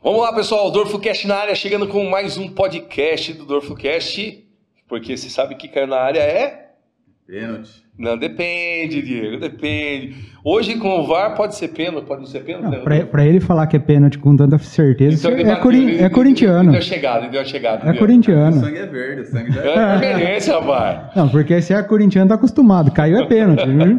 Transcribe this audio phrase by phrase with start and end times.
[0.00, 0.70] Vamos lá, pessoal.
[0.70, 4.46] Dorfo Cast na área, chegando com mais um podcast do Dorfo Cast.
[4.86, 6.76] Porque você sabe que caiu na área é.
[7.26, 7.84] Pênalti.
[7.98, 10.14] Não, depende, Diego, depende.
[10.44, 12.76] Hoje com o VAR pode ser pênalti, pode não ser pênalti?
[12.76, 15.40] Não, pra, pra ele falar que é pênalti com tanta certeza, Então, é,
[15.74, 16.70] ele- é corintiano.
[16.70, 17.78] Deu chegada, ele deu a chegada.
[17.78, 17.96] É Diego.
[17.96, 18.52] O corintiano.
[18.60, 21.16] sangue é verde, o sangue já É palmeirense, rapaz.
[21.16, 22.92] Não, porque se é corintiano, tá acostumado.
[22.92, 23.98] Caiu é pênalti, viu?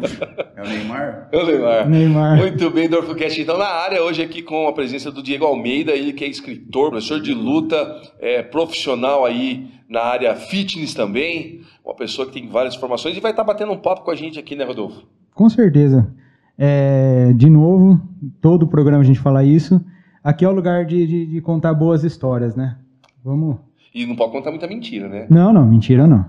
[0.56, 1.28] é o Neymar.
[1.34, 1.90] Eu Neymar.
[1.90, 2.38] Neymar.
[2.38, 3.42] Muito bem, Dorfocast.
[3.42, 6.90] Então, na área, hoje aqui com a presença do Diego Almeida, ele que é escritor,
[6.90, 12.76] professor de luta, é, profissional aí na área fitness também, uma pessoa que tem várias
[12.76, 15.04] formações e vai estar batendo um papo com a gente aqui, né, Rodolfo?
[15.34, 16.14] Com certeza.
[16.58, 18.00] É, de novo,
[18.42, 19.84] todo o programa a gente fala isso.
[20.24, 22.78] Aqui é o lugar de, de- de contar boas histórias, né?
[23.24, 23.58] Vamos.
[23.96, 25.26] E não pode contar muita mentira, né?
[25.30, 26.26] Não, não, mentira não.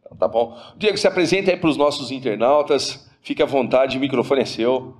[0.00, 0.56] Então, tá bom.
[0.78, 4.94] Diego, se apresenta aí para os nossos internautas, fique à vontade, o microfone é seu.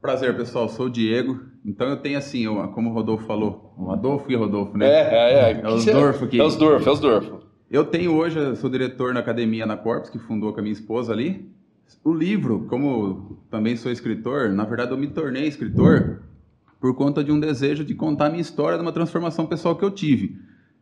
[0.00, 0.68] Prazer, pessoal.
[0.68, 1.40] Sou o Diego.
[1.64, 4.86] Então eu tenho assim, eu- como o Rodolfo falou, o Adolfo e Rodolfo, né?
[4.86, 5.60] É, é, é.
[5.62, 6.40] É os Dorfo aqui.
[6.40, 7.40] É os Dorfo, é os Dorfo.
[7.70, 10.72] Eu tenho hoje, eu sou diretor na academia na Corpus, que fundou com a minha
[10.72, 11.50] esposa ali.
[12.04, 16.22] O livro, como também sou escritor, na verdade eu me tornei escritor
[16.80, 19.84] por conta de um desejo de contar a minha história de uma transformação pessoal que
[19.84, 20.36] eu tive.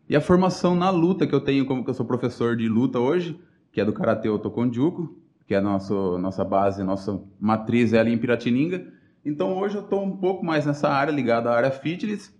[0.09, 2.99] E a formação na luta que eu tenho, como que eu sou professor de luta
[2.99, 3.39] hoje,
[3.71, 5.15] que é do Karatê Otokonjuku,
[5.47, 8.87] que é a nosso, nossa base, nossa matriz é ali em Piratininga.
[9.25, 12.35] Então hoje eu estou um pouco mais nessa área, ligada à área fitness,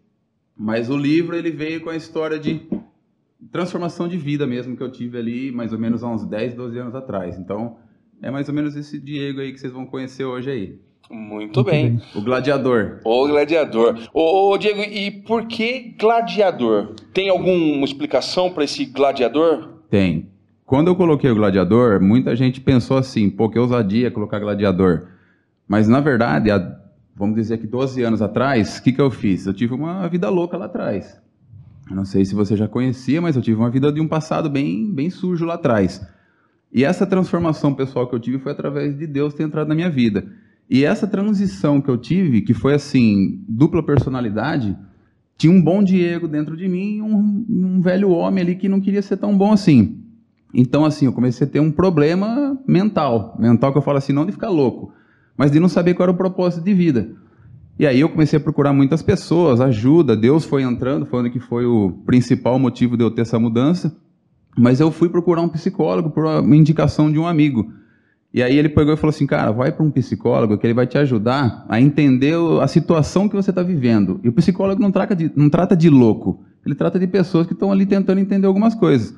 [0.61, 2.61] mas o livro ele veio com a história de
[3.51, 6.79] transformação de vida mesmo que eu tive ali mais ou menos há uns 10, 12
[6.79, 7.39] anos atrás.
[7.39, 7.79] Então,
[8.21, 10.79] é mais ou menos esse Diego aí que vocês vão conhecer hoje aí.
[11.11, 11.99] Muito bem.
[12.15, 13.01] O gladiador.
[13.03, 13.99] O gladiador.
[14.13, 16.95] Ô, ô, Diego, e por que gladiador?
[17.15, 19.79] Tem alguma explicação para esse gladiador?
[19.89, 20.29] Tem.
[20.67, 25.07] Quando eu coloquei o gladiador, muita gente pensou assim, pô, que ousadia colocar gladiador.
[25.67, 26.59] Mas na verdade, há,
[27.21, 29.45] vamos dizer que 12 anos atrás, o que, que eu fiz?
[29.45, 31.21] Eu tive uma vida louca lá atrás.
[31.89, 34.49] Eu não sei se você já conhecia, mas eu tive uma vida de um passado
[34.49, 36.01] bem, bem sujo lá atrás.
[36.73, 39.91] E essa transformação pessoal que eu tive foi através de Deus ter entrado na minha
[39.91, 40.33] vida.
[40.69, 44.75] E essa transição que eu tive, que foi assim, dupla personalidade,
[45.37, 48.81] tinha um bom Diego dentro de mim e um, um velho homem ali que não
[48.81, 49.99] queria ser tão bom assim.
[50.55, 53.37] Então, assim, eu comecei a ter um problema mental.
[53.39, 54.93] Mental que eu falo assim, não de ficar louco,
[55.41, 57.13] mas de não saber qual era o propósito de vida.
[57.79, 61.65] E aí eu comecei a procurar muitas pessoas, ajuda, Deus foi entrando, falando que foi
[61.65, 63.97] o principal motivo de eu ter essa mudança.
[64.55, 67.73] Mas eu fui procurar um psicólogo por uma indicação de um amigo.
[68.35, 70.87] E aí ele pegou e falou assim, cara, vai para um psicólogo que ele vai
[70.87, 74.21] te ajudar a entender a situação que você está vivendo.
[74.23, 77.55] E o psicólogo não trata, de, não trata de louco, ele trata de pessoas que
[77.55, 79.17] estão ali tentando entender algumas coisas.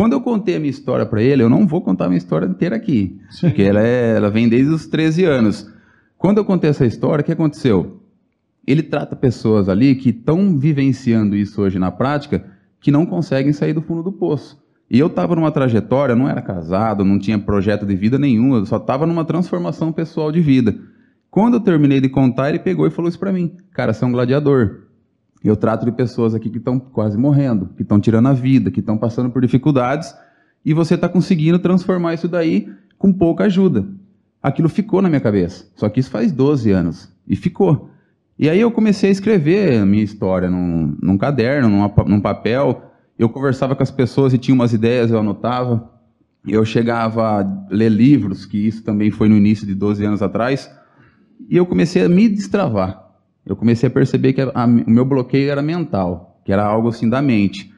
[0.00, 2.46] Quando eu contei a minha história para ele, eu não vou contar a minha história
[2.46, 5.70] inteira aqui, porque ela, é- ela vem desde os 13 anos.
[6.16, 8.00] Quando eu contei essa história, o que aconteceu?
[8.66, 12.42] Ele trata pessoas ali que estão vivenciando isso hoje na prática,
[12.80, 14.58] que não conseguem sair do fundo do poço.
[14.90, 18.64] E eu estava numa trajetória, não era casado, não tinha projeto de vida nenhum, eu
[18.64, 20.74] só estava numa transformação pessoal de vida.
[21.30, 24.08] Quando eu terminei de contar, ele pegou e falou isso para mim: Cara, você é
[24.08, 24.78] um gladiador.
[25.42, 28.80] Eu trato de pessoas aqui que estão quase morrendo, que estão tirando a vida, que
[28.80, 30.14] estão passando por dificuldades,
[30.64, 32.68] e você está conseguindo transformar isso daí
[32.98, 33.86] com pouca ajuda.
[34.42, 35.66] Aquilo ficou na minha cabeça.
[35.74, 37.10] Só que isso faz 12 anos.
[37.26, 37.90] E ficou.
[38.38, 42.82] E aí eu comecei a escrever a minha história num, num caderno, numa- num papel.
[43.18, 45.90] Eu conversava com as pessoas e tinha umas ideias, eu anotava.
[46.46, 50.70] Eu chegava a ler livros, que isso também foi no início de 12 anos atrás.
[51.48, 53.09] E eu comecei a me destravar.
[53.44, 56.88] Eu comecei a perceber que a- a- o meu bloqueio era mental, que era algo
[56.88, 57.70] assim da mente.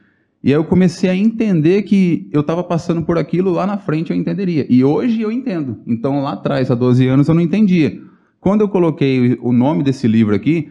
[0.43, 4.11] E aí eu comecei a entender que eu estava passando por aquilo, lá na frente
[4.11, 4.65] eu entenderia.
[4.69, 5.79] E hoje eu entendo.
[5.87, 7.97] Então lá atrás, há 12 anos, eu não entendia.
[8.41, 10.69] Quando eu coloquei o nome desse livro aqui,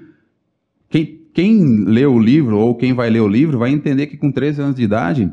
[0.90, 4.30] quem, quem lê o livro, ou quem vai ler o livro, vai entender que com
[4.30, 5.32] 13 anos de idade,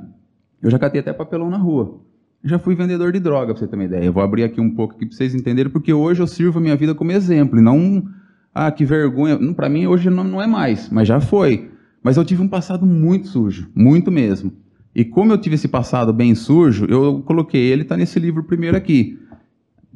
[0.64, 2.00] eu já catei até papelão na rua.
[2.41, 4.06] Já fui vendedor de droga, pra você ter uma ideia.
[4.06, 6.61] Eu vou abrir aqui um pouco aqui pra vocês entenderem, porque hoje eu sirvo a
[6.61, 8.06] minha vida como exemplo, e não,
[8.53, 9.37] ah, que vergonha.
[9.53, 11.72] Pra mim, hoje não, não é mais, mas já foi.
[12.01, 14.51] Mas eu tive um passado muito sujo, muito mesmo.
[14.96, 18.75] E como eu tive esse passado bem sujo, eu coloquei ele, tá nesse livro primeiro
[18.75, 19.19] aqui.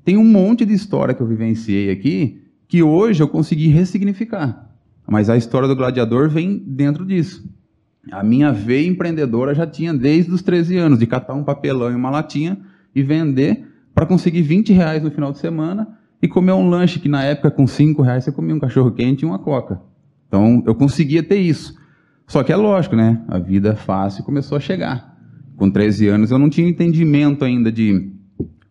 [0.04, 4.70] Tem um monte de história que eu vivenciei aqui, que hoje eu consegui ressignificar.
[5.08, 7.44] Mas a história do gladiador vem dentro disso.
[8.12, 11.96] A minha veia empreendedora já tinha desde os 13 anos, de catar um papelão e
[11.96, 12.58] uma latinha
[12.94, 13.66] e vender
[13.96, 17.52] para conseguir 20 reais no final de semana e comer um lanche que na época
[17.52, 19.82] com 5 reais você comia um cachorro quente e uma coca.
[20.26, 21.76] Então eu conseguia ter isso.
[22.26, 23.22] Só que é lógico, né?
[23.28, 25.18] A vida fácil começou a chegar.
[25.58, 28.10] Com 13 anos eu não tinha entendimento ainda de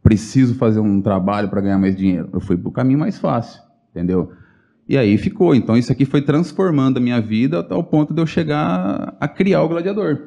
[0.03, 2.31] preciso fazer um trabalho para ganhar mais dinheiro.
[2.33, 3.61] Eu fui para o caminho mais fácil,
[3.91, 4.33] entendeu?
[4.89, 5.55] E aí ficou.
[5.55, 9.29] Então isso aqui foi transformando a minha vida até o ponto de eu chegar a
[9.29, 10.23] criar o Gladiador.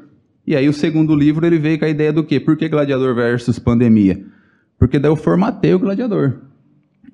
[0.46, 2.40] E aí o segundo livro ele veio com a ideia do quê?
[2.40, 4.24] Por que Gladiador versus pandemia?
[4.78, 6.46] Porque daí eu formatei o Gladiador.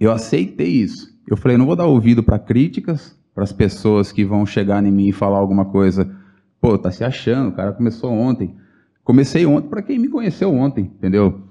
[0.01, 1.15] Eu aceitei isso.
[1.27, 4.91] Eu falei, não vou dar ouvido para críticas, para as pessoas que vão chegar em
[4.91, 6.11] mim e falar alguma coisa.
[6.59, 8.55] Pô, tá se achando, o cara começou ontem.
[9.03, 11.43] Comecei ontem para quem me conheceu ontem, entendeu?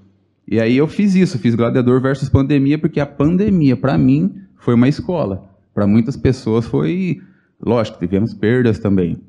[0.48, 4.74] E aí eu fiz isso, fiz Gladiador versus pandemia, porque a pandemia, para mim, foi
[4.74, 5.48] uma escola.
[5.72, 7.22] Para muitas pessoas foi,
[7.64, 9.22] lógico, tivemos perdas também,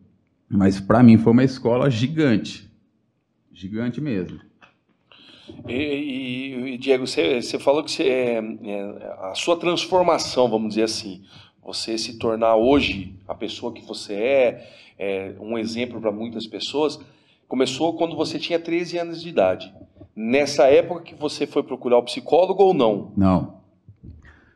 [0.50, 2.68] mas para mim foi uma escola gigante,
[3.54, 4.40] gigante mesmo.
[5.68, 10.70] E, e, e Diego, você, você, falou que você, é, é, a sua transformação, vamos
[10.70, 11.22] dizer assim,
[11.64, 14.68] você se tornar hoje a pessoa que você é,
[14.98, 17.00] é um exemplo para muitas pessoas,
[17.48, 19.74] começou quando você tinha 13 anos de idade.
[20.16, 23.12] Nessa época que você foi procurar o psicólogo ou não?
[23.16, 23.62] Não.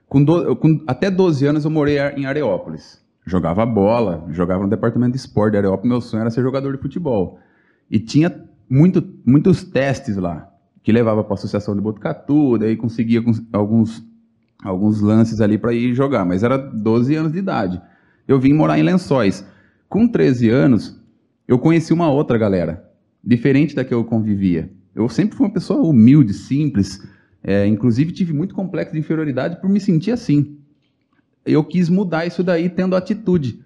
[0.08, 3.04] Com, do, com até 12 anos eu morei em Areópolis.
[3.26, 5.90] Jogava bola, jogava no departamento de esporte de Areópolis.
[5.90, 7.40] Meu sonho era ser jogador de futebol.
[7.90, 10.52] E tinha muito, muitos testes lá,
[10.86, 13.20] que levava para a Associação de Botucatu, daí conseguia
[13.52, 14.06] alguns,
[14.64, 16.24] alguns lances ali para ir jogar.
[16.24, 17.82] Mas era 12 anos de idade.
[18.28, 19.44] Eu vim morar em Lençóis.
[19.90, 21.04] Com 13 anos,
[21.48, 22.88] eu conheci uma outra galera,
[23.24, 24.72] diferente da que eu convivia.
[24.94, 27.02] Eu sempre fui uma pessoa humilde, simples,
[27.44, 30.60] é, inclusive tive muito complexo de inferioridade por me sentir assim.
[31.44, 33.60] Eu quis mudar isso daí tendo atitude.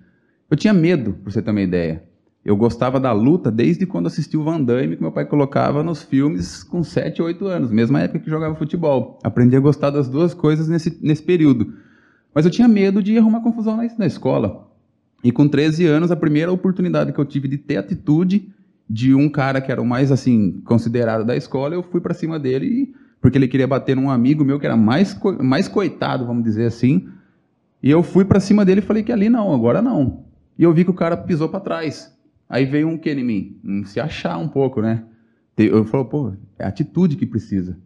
[0.49, 2.01] Eu tinha medo, por você ter uma ideia.
[2.43, 6.01] Eu gostava da luta desde quando assisti o Van Damme, que meu pai colocava nos
[6.01, 9.19] filmes com 7, 8 anos, mesma época que jogava futebol.
[9.23, 11.73] Aprendi a gostar das duas coisas nesse, nesse período.
[12.33, 14.67] Mas eu tinha medo de arrumar confusão na, na escola.
[15.23, 18.49] E com 13 anos, a primeira oportunidade que eu tive de ter atitude
[18.89, 22.39] de um cara que era o mais assim considerado da escola, eu fui para cima
[22.39, 26.43] dele e porque ele queria bater num amigo meu que era mais, mais coitado, vamos
[26.43, 27.09] dizer assim.
[27.83, 30.23] E eu fui para cima dele e falei que ali não, agora não.
[30.57, 32.17] E eu vi que o cara pisou para trás.
[32.49, 33.83] Aí veio um que em mim?
[33.85, 35.05] Se achar um pouco, né?
[35.55, 37.77] Eu falei, pô, é atitude que precisa.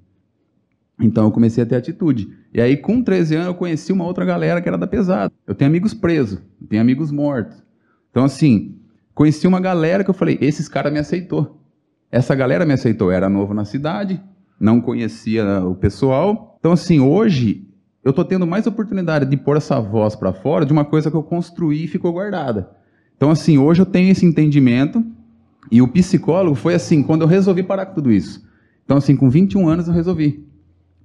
[1.00, 2.32] Então eu comecei a ter atitude.
[2.54, 5.34] E aí, com 13 anos, eu conheci uma outra galera que era da pesada.
[5.46, 6.40] Eu tenho amigos presos,
[6.70, 7.62] tenho amigos mortos.
[8.12, 8.80] Então, assim,
[9.14, 11.60] conheci uma galera que eu falei, esses caras me aceitou.
[12.12, 13.10] Essa galera me aceitou.
[13.10, 14.22] Eu era novo na cidade,
[14.60, 16.56] não conhecia o pessoal.
[16.60, 17.68] Então, assim, hoje
[18.04, 21.18] eu estou tendo mais oportunidade de pôr essa voz para fora de uma coisa que
[21.18, 22.70] eu construí e ficou guardada.
[23.16, 25.04] Então, assim, hoje eu tenho esse entendimento
[25.72, 28.44] e o psicólogo foi assim, quando eu resolvi parar com tudo isso.
[28.86, 30.46] Então, assim, com 21 anos eu resolvi.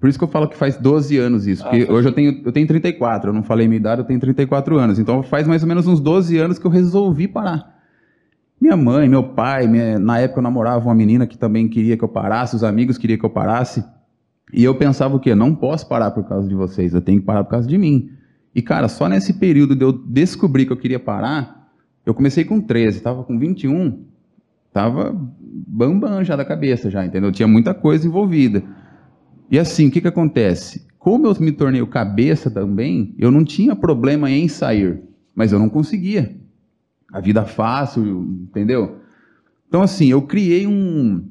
[0.01, 1.63] Por isso que eu falo que faz 12 anos isso.
[1.63, 4.21] Porque ah, hoje eu tenho, eu tenho 34, eu não falei minha idade, eu tenho
[4.21, 4.99] 34 anos.
[4.99, 7.77] Então faz mais ou menos uns 12 anos que eu resolvi parar.
[8.61, 12.05] Minha mãe, meu pai, minha, na época eu namorava uma menina que também queria que
[12.05, 13.85] eu parasse, os amigos queriam que eu parasse.
[14.53, 15.35] E eu pensava o quê?
[15.35, 18.11] Não posso parar por causa de vocês, eu tenho que parar por causa de mim.
[18.55, 21.58] E cara, só nesse período de eu descobrir que eu queria parar,
[22.09, 24.03] eu comecei com 13, estava com 21,
[24.67, 27.31] estava bambam já da cabeça já, entendeu?
[27.31, 28.63] Tinha muita coisa envolvida.
[29.51, 30.87] E assim, o que que acontece?
[30.99, 35.03] Como eu me tornei o cabeça também, eu não tinha problema em sair,
[35.35, 36.35] mas eu não conseguia
[37.13, 38.03] a vida fácil,
[38.49, 39.01] entendeu?
[39.69, 41.29] Então, assim, eu criei um.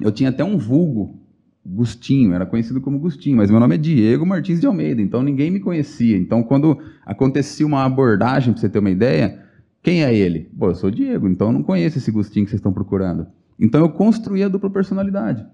[0.00, 1.20] Eu tinha até um vulgo,
[1.66, 5.50] Gustinho, era conhecido como Gustinho, mas meu nome é Diego Martins de Almeida, então ninguém
[5.50, 6.16] me conhecia.
[6.16, 9.43] Então, quando acontecia uma abordagem, para você ter uma ideia,
[9.84, 10.50] quem é ele?
[10.58, 13.26] Pô, eu sou o Diego, então eu não conheço esse Gustinho que vocês estão procurando.
[13.60, 15.46] Então, eu construí a dupla personalidade.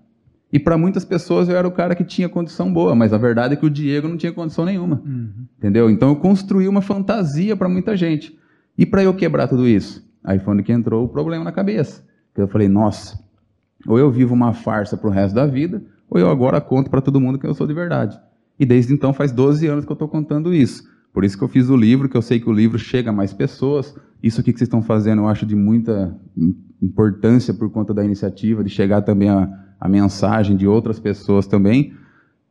[0.52, 3.54] E para muitas pessoas eu era o cara que tinha condição boa, mas a verdade
[3.54, 5.02] é que o Diego não tinha condição nenhuma.
[5.04, 5.46] Uhum.
[5.58, 5.90] Entendeu?
[5.90, 8.38] Então eu construí uma fantasia para muita gente.
[8.78, 10.08] E para eu quebrar tudo isso?
[10.22, 12.04] Aí foi onde que entrou o problema na cabeça.
[12.36, 13.18] Eu falei, nossa,
[13.86, 17.00] ou eu vivo uma farsa para o resto da vida, ou eu agora conto para
[17.00, 18.18] todo mundo que eu sou de verdade.
[18.58, 20.84] E desde então faz 12 anos que eu estou contando isso.
[21.12, 23.12] Por isso que eu fiz o livro, que eu sei que o livro chega a
[23.12, 23.94] mais pessoas.
[24.22, 26.16] Isso aqui que vocês estão fazendo eu acho de muita
[26.82, 29.48] importância por conta da iniciativa, de chegar também a,
[29.80, 31.94] a mensagem de outras pessoas também.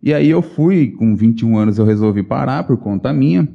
[0.01, 3.47] E aí eu fui, com 21 anos eu resolvi parar por conta minha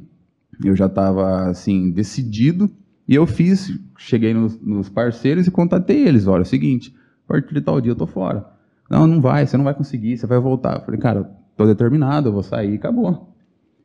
[0.63, 2.69] eu já estava assim decidido
[3.07, 6.95] e eu fiz, cheguei nos, nos, parceiros e contatei eles, olha, é o seguinte,
[7.25, 8.45] a partir de tal dia eu tô fora.
[8.89, 10.77] Não, não vai, você não vai conseguir, você vai voltar.
[10.77, 11.23] Eu falei, cara,
[11.57, 13.35] tô determinado, eu vou sair acabou.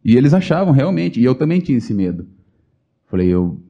[0.05, 2.27] E eles achavam realmente, e eu também tinha esse medo.
[3.07, 3.61] Falei, eu,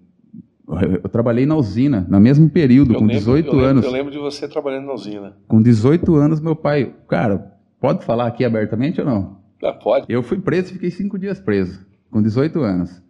[1.02, 3.84] eu, trabalhei na usina, no mesmo período, eu com lembro, 18 eu anos.
[3.84, 5.36] eu lembro de você trabalhando na usina.
[5.48, 9.40] Com 18 anos, meu pai, cara, pode falar aqui abertamente ou não?
[9.62, 10.06] Ah, pode.
[10.08, 13.02] Eu fui preso, fiquei cinco dias preso com 18 anos.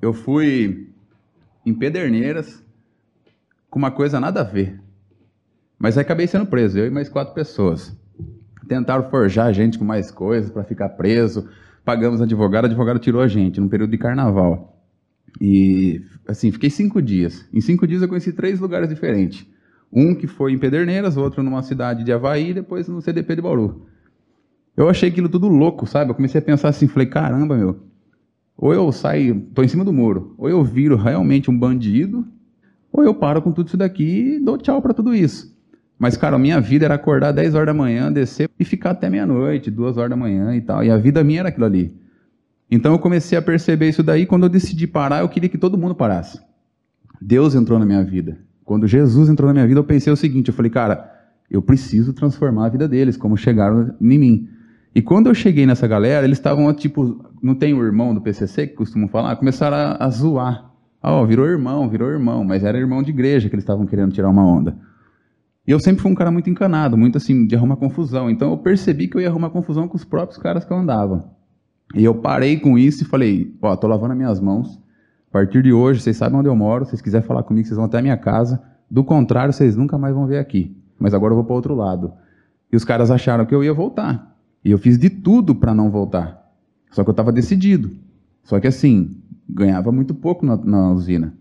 [0.00, 0.90] Eu fui
[1.64, 2.62] em Pederneiras
[3.70, 4.80] com uma coisa nada a ver.
[5.78, 7.96] Mas aí acabei sendo preso, eu e mais quatro pessoas.
[8.68, 11.48] Tentaram forjar a gente com mais coisas para ficar preso.
[11.84, 14.71] Pagamos advogado, o advogado tirou a gente num período de carnaval.
[15.40, 17.48] E, assim, fiquei cinco dias.
[17.52, 19.46] Em cinco dias eu conheci três lugares diferentes.
[19.92, 23.86] Um que foi em Pederneiras, outro numa cidade de Havaí depois no CDP de Bauru.
[24.76, 26.10] Eu achei aquilo tudo louco, sabe?
[26.10, 27.80] Eu comecei a pensar assim, falei, caramba, meu.
[28.56, 32.26] Ou eu saio, tô em cima do muro, ou eu viro realmente um bandido,
[32.92, 35.52] ou eu paro com tudo isso daqui e dou tchau para tudo isso.
[35.98, 39.08] Mas, cara, a minha vida era acordar 10 horas da manhã, descer e ficar até
[39.08, 40.82] meia-noite, duas horas da manhã e tal.
[40.82, 41.94] E a vida minha era aquilo ali.
[42.74, 44.24] Então eu comecei a perceber isso daí.
[44.24, 46.40] Quando eu decidi parar, eu queria que todo mundo parasse.
[47.20, 48.38] Deus entrou na minha vida.
[48.64, 51.12] Quando Jesus entrou na minha vida, eu pensei o seguinte: eu falei, cara,
[51.50, 54.48] eu preciso transformar a vida deles, como chegaram em mim.
[54.94, 58.66] E quando eu cheguei nessa galera, eles estavam tipo, não tem o irmão do PCC
[58.66, 60.72] que costumam falar, começaram a, a zoar.
[61.02, 64.12] Ah, oh, virou irmão, virou irmão, mas era irmão de igreja que eles estavam querendo
[64.12, 64.78] tirar uma onda.
[65.66, 68.30] E eu sempre fui um cara muito encanado, muito assim, de arrumar confusão.
[68.30, 71.41] Então eu percebi que eu ia arrumar confusão com os próprios caras que eu andava.
[71.94, 74.80] E eu parei com isso e falei: Ó, tô lavando as minhas mãos.
[75.28, 76.84] A partir de hoje, vocês sabem onde eu moro.
[76.84, 78.62] Vocês quiserem falar comigo, vocês vão até a minha casa.
[78.90, 80.76] Do contrário, vocês nunca mais vão ver aqui.
[80.98, 82.12] Mas agora eu vou para outro lado.
[82.70, 84.36] E os caras acharam que eu ia voltar.
[84.64, 86.52] E eu fiz de tudo para não voltar.
[86.90, 87.90] Só que eu estava decidido.
[88.44, 89.16] Só que assim,
[89.48, 91.34] ganhava muito pouco na, na usina.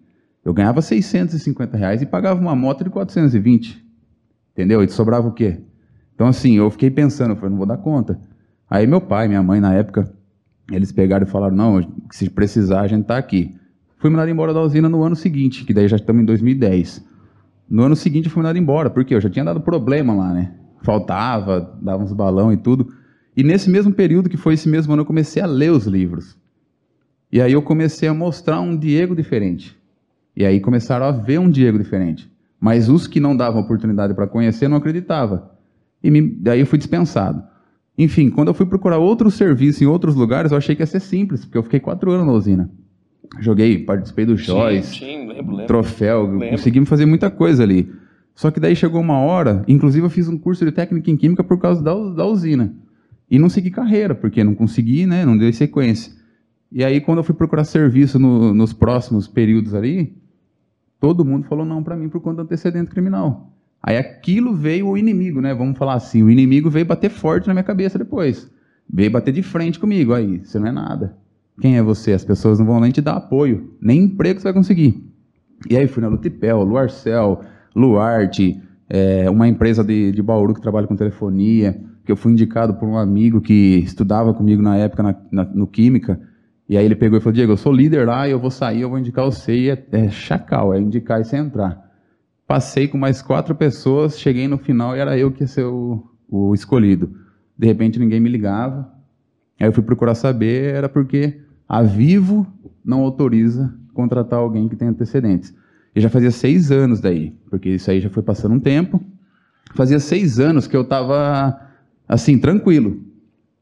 [0.44, 3.86] Eu ganhava 650 reais e pagava uma moto de 420.
[4.54, 4.84] Entendeu?
[4.84, 5.60] E sobrava o quê?
[6.16, 8.20] Então, assim, eu fiquei pensando, eu falei, não vou dar conta.
[8.70, 10.12] Aí meu pai, minha mãe, na época,
[10.76, 13.56] eles pegaram e falaram, não, se precisar, a gente está aqui.
[13.98, 17.06] Fui mandado embora da usina no ano seguinte, que daí já estamos em 2010.
[17.70, 20.54] No ano seguinte eu fui mandado embora, porque eu já tinha dado problema lá, né?
[20.82, 22.92] Faltava, dava uns balão e tudo.
[23.36, 26.38] E nesse mesmo período, que foi esse mesmo ano, eu comecei a ler os livros.
[27.32, 29.78] E aí eu comecei a mostrar um Diego diferente.
[30.36, 32.30] E aí começaram a ver um Diego diferente.
[32.60, 35.44] Mas os que não davam oportunidade para conhecer não acreditavam.
[36.04, 37.44] E me, daí eu fui dispensado.
[38.02, 41.00] Enfim, quando eu fui procurar outro serviço em outros lugares, eu achei que ia ser
[41.00, 42.72] simples, porque eu fiquei quatro anos na usina.
[43.40, 45.68] Joguei, participei do Joyce, sim, sim, lembro, lembro.
[45.68, 46.50] troféu, lembro.
[46.50, 47.92] conseguimos fazer muita coisa ali.
[48.36, 51.44] Só que daí chegou uma hora, inclusive eu fiz um curso de técnica em química
[51.44, 52.74] por causa da, da usina.
[53.30, 56.14] E não segui carreira, porque não consegui, né, não dei sequência.
[56.72, 60.16] E aí, quando eu fui procurar serviço no, nos próximos períodos ali,
[61.02, 63.52] Todo mundo falou não para mim por conta do antecedente criminal.
[63.84, 65.54] Aí aquilo veio o inimigo, né?
[65.54, 68.50] Vamos falar assim, o inimigo veio bater forte na minha cabeça depois.
[68.92, 70.14] Veio bater de frente comigo.
[70.14, 71.18] Aí, você não é nada.
[71.60, 72.14] Quem é você?
[72.14, 73.76] As pessoas não vão nem te dar apoio.
[73.82, 75.04] Nem emprego você vai conseguir.
[75.70, 77.42] E aí fui na Lutipel, Luarcel,
[77.76, 78.60] Luarte,
[78.90, 82.88] é, uma empresa de, de Bauru que trabalha com telefonia, que eu fui indicado por
[82.88, 86.20] um amigo que estudava comigo na época na, na, no Química.
[86.68, 88.90] E aí ele pegou e falou, Diego, eu sou líder lá, eu vou sair, eu
[88.90, 91.91] vou indicar você, e é, é chacal, é indicar e você entrar.
[92.52, 96.06] Passei com mais quatro pessoas, cheguei no final e era eu que ia ser o,
[96.28, 97.16] o escolhido.
[97.58, 98.92] De repente ninguém me ligava,
[99.58, 102.46] aí eu fui procurar saber, era porque a Vivo
[102.84, 105.56] não autoriza contratar alguém que tem antecedentes.
[105.96, 109.02] E já fazia seis anos daí, porque isso aí já foi passando um tempo.
[109.74, 111.58] Fazia seis anos que eu estava,
[112.06, 113.02] assim, tranquilo.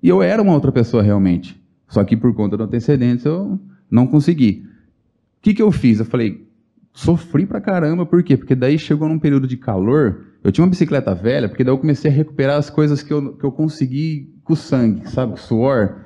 [0.02, 1.64] E eu era uma outra pessoa realmente.
[1.88, 3.60] Só que por conta do antecedentes eu
[3.92, 4.66] não consegui.
[5.38, 6.00] O que, que eu fiz?
[6.00, 6.49] Eu falei,
[7.00, 8.36] sofri pra caramba, por quê?
[8.36, 11.78] Porque daí chegou num período de calor, eu tinha uma bicicleta velha, porque daí eu
[11.78, 16.02] comecei a recuperar as coisas que eu, que eu consegui com sangue, sabe, com suor.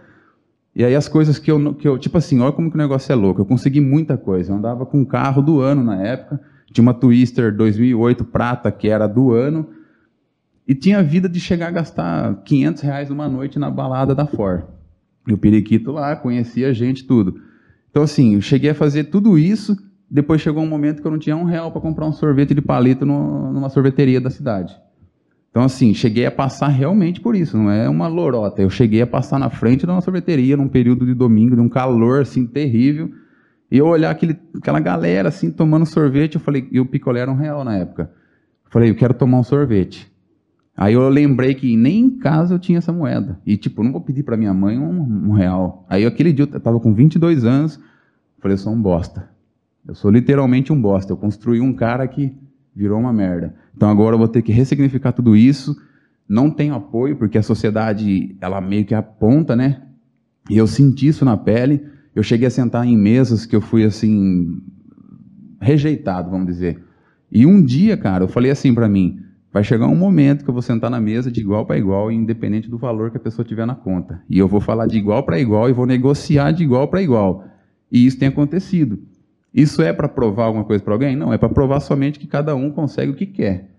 [0.75, 3.11] E aí as coisas que eu, que eu, tipo assim, olha como que o negócio
[3.11, 4.51] é louco, eu consegui muita coisa.
[4.51, 6.39] Eu andava com um carro do ano na época,
[6.71, 9.69] tinha uma Twister 2008 prata, que era do ano,
[10.67, 14.63] e tinha vida de chegar a gastar 500 reais numa noite na balada da Ford.
[15.27, 17.39] E o periquito lá, conhecia a gente, tudo.
[17.89, 19.75] Então, assim, eu cheguei a fazer tudo isso,
[20.13, 22.61] depois chegou um momento que eu não tinha um real para comprar um sorvete de
[22.61, 24.79] palito no, numa sorveteria da cidade.
[25.49, 28.61] Então, assim, cheguei a passar realmente por isso, não é uma lorota.
[28.61, 31.67] Eu cheguei a passar na frente de uma sorveteria num período de domingo, de um
[31.67, 33.09] calor, assim, terrível,
[33.71, 37.31] e eu olhar aquele, aquela galera, assim, tomando sorvete, eu falei, e o picolé era
[37.31, 38.11] um real na época.
[38.65, 40.11] Eu falei, eu quero tomar um sorvete.
[40.77, 43.39] Aí eu lembrei que nem em casa eu tinha essa moeda.
[43.43, 45.87] E, tipo, não vou pedir para minha mãe um, um, real.
[45.89, 47.79] Aí aquele dia eu tava com 22 anos,
[48.39, 49.32] falei, eu sou um bosta.
[49.87, 51.11] Eu sou literalmente um bosta.
[51.11, 52.35] Eu construí um cara que
[52.75, 53.55] virou uma merda.
[53.75, 55.75] Então agora eu vou ter que ressignificar tudo isso.
[56.27, 59.81] Não tenho apoio, porque a sociedade, ela meio que aponta, né?
[60.49, 61.85] E eu senti isso na pele.
[62.15, 64.61] Eu cheguei a sentar em mesas que eu fui, assim,
[65.59, 66.81] rejeitado, vamos dizer.
[67.31, 69.23] E um dia, cara, eu falei assim para mim,
[69.53, 72.67] Vai chegar um momento que eu vou sentar na mesa de igual para igual, independente
[72.67, 74.19] do valor que a pessoa tiver na conta.
[74.27, 77.45] E eu vou falar de igual para igual e vou negociar de igual para igual.
[77.91, 78.97] E isso tem acontecido.
[79.53, 81.15] Isso é para provar alguma coisa para alguém?
[81.15, 83.69] Não, é para provar somente que cada um consegue o que quer.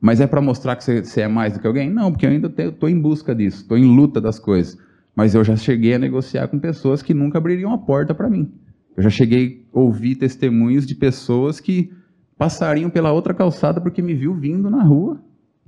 [0.00, 1.88] Mas é para mostrar que você é mais do que alguém?
[1.88, 4.76] Não, porque eu ainda estou em busca disso, estou em luta das coisas.
[5.16, 8.52] Mas eu já cheguei a negociar com pessoas que nunca abririam a porta para mim.
[8.96, 11.90] Eu já cheguei a ouvir testemunhos de pessoas que
[12.36, 15.20] passariam pela outra calçada porque me viu vindo na rua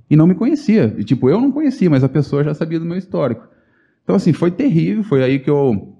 [0.09, 0.93] e não me conhecia.
[0.97, 3.47] E, tipo, eu não conhecia, mas a pessoa já sabia do meu histórico.
[4.03, 5.03] Então, assim, foi terrível.
[5.03, 5.97] Foi aí que eu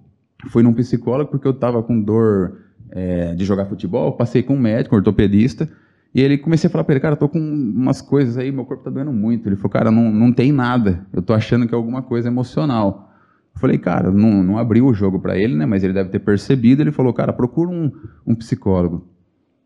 [0.49, 4.13] fui num psicólogo porque eu estava com dor é, de jogar futebol.
[4.13, 5.69] Passei com um médico, um ortopedista.
[6.13, 8.65] E ele comecei a falar para ele, cara, eu tô com umas coisas aí, meu
[8.65, 9.47] corpo tá doendo muito.
[9.47, 11.05] Ele falou, cara, não, não tem nada.
[11.13, 13.11] Eu tô achando que é alguma coisa emocional.
[13.53, 15.65] Eu falei, cara, não, não abriu o jogo para ele, né?
[15.65, 16.81] Mas ele deve ter percebido.
[16.81, 17.91] Ele falou, cara, procura um,
[18.25, 19.07] um psicólogo.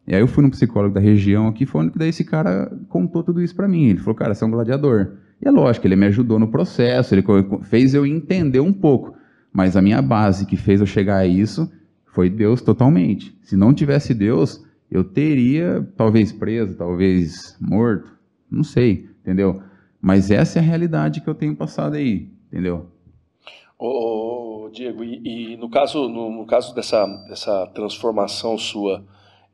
[0.07, 2.71] E aí eu fui no psicólogo da região aqui, foi onde que daí esse cara
[2.89, 3.85] contou tudo isso para mim.
[3.85, 5.13] Ele falou, cara, você é um gladiador.
[5.41, 7.23] E é lógico, ele me ajudou no processo, ele
[7.63, 9.15] fez eu entender um pouco.
[9.53, 11.71] Mas a minha base que fez eu chegar a isso
[12.11, 13.35] foi Deus totalmente.
[13.41, 18.11] Se não tivesse Deus, eu teria talvez preso, talvez morto,
[18.49, 19.61] não sei, entendeu?
[20.01, 22.87] Mas essa é a realidade que eu tenho passado aí, entendeu?
[23.79, 29.03] Ô, Diego, e, e, no caso, no, no, caso dessa, dessa transformação sua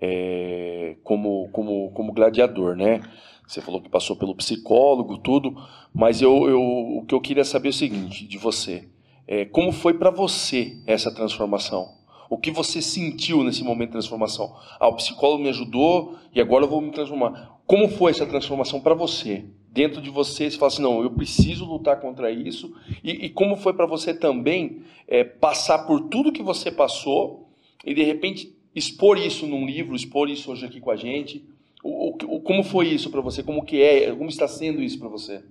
[0.02, 3.02] é, como, como, como gladiador, né?
[3.48, 5.56] Você falou que passou pelo psicólogo, tudo,
[5.94, 8.90] mas eu, eu, o que eu queria saber é o seguinte de você:
[9.26, 11.97] é, como foi para você essa transformação?
[12.30, 14.56] O que você sentiu nesse momento de transformação?
[14.80, 17.60] Ah, o psicólogo me ajudou e agora eu vou me transformar.
[17.66, 19.46] Como foi essa transformação para você?
[19.72, 22.74] Dentro de você, você fala assim: não, eu preciso lutar contra isso.
[23.04, 27.50] E, e como foi para você também é, passar por tudo que você passou
[27.86, 31.46] e de repente expor isso num livro, expor isso hoje aqui com a gente?
[31.84, 33.44] O, o, como foi isso para você?
[33.44, 34.12] Como que é?
[34.12, 35.44] Como está sendo isso para você?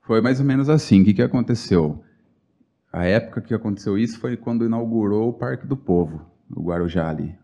[0.00, 1.02] Foi mais ou menos assim.
[1.02, 2.02] O que, que aconteceu?
[2.94, 6.20] A época que aconteceu isso foi quando inaugurou o Parque do Povo,
[6.54, 7.34] o Guarujá ali.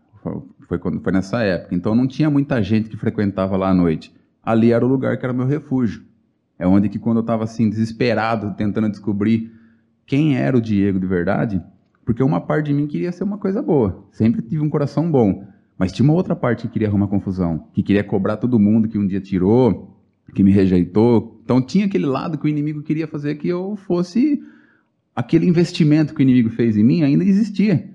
[0.61, 1.75] Foi, quando, foi nessa época.
[1.75, 4.13] Então não tinha muita gente que frequentava lá à noite.
[4.41, 6.05] Ali era o lugar que era meu refúgio.
[6.57, 9.51] É onde que quando eu estava assim desesperado, tentando descobrir
[10.05, 11.61] quem era o Diego de verdade,
[12.05, 14.05] porque uma parte de mim queria ser uma coisa boa.
[14.09, 15.45] Sempre tive um coração bom.
[15.77, 18.97] Mas tinha uma outra parte que queria arrumar confusão, que queria cobrar todo mundo que
[18.97, 19.99] um dia tirou,
[20.33, 21.41] que me rejeitou.
[21.43, 24.41] Então tinha aquele lado que o inimigo queria fazer que eu fosse
[25.15, 27.89] aquele investimento que o inimigo fez em mim ainda existia.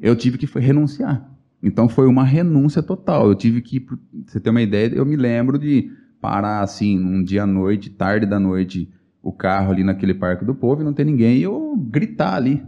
[0.00, 1.28] Eu tive que renunciar.
[1.62, 3.28] Então foi uma renúncia total.
[3.28, 5.90] Eu tive que, pra você ter uma ideia, eu me lembro de
[6.20, 8.90] parar assim, um dia à noite, tarde da noite,
[9.22, 12.62] o carro ali naquele parque do povo e não ter ninguém, e eu gritar ali.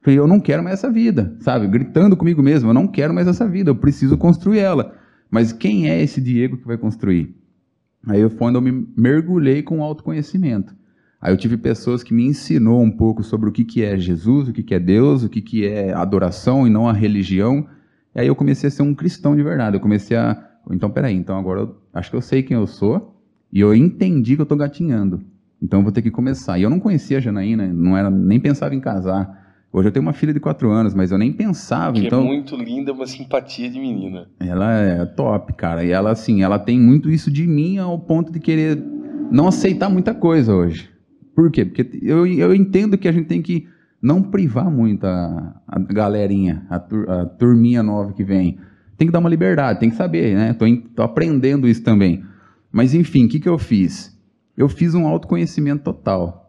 [0.00, 1.66] Falei, eu não quero mais essa vida, sabe?
[1.68, 4.96] Gritando comigo mesmo, eu não quero mais essa vida, eu preciso construir ela.
[5.30, 7.34] Mas quem é esse Diego que vai construir?
[8.06, 10.74] Aí foi onde eu me mergulhei com autoconhecimento.
[11.22, 14.48] Aí eu tive pessoas que me ensinou um pouco sobre o que, que é Jesus,
[14.48, 17.64] o que, que é Deus, o que, que é adoração e não a religião.
[18.12, 19.76] E aí eu comecei a ser um cristão de verdade.
[19.76, 20.36] Eu comecei a.
[20.68, 23.16] Então, peraí, então agora eu acho que eu sei quem eu sou
[23.52, 25.22] e eu entendi que eu estou gatinhando.
[25.62, 26.58] Então eu vou ter que começar.
[26.58, 29.40] E eu não conhecia a Janaína, não era, nem pensava em casar.
[29.72, 31.94] Hoje eu tenho uma filha de quatro anos, mas eu nem pensava.
[31.94, 32.20] Que então...
[32.20, 34.28] é muito linda, uma simpatia de menina.
[34.40, 35.84] Ela é top, cara.
[35.84, 38.82] E ela, assim, ela tem muito isso de mim ao ponto de querer
[39.30, 40.91] não aceitar muita coisa hoje.
[41.34, 41.64] Por quê?
[41.64, 43.66] Porque eu, eu entendo que a gente tem que
[44.00, 48.58] não privar muito a, a galerinha, a, tur, a, turminha nova que vem.
[48.98, 50.52] Tem que dar uma liberdade, tem que saber, né?
[50.52, 50.64] Tô,
[50.94, 52.24] tô aprendendo isso também.
[52.70, 54.18] Mas enfim, o que, que eu fiz?
[54.56, 56.42] Eu fiz um autoconhecimento total.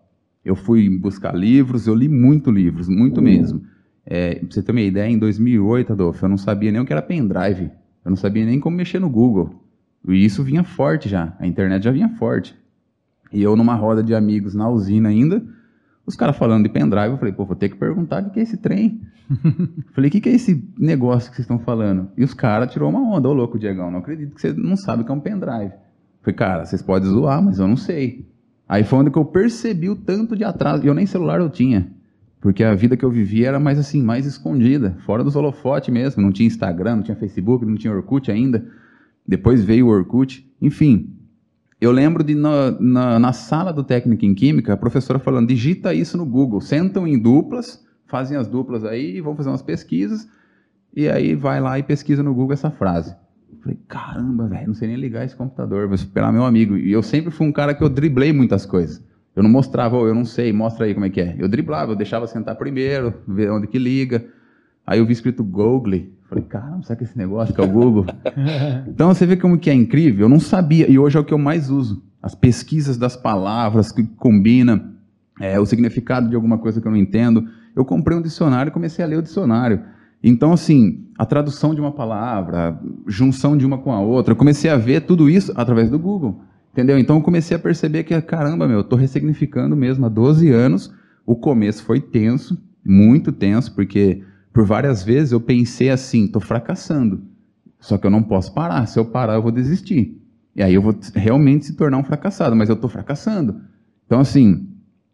[0.43, 3.61] Eu fui buscar livros, eu li muito livros, muito mesmo.
[4.05, 6.91] É, pra você ter uma ideia, em 2008, Adolfo, eu não sabia nem o que
[6.91, 7.71] era pendrive.
[8.03, 9.63] Eu não sabia nem como mexer no Google.
[10.07, 12.55] E isso vinha forte já, a internet já vinha forte.
[13.33, 15.43] E eu numa roda de amigos na usina ainda,
[16.05, 18.43] os caras falando de pendrive, eu falei, pô, vou ter que perguntar o que é
[18.43, 19.01] esse trem.
[19.93, 22.09] falei, o que, que é esse negócio que vocês estão falando?
[22.17, 25.01] E os caras tirou uma onda, ô louco, Diegão, não acredito que você não sabe
[25.01, 25.71] o que é um pendrive.
[26.21, 28.27] falei, cara, vocês podem zoar, mas eu não sei.
[28.67, 31.49] Aí foi onde que eu percebi o tanto de atraso, e eu nem celular eu
[31.49, 31.91] tinha.
[32.41, 36.21] Porque a vida que eu vivia era mais assim, mais escondida, fora dos holofotes mesmo.
[36.21, 38.67] Não tinha Instagram, não tinha Facebook, não tinha Orkut ainda.
[39.25, 40.45] Depois veio o Orkut.
[40.61, 41.15] Enfim,
[41.83, 45.93] eu lembro de na, na, na, sala do técnico em química, a professora falando, digita
[45.93, 50.27] isso no Google, sentam em duplas, fazem as duplas aí, vão fazer umas pesquisas,
[50.95, 53.15] e aí vai lá e pesquisa no Google essa frase.
[53.51, 56.77] Eu falei, caramba, velho, não sei nem ligar esse computador, vou esperar meu amigo.
[56.77, 59.03] E eu sempre fui um cara que eu driblei muitas coisas.
[59.35, 61.35] Eu não mostrava, oh, eu não sei, mostra aí como é que é.
[61.39, 64.23] Eu driblava, eu deixava sentar primeiro, ver onde que liga.
[64.85, 68.07] Aí eu vi escrito Google, Falei, caramba, será que esse negócio que é o Google?
[68.87, 70.25] então você vê como que é incrível.
[70.25, 72.03] Eu não sabia, e hoje é o que eu mais uso.
[72.21, 74.93] As pesquisas das palavras que combina,
[75.39, 77.47] é, o significado de alguma coisa que eu não entendo.
[77.75, 79.81] Eu comprei um dicionário e comecei a ler o dicionário.
[80.23, 84.71] Então, assim, a tradução de uma palavra, junção de uma com a outra, eu comecei
[84.71, 86.41] a ver tudo isso através do Google.
[86.71, 86.97] Entendeu?
[86.97, 90.91] Então eu comecei a perceber que, caramba, meu, eu estou ressignificando mesmo há 12 anos.
[91.23, 97.23] O começo foi tenso, muito tenso, porque Por várias vezes eu pensei assim, estou fracassando.
[97.79, 98.85] Só que eu não posso parar.
[98.85, 100.21] Se eu parar, eu vou desistir.
[100.55, 103.59] E aí eu vou realmente se tornar um fracassado, mas eu estou fracassando.
[104.05, 104.69] Então, assim,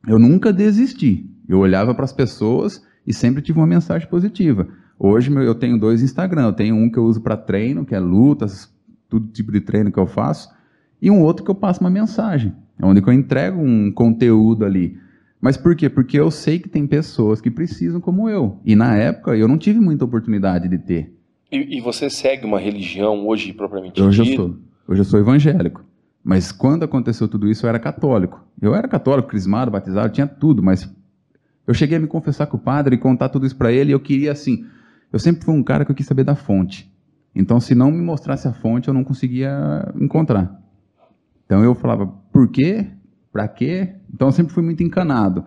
[0.06, 1.28] eu nunca desisti.
[1.48, 4.68] Eu olhava para as pessoas e sempre tive uma mensagem positiva.
[5.00, 6.48] Hoje eu tenho dois Instagram.
[6.48, 8.70] Eu tenho um que eu uso para treino, que é lutas,
[9.10, 10.50] todo tipo de treino que eu faço,
[11.02, 14.98] e um outro que eu passo uma mensagem, onde eu entrego um conteúdo ali.
[15.42, 15.90] Mas por quê?
[15.90, 18.60] Porque eu sei que tem pessoas que precisam como eu.
[18.66, 21.14] E na época eu não tive muita oportunidade de ter.
[21.52, 24.42] E, e você segue uma religião hoje propriamente Hoje dita?
[24.42, 24.58] eu sou.
[24.88, 25.84] Hoje eu sou evangélico.
[26.24, 28.46] Mas quando aconteceu tudo isso, eu era católico.
[28.62, 30.94] Eu era católico, crismado, batizado, tinha tudo, mas
[31.66, 33.94] eu cheguei a me confessar com o padre e contar tudo isso para ele, e
[33.94, 34.66] eu queria assim,
[35.14, 36.92] eu sempre fui um cara que eu quis saber da fonte.
[37.34, 40.60] Então, se não me mostrasse a fonte, eu não conseguia encontrar.
[41.46, 42.88] Então eu falava, por quê?
[43.32, 43.96] Para quê?
[44.14, 45.46] Então eu sempre fui muito encanado.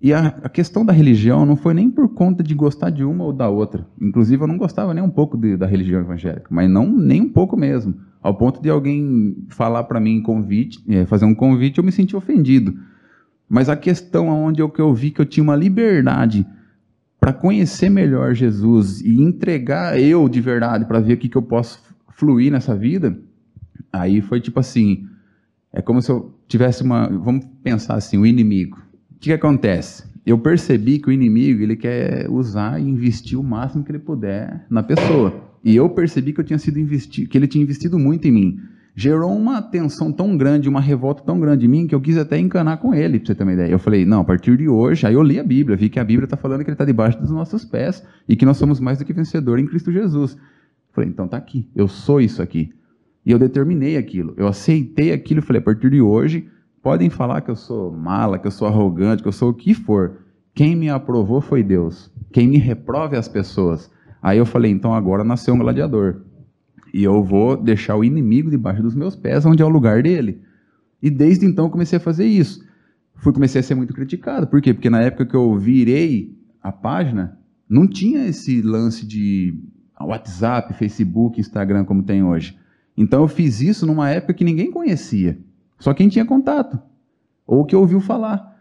[0.00, 3.22] E a, a, questão da religião não foi nem por conta de gostar de uma
[3.22, 3.86] ou da outra.
[4.00, 7.28] Inclusive, eu não gostava nem um pouco de, da religião evangélica, mas não nem um
[7.28, 7.94] pouco mesmo.
[8.20, 12.16] Ao ponto de alguém falar para mim convite, é, fazer um convite, eu me senti
[12.16, 12.74] ofendido.
[13.48, 16.44] Mas a questão onde eu, que eu vi que eu tinha uma liberdade
[17.20, 21.42] para conhecer melhor Jesus e entregar eu de verdade para ver o que, que eu
[21.42, 21.80] posso
[22.16, 23.16] fluir nessa vida,
[23.92, 25.06] aí foi tipo assim,
[25.72, 28.78] é como se eu tivesse uma, vamos pensar assim, o inimigo.
[29.10, 30.04] O que, que acontece?
[30.24, 34.66] Eu percebi que o inimigo ele quer usar e investir o máximo que ele puder
[34.68, 35.34] na pessoa.
[35.64, 38.60] E eu percebi que eu tinha sido investido, que ele tinha investido muito em mim.
[38.94, 42.38] Gerou uma tensão tão grande, uma revolta tão grande em mim que eu quis até
[42.38, 43.70] encanar com ele, para você ter uma ideia.
[43.70, 46.04] Eu falei, não, a partir de hoje, aí eu li a Bíblia, vi que a
[46.04, 48.98] Bíblia está falando que ele está debaixo dos nossos pés e que nós somos mais
[48.98, 50.34] do que vencedor em Cristo Jesus.
[50.34, 50.40] Eu
[50.92, 52.70] falei, então tá aqui, eu sou isso aqui.
[53.24, 56.48] E eu determinei aquilo, eu aceitei aquilo e falei, a partir de hoje,
[56.82, 59.74] podem falar que eu sou mala, que eu sou arrogante, que eu sou o que
[59.74, 60.18] for.
[60.54, 62.10] Quem me aprovou foi Deus.
[62.32, 63.90] Quem me reprove é as pessoas.
[64.20, 66.22] Aí eu falei, então agora nasceu um gladiador.
[66.92, 70.40] E eu vou deixar o inimigo debaixo dos meus pés, onde é o lugar dele.
[71.00, 72.62] E desde então comecei a fazer isso.
[73.16, 74.46] Fui comecei a ser muito criticado.
[74.46, 74.74] Por quê?
[74.74, 79.58] Porque na época que eu virei a página, não tinha esse lance de
[79.98, 82.56] WhatsApp, Facebook, Instagram como tem hoje.
[82.96, 85.38] Então eu fiz isso numa época que ninguém conhecia.
[85.78, 86.78] Só quem tinha contato.
[87.46, 88.56] Ou que ouviu falar.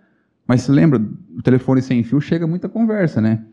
[0.48, 1.00] Mas se lembra,
[1.38, 3.46] o telefone sem fio chega muita conversa, né?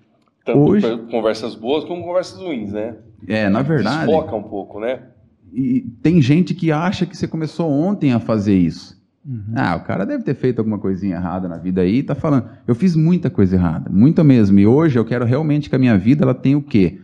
[0.44, 2.96] Tanto Hoje, conversas boas como conversas ruins, né?
[3.26, 4.06] É, na verdade.
[4.06, 5.02] Desfoca um pouco, né?
[5.52, 8.98] E tem gente que acha que você começou ontem a fazer isso.
[9.26, 9.52] Uhum.
[9.54, 12.48] Ah, o cara deve ter feito alguma coisinha errada na vida aí e tá falando.
[12.66, 14.58] Eu fiz muita coisa errada, muita mesmo.
[14.58, 16.98] E hoje eu quero realmente que a minha vida ela tenha o quê?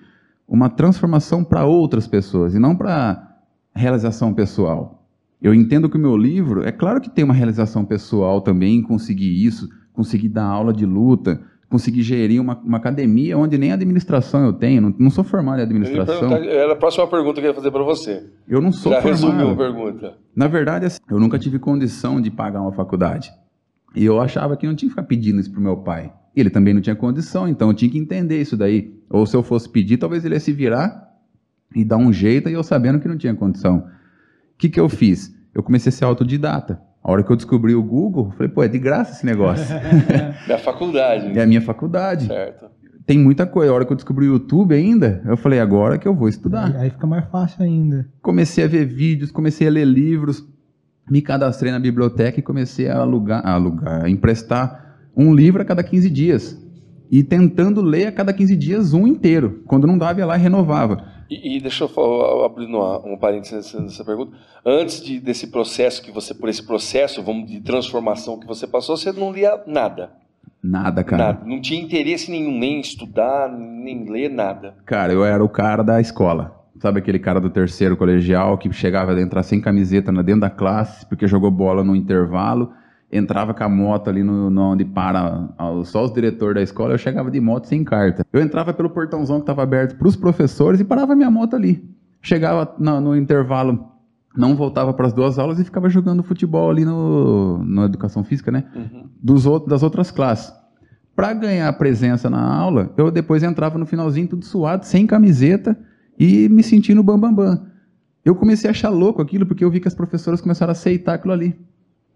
[0.48, 3.33] Uma transformação para outras pessoas e não para
[3.74, 5.06] realização pessoal.
[5.42, 9.44] Eu entendo que o meu livro, é claro que tem uma realização pessoal também, conseguir
[9.44, 14.52] isso, conseguir dar aula de luta, conseguir gerir uma, uma academia onde nem administração eu
[14.52, 16.32] tenho, não, não sou formado em administração.
[16.32, 18.24] Era a próxima pergunta que eu ia fazer para você.
[18.48, 19.20] Eu não sou Já formado.
[19.20, 20.14] Já resumiu a pergunta.
[20.34, 23.30] Na verdade, assim, eu nunca tive condição de pagar uma faculdade.
[23.94, 26.12] E eu achava que não tinha que ficar pedindo isso para meu pai.
[26.34, 28.94] Ele também não tinha condição, então eu tinha que entender isso daí.
[29.10, 31.13] Ou se eu fosse pedir, talvez ele ia se virar
[31.74, 33.79] e dar um jeito, e eu sabendo que não tinha condição.
[33.79, 35.35] O que, que eu fiz?
[35.55, 36.81] Eu comecei a ser autodidata.
[37.03, 39.66] A hora que eu descobri o Google, eu falei, pô, é de graça esse negócio.
[40.48, 41.38] é a faculdade.
[41.38, 42.27] É a minha faculdade.
[42.27, 42.66] Certo.
[43.07, 43.70] Tem muita coisa.
[43.70, 46.74] A hora que eu descobri o YouTube ainda, eu falei, agora que eu vou estudar.
[46.77, 48.09] Aí fica mais fácil ainda.
[48.22, 50.42] Comecei a ver vídeos, comecei a ler livros,
[51.11, 55.64] me cadastrei na biblioteca e comecei a alugar, a alugar, a emprestar um livro a
[55.64, 56.59] cada 15 dias.
[57.11, 59.62] E tentando ler a cada 15 dias um inteiro.
[59.66, 61.05] Quando não dava, ia lá e renovava.
[61.30, 64.37] E, e deixa eu abrir um parênteses nessa pergunta.
[64.64, 68.96] Antes de, desse processo que você, por esse processo, vamos de transformação que você passou,
[68.96, 70.10] você não lia nada.
[70.62, 71.24] Nada, cara.
[71.24, 71.44] Nada.
[71.44, 74.74] Não tinha interesse nenhum, nem em estudar, nem ler nada.
[74.87, 76.64] Cara, eu era o cara da escola.
[76.80, 81.06] Sabe aquele cara do terceiro colegial que chegava a entrar sem camiseta dentro da classe
[81.06, 82.72] porque jogou bola no intervalo
[83.16, 85.48] entrava com a moto ali no, no onde para
[85.85, 88.27] só os diretores da escola, eu chegava de moto sem carta.
[88.33, 91.88] Eu entrava pelo portãozão que estava aberto para os professores e parava minha moto ali.
[92.20, 93.87] Chegava no, no intervalo,
[94.37, 98.50] não voltava para as duas aulas e ficava jogando futebol ali no, na educação física,
[98.50, 98.64] né?
[98.74, 99.09] Uhum.
[99.22, 100.53] Dos outros, das outras classes.
[101.14, 105.79] Para ganhar presença na aula, eu depois entrava no finalzinho tudo suado, sem camiseta
[106.18, 107.46] e me sentindo bambambam.
[107.46, 107.74] Bam, bam.
[108.24, 111.14] Eu comecei a achar louco aquilo porque eu vi que as professoras começaram a aceitar
[111.14, 111.55] aquilo ali.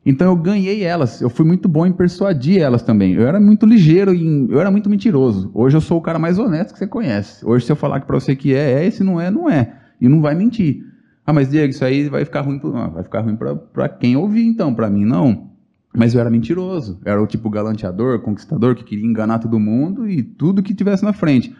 [0.08, 1.20] Então eu ganhei elas.
[1.20, 3.12] Eu fui muito bom em persuadir elas também.
[3.12, 5.50] Eu era muito ligeiro, em, eu era muito mentiroso.
[5.52, 7.44] Hoje eu sou o cara mais honesto que você conhece.
[7.44, 9.50] Hoje se eu falar que para você que é, é, e se não é, não
[9.50, 9.70] é.
[10.00, 10.82] E não vai mentir.
[11.26, 14.46] Ah, mas Diego, isso aí vai ficar ruim, ah, vai ficar ruim para quem ouvir
[14.46, 15.50] então, para mim não.
[15.94, 16.98] Mas eu era mentiroso.
[17.04, 21.04] Eu era o tipo galanteador, conquistador que queria enganar todo mundo e tudo que tivesse
[21.04, 21.54] na frente.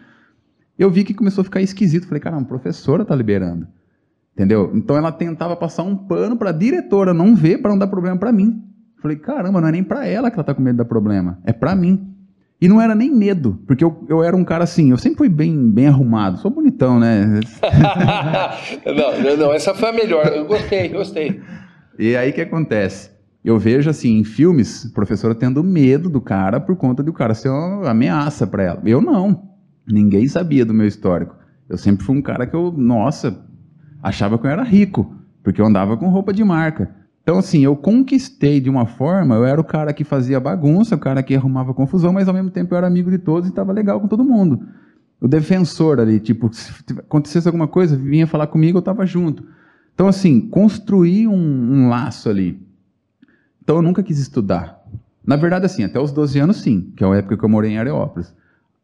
[0.75, 2.07] Eu vi que começou a ficar esquisito.
[2.07, 3.67] Falei, cara, a professora tá liberando.
[4.33, 4.71] Entendeu?
[4.73, 8.17] Então ela tentava passar um pano para a diretora não ver para não dar problema
[8.17, 8.63] para mim.
[9.01, 11.39] Falei, caramba, não é nem para ela que ela tá com medo de dar problema,
[11.45, 12.15] é para mim.
[12.61, 15.29] E não era nem medo, porque eu, eu era um cara assim, eu sempre fui
[15.29, 17.25] bem, bem arrumado, sou bonitão, né?
[18.85, 21.41] não, não, não, essa foi a melhor, eu gostei, gostei.
[21.97, 23.11] E aí o que acontece?
[23.43, 27.47] Eu vejo assim, em filmes, professora tendo medo do cara por conta do cara ser
[27.47, 28.81] uma ameaça para ela.
[28.85, 29.49] Eu não.
[29.87, 31.35] Ninguém sabia do meu histórico.
[31.69, 33.45] Eu sempre fui um cara que eu, nossa,
[34.01, 36.89] achava que eu era rico, porque eu andava com roupa de marca.
[37.21, 40.99] Então, assim, eu conquistei de uma forma, eu era o cara que fazia bagunça, o
[40.99, 43.71] cara que arrumava confusão, mas ao mesmo tempo eu era amigo de todos e estava
[43.71, 44.65] legal com todo mundo.
[45.21, 49.43] O defensor ali, tipo, se acontecesse alguma coisa, vinha falar comigo, eu estava junto.
[49.93, 52.65] Então, assim, construí um, um, laço ali.
[53.61, 54.81] Então, eu nunca quis estudar.
[55.23, 57.71] Na verdade, assim, até os 12 anos, sim, que é a época que eu morei
[57.71, 58.33] em Areópolis.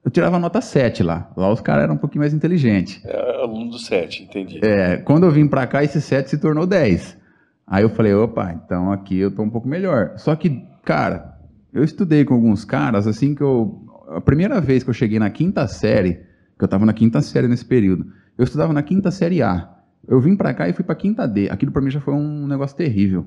[0.05, 1.31] Eu tirava nota 7 lá.
[1.35, 3.03] Lá os caras eram um pouquinho mais inteligentes.
[3.03, 4.59] É, aluno do 7, entendi.
[4.63, 7.17] É, quando eu vim para cá, esse 7 se tornou 10.
[7.65, 10.13] Aí eu falei, opa, então aqui eu tô um pouco melhor.
[10.17, 11.39] Só que, cara,
[11.73, 13.83] eu estudei com alguns caras, assim que eu.
[14.09, 16.21] A primeira vez que eu cheguei na quinta série,
[16.55, 18.05] que eu tava na quinta série nesse período,
[18.37, 19.71] eu estudava na quinta série A.
[20.07, 21.49] Eu vim para cá e fui pra quinta D.
[21.49, 23.25] Aquilo para mim já foi um negócio terrível.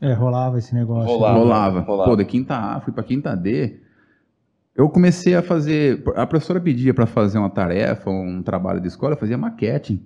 [0.00, 1.12] É, rolava esse negócio.
[1.12, 1.38] Rolava.
[1.38, 1.80] Rolava.
[1.80, 2.10] rolava.
[2.10, 3.80] Pô, da quinta A fui pra quinta D.
[4.76, 6.04] Eu comecei a fazer.
[6.14, 10.04] A professora pedia para fazer uma tarefa, um trabalho de escola, eu fazia maquete.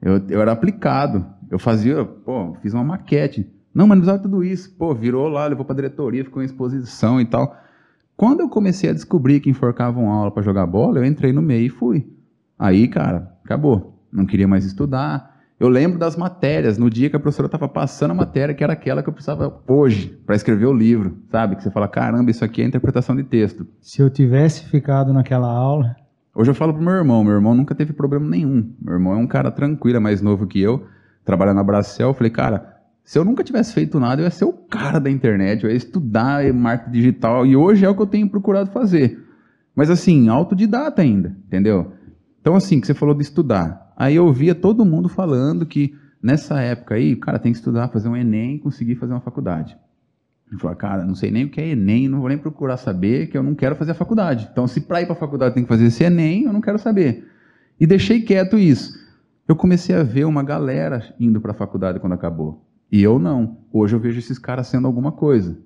[0.00, 1.24] Eu, eu era aplicado.
[1.50, 3.50] Eu fazia, pô, fiz uma maquete.
[3.74, 4.74] Não, mas não precisava tudo isso.
[4.76, 7.56] Pô, virou lá, levou para diretoria, ficou em exposição e tal.
[8.14, 11.66] Quando eu comecei a descobrir que enforcavam aula para jogar bola, eu entrei no meio
[11.66, 12.06] e fui.
[12.58, 14.04] Aí, cara, acabou.
[14.12, 15.29] Não queria mais estudar.
[15.60, 18.72] Eu lembro das matérias, no dia que a professora estava passando a matéria, que era
[18.72, 21.54] aquela que eu precisava hoje, para escrever o livro, sabe?
[21.54, 23.66] Que você fala, caramba, isso aqui é interpretação de texto.
[23.78, 25.94] Se eu tivesse ficado naquela aula.
[26.34, 28.72] Hoje eu falo pro meu irmão, meu irmão nunca teve problema nenhum.
[28.80, 30.86] Meu irmão é um cara tranquilo, é mais novo que eu
[31.26, 34.46] trabalhar na Bracel, eu falei, cara, se eu nunca tivesse feito nada, eu ia ser
[34.46, 38.06] o cara da internet, eu ia estudar marketing digital, e hoje é o que eu
[38.06, 39.22] tenho procurado fazer.
[39.76, 41.92] Mas assim, autodidata ainda, entendeu?
[42.40, 43.79] Então assim, que você falou de estudar.
[44.00, 48.08] Aí eu via todo mundo falando que nessa época aí, cara tem que estudar, fazer
[48.08, 49.76] um Enem e conseguir fazer uma faculdade.
[50.50, 53.28] Eu falei, cara, não sei nem o que é Enem, não vou nem procurar saber,
[53.28, 54.48] que eu não quero fazer a faculdade.
[54.50, 56.78] Então, se para ir para a faculdade tem que fazer esse Enem, eu não quero
[56.78, 57.28] saber.
[57.78, 58.98] E deixei quieto isso
[59.50, 62.64] eu comecei a ver uma galera indo para a faculdade quando acabou.
[62.90, 63.58] E eu não.
[63.72, 65.58] Hoje eu vejo esses caras sendo alguma coisa.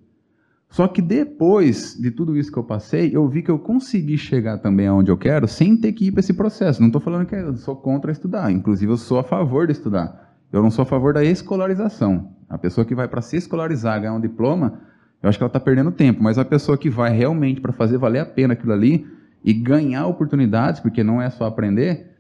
[0.74, 4.58] Só que depois de tudo isso que eu passei, eu vi que eu consegui chegar
[4.58, 6.80] também aonde eu quero sem ter que ir para esse processo.
[6.80, 8.50] Não estou falando que eu sou contra estudar.
[8.50, 10.36] Inclusive, eu sou a favor de estudar.
[10.52, 12.32] Eu não sou a favor da escolarização.
[12.48, 14.80] A pessoa que vai para se escolarizar, ganhar um diploma,
[15.22, 16.20] eu acho que ela está perdendo tempo.
[16.20, 19.06] Mas a pessoa que vai realmente para fazer valer a pena aquilo ali
[19.44, 22.14] e ganhar oportunidades, porque não é só aprender,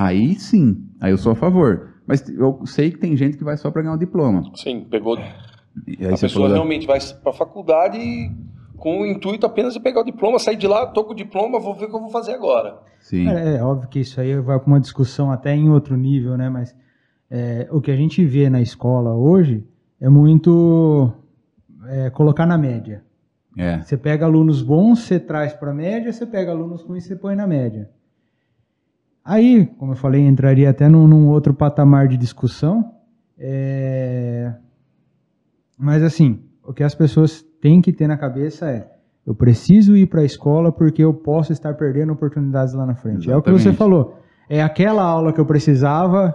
[0.00, 1.88] Aí sim, aí eu sou a favor.
[2.06, 4.44] Mas eu sei que tem gente que vai só para ganhar um diploma.
[4.54, 5.18] Sim, pegou.
[6.12, 7.98] A pessoa realmente vai para a faculdade
[8.76, 11.58] com o intuito apenas de pegar o diploma, sair de lá, tô com o diploma,
[11.58, 12.78] vou ver o que eu vou fazer agora.
[13.00, 13.28] Sim.
[13.28, 16.48] É, é óbvio que isso aí vai para uma discussão até em outro nível, né?
[16.48, 16.74] Mas
[17.30, 19.66] é, o que a gente vê na escola hoje
[20.00, 21.12] é muito
[21.88, 23.02] é, colocar na média.
[23.56, 23.80] É.
[23.80, 27.34] Você pega alunos bons, você traz para a média, você pega alunos ruins, você põe
[27.34, 27.90] na média.
[29.24, 32.94] Aí, como eu falei, entraria até num, num outro patamar de discussão.
[33.36, 34.54] É...
[35.78, 38.88] Mas assim, o que as pessoas têm que ter na cabeça é:
[39.26, 43.28] eu preciso ir para a escola porque eu posso estar perdendo oportunidades lá na frente.
[43.28, 43.32] Exatamente.
[43.32, 44.18] É o que você falou.
[44.48, 46.34] É aquela aula que eu precisava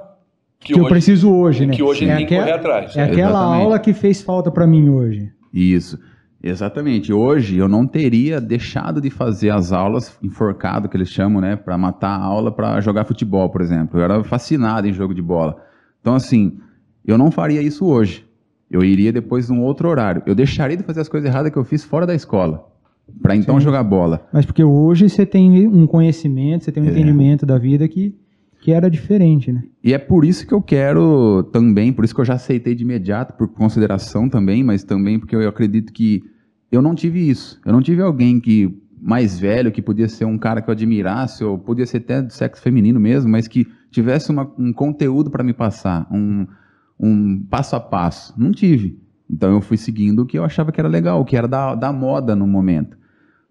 [0.60, 1.74] que, que hoje, eu preciso hoje, né?
[1.74, 2.96] Que hoje é tem que correr atrás.
[2.96, 5.32] É, é aquela aula que fez falta para mim hoje.
[5.54, 6.00] Isso.
[6.42, 7.14] Exatamente.
[7.14, 11.78] Hoje eu não teria deixado de fazer as aulas enforcado, que eles chamam, né, para
[11.78, 14.00] matar a aula para jogar futebol, por exemplo.
[14.00, 15.58] Eu era fascinado em jogo de bola.
[16.02, 16.60] Então, assim,
[17.06, 18.26] eu não faria isso hoje.
[18.74, 20.24] Eu iria depois num outro horário.
[20.26, 22.68] Eu deixaria de fazer as coisas erradas que eu fiz fora da escola,
[23.22, 23.66] para então Sim.
[23.66, 24.28] jogar bola.
[24.34, 26.90] Mas porque hoje você tem um conhecimento, você tem um é.
[26.90, 28.16] entendimento da vida que
[28.64, 29.62] que era diferente, né?
[29.84, 32.82] E é por isso que eu quero também, por isso que eu já aceitei de
[32.82, 36.24] imediato, por consideração também, mas também porque eu acredito que
[36.72, 37.60] eu não tive isso.
[37.66, 41.44] Eu não tive alguém que mais velho, que podia ser um cara que eu admirasse,
[41.44, 45.44] ou podia ser até do sexo feminino mesmo, mas que tivesse uma, um conteúdo para
[45.44, 46.48] me passar, um,
[47.00, 48.34] um passo a passo.
[48.38, 49.02] Não tive.
[49.30, 51.76] Então eu fui seguindo o que eu achava que era legal, o que era da,
[51.76, 52.98] da moda no momento.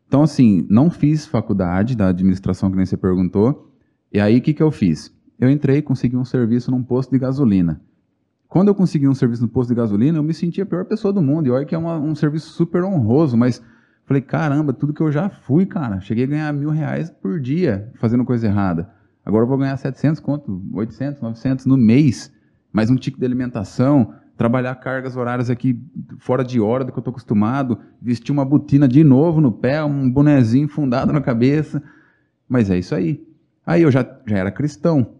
[0.07, 3.73] Então, assim, não fiz faculdade da administração, que nem você perguntou.
[4.13, 5.11] E aí, o que, que eu fiz?
[5.41, 7.81] Eu entrei e consegui um serviço num posto de gasolina.
[8.47, 11.15] Quando eu consegui um serviço no posto de gasolina, eu me sentia a pior pessoa
[11.15, 11.47] do mundo.
[11.47, 13.63] E olha que é uma, um serviço super honroso, mas
[14.05, 15.99] falei, caramba, tudo que eu já fui, cara.
[16.01, 18.91] Cheguei a ganhar mil reais por dia fazendo coisa errada.
[19.25, 22.31] Agora eu vou ganhar 700 conto, 800, 900 no mês,
[22.73, 25.79] mais um tico de alimentação, trabalhar cargas horárias aqui
[26.19, 29.85] fora de hora do que eu estou acostumado, vestir uma botina de novo no pé,
[29.85, 31.83] um bonezinho fundado na cabeça.
[32.49, 33.25] Mas é isso aí.
[33.65, 35.15] Aí eu já, já era cristão.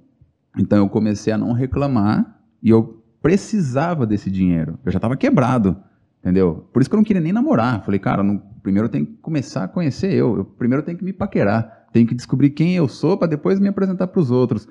[0.59, 4.79] Então eu comecei a não reclamar e eu precisava desse dinheiro.
[4.85, 5.77] Eu já estava quebrado,
[6.21, 6.69] entendeu?
[6.73, 7.85] Por isso que eu não queria nem namorar.
[7.85, 10.37] Falei, cara, não, primeiro eu tenho que começar a conhecer eu.
[10.39, 11.87] eu primeiro eu tenho que me paquerar.
[11.93, 14.67] Tenho que descobrir quem eu sou para depois me apresentar para os outros.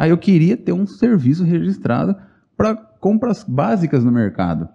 [0.00, 2.16] Aí eu queria ter um serviço registrado
[2.56, 4.66] para compras básicas no mercado.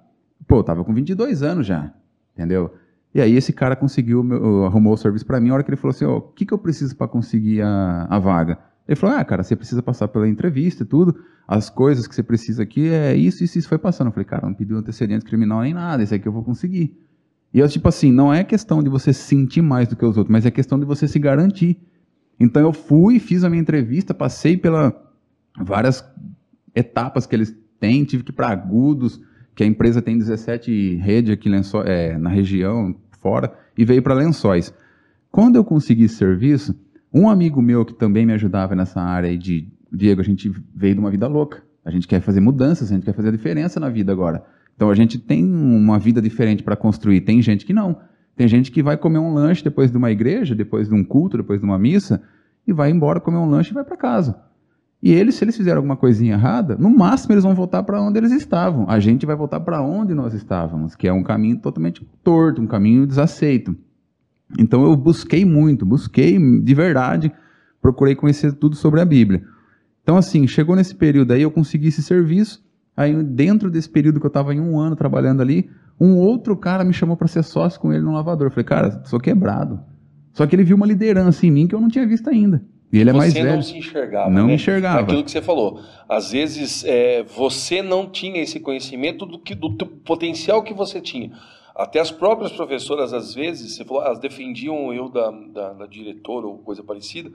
[0.47, 1.91] Pô, eu tava com 22 anos já,
[2.35, 2.75] entendeu?
[3.11, 4.23] E aí esse cara conseguiu,
[4.67, 6.45] arrumou o serviço para mim, a hora que ele falou assim, ó, oh, o que,
[6.45, 8.59] que eu preciso para conseguir a, a vaga?
[8.87, 11.15] Ele falou, ah, cara, você precisa passar pela entrevista e tudo,
[11.47, 14.09] as coisas que você precisa aqui é isso, isso, isso foi passando.
[14.09, 16.95] Eu falei, cara, não pediu antecedente criminal nem nada, isso aqui eu vou conseguir.
[17.51, 20.17] E eu, tipo assim, não é questão de você se sentir mais do que os
[20.17, 21.79] outros, mas é questão de você se garantir.
[22.39, 25.04] Então eu fui, fiz a minha entrevista, passei pela
[25.57, 26.03] várias
[26.73, 29.21] etapas que eles têm, tive que ir para Agudos,
[29.55, 31.49] que a empresa tem 17 redes aqui
[31.85, 34.73] é, na região, fora, e veio para Lençóis.
[35.31, 36.75] Quando eu consegui serviço,
[37.13, 40.99] um amigo meu que também me ajudava nessa área de Diego, a gente veio de
[40.99, 41.63] uma vida louca.
[41.83, 44.43] A gente quer fazer mudanças, a gente quer fazer a diferença na vida agora.
[44.75, 47.21] Então a gente tem uma vida diferente para construir.
[47.21, 47.97] Tem gente que não.
[48.35, 51.37] Tem gente que vai comer um lanche depois de uma igreja, depois de um culto,
[51.37, 52.21] depois de uma missa,
[52.67, 54.37] e vai embora comer um lanche e vai para casa.
[55.05, 58.17] E eles, se eles fizerem alguma coisinha errada, no máximo eles vão voltar para onde
[58.17, 58.89] eles estavam.
[58.89, 62.65] A gente vai voltar para onde nós estávamos, que é um caminho totalmente torto, um
[62.65, 63.75] caminho desaceito.
[64.57, 67.31] Então eu busquei muito, busquei de verdade,
[67.79, 69.43] procurei conhecer tudo sobre a Bíblia.
[70.01, 72.65] Então, assim, chegou nesse período aí, eu consegui esse serviço.
[72.97, 75.69] Aí, dentro desse período que eu estava em um ano trabalhando ali,
[76.01, 78.47] um outro cara me chamou para ser sócio com ele no lavador.
[78.47, 79.79] Eu falei, cara, sou quebrado.
[80.33, 82.63] Só que ele viu uma liderança em mim que eu não tinha visto ainda.
[82.91, 83.49] E ele é mais velho.
[83.49, 84.29] Você não se enxergava.
[84.29, 84.53] Não né?
[84.53, 85.01] enxergava.
[85.01, 85.81] Aquilo que você falou.
[86.07, 91.31] Às vezes é, você não tinha esse conhecimento do, que, do potencial que você tinha.
[91.75, 96.47] Até as próprias professoras, às vezes, você falou, elas defendiam eu da, da, da diretora
[96.47, 97.29] ou coisa parecida,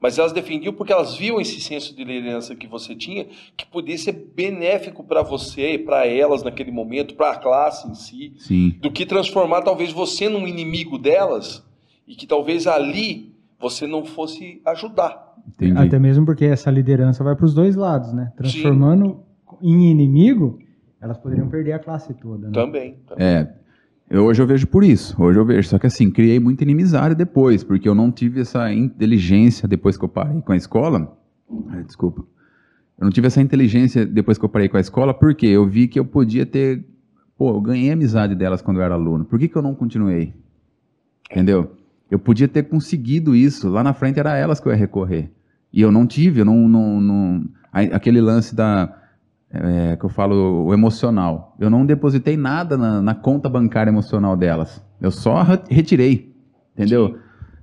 [0.00, 3.96] mas elas defendiam porque elas viam esse senso de liderança que você tinha, que podia
[3.98, 8.70] ser benéfico para você, para elas naquele momento, para a classe em si, Sim.
[8.80, 11.62] do que transformar talvez você num inimigo delas
[12.08, 13.32] e que talvez ali
[13.62, 15.36] você não fosse ajudar.
[15.46, 15.78] Entendi.
[15.78, 18.32] Até mesmo porque essa liderança vai para os dois lados, né?
[18.36, 19.22] Transformando
[19.60, 19.68] Sim.
[19.68, 20.58] em inimigo,
[21.00, 22.48] elas poderiam perder a classe toda.
[22.48, 22.52] Né?
[22.52, 23.24] Também, também.
[23.24, 23.54] É.
[24.10, 25.68] Eu, hoje eu vejo por isso, hoje eu vejo.
[25.68, 30.04] Só que assim, criei muita inimizade depois, porque eu não tive essa inteligência depois que
[30.04, 31.16] eu parei com a escola.
[31.68, 32.22] Ai, desculpa.
[32.98, 35.88] Eu não tive essa inteligência depois que eu parei com a escola, porque eu vi
[35.88, 36.84] que eu podia ter.
[37.38, 39.24] Pô, eu ganhei amizade delas quando eu era aluno.
[39.24, 40.34] Por que, que eu não continuei?
[41.30, 41.70] Entendeu?
[42.12, 43.70] Eu podia ter conseguido isso.
[43.70, 45.30] Lá na frente era elas que eu ia recorrer.
[45.72, 46.68] E eu não tive, eu não.
[46.68, 48.94] não, não aquele lance da
[49.50, 51.56] é, que eu falo o emocional.
[51.58, 54.84] Eu não depositei nada na, na, conta bancária emocional delas.
[55.00, 56.36] Eu só retirei,
[56.76, 57.08] entendeu?
[57.08, 57.14] Sim.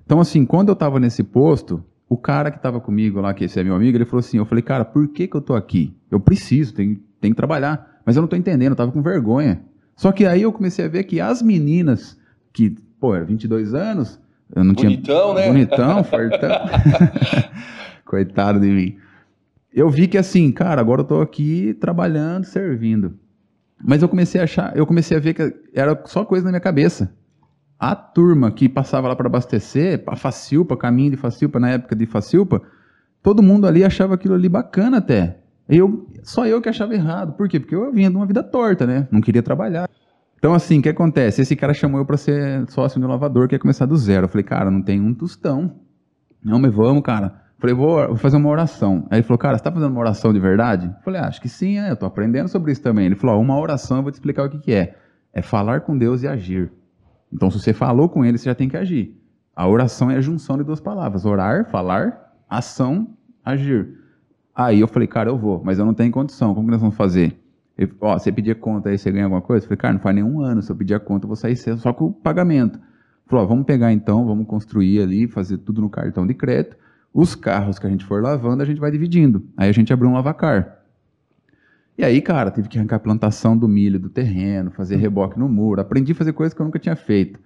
[0.04, 3.60] Então, assim, quando eu estava nesse posto, o cara que estava comigo lá, que esse
[3.60, 5.96] é meu amigo, ele falou assim, eu falei, cara, por que, que eu tô aqui?
[6.10, 8.02] Eu preciso, tenho, tenho que trabalhar.
[8.04, 9.62] Mas eu não estou entendendo, eu estava com vergonha.
[9.96, 12.18] Só que aí eu comecei a ver que as meninas,
[12.52, 14.20] que, pô, era 22 anos,
[14.56, 15.46] eu não Bonitão, tinha...
[15.46, 15.48] né?
[15.48, 16.50] Bonitão, fartão.
[18.06, 18.98] Coitado de mim
[19.74, 23.18] eu vi que assim, cara, agora eu tô aqui trabalhando, servindo.
[23.82, 26.60] Mas eu comecei a achar, eu comecei a ver que era só coisa na minha
[26.60, 27.16] cabeça.
[27.80, 32.06] A turma que passava lá para abastecer, a Facilpa, caminho de Facilpa, na época de
[32.06, 32.62] Facilpa,
[33.24, 35.38] todo mundo ali achava aquilo ali bacana até.
[35.68, 37.34] Eu, só eu que achava errado.
[37.34, 37.60] Por quê?
[37.60, 39.08] Porque eu vinha de uma vida torta, né?
[39.10, 39.88] Não queria trabalhar.
[40.40, 41.42] Então, assim, o que acontece?
[41.42, 44.26] Esse cara chamou eu para ser sócio do lavador, que ia começar do zero.
[44.26, 45.76] Eu falei, cara, não tem um tostão.
[46.42, 47.42] Não, mas vamos, cara.
[47.60, 49.06] Falei, vou, vou, fazer uma oração.
[49.12, 50.86] Aí ele falou, cara, você está fazendo uma oração de verdade?
[50.86, 53.06] Eu falei, ah, acho que sim, é, eu estou aprendendo sobre isso também.
[53.06, 54.96] Ele falou, uma oração, eu vou te explicar o que, que é.
[55.34, 56.72] É falar com Deus e agir.
[57.32, 59.14] Então, se você falou com ele, você já tem que agir.
[59.54, 63.10] A oração é a junção de duas palavras: orar, falar, ação,
[63.44, 63.90] agir.
[64.56, 66.56] Aí eu falei, cara, eu vou, mas eu não tenho condição.
[66.56, 67.38] Como que nós vamos fazer?
[67.80, 69.64] Ele, ó, você pedir conta aí, você ganha alguma coisa?
[69.64, 70.62] Eu falei, cara, não faz nenhum ano.
[70.62, 72.80] Se eu pedir a conta, eu vou sair só com o pagamento.
[73.26, 76.76] Falou, ó, vamos pegar então, vamos construir ali, fazer tudo no cartão de crédito
[77.14, 79.44] os carros que a gente for lavando, a gente vai dividindo.
[79.58, 80.78] Aí a gente abriu um lavacar.
[81.98, 85.50] E aí, cara, tive que arrancar a plantação do milho do terreno, fazer reboque no
[85.50, 85.82] muro.
[85.82, 87.40] Aprendi a fazer coisas que eu nunca tinha feito.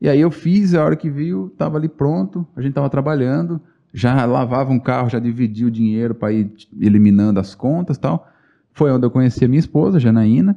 [0.00, 3.60] E aí eu fiz, a hora que viu, estava ali pronto, a gente estava trabalhando,
[3.92, 8.28] já lavava um carro, já dividia o dinheiro para ir eliminando as contas tal.
[8.72, 10.56] Foi onde eu conheci a minha esposa, Janaína,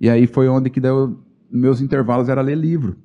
[0.00, 1.18] e aí foi onde que deu,
[1.50, 2.96] meus intervalos era ler livro.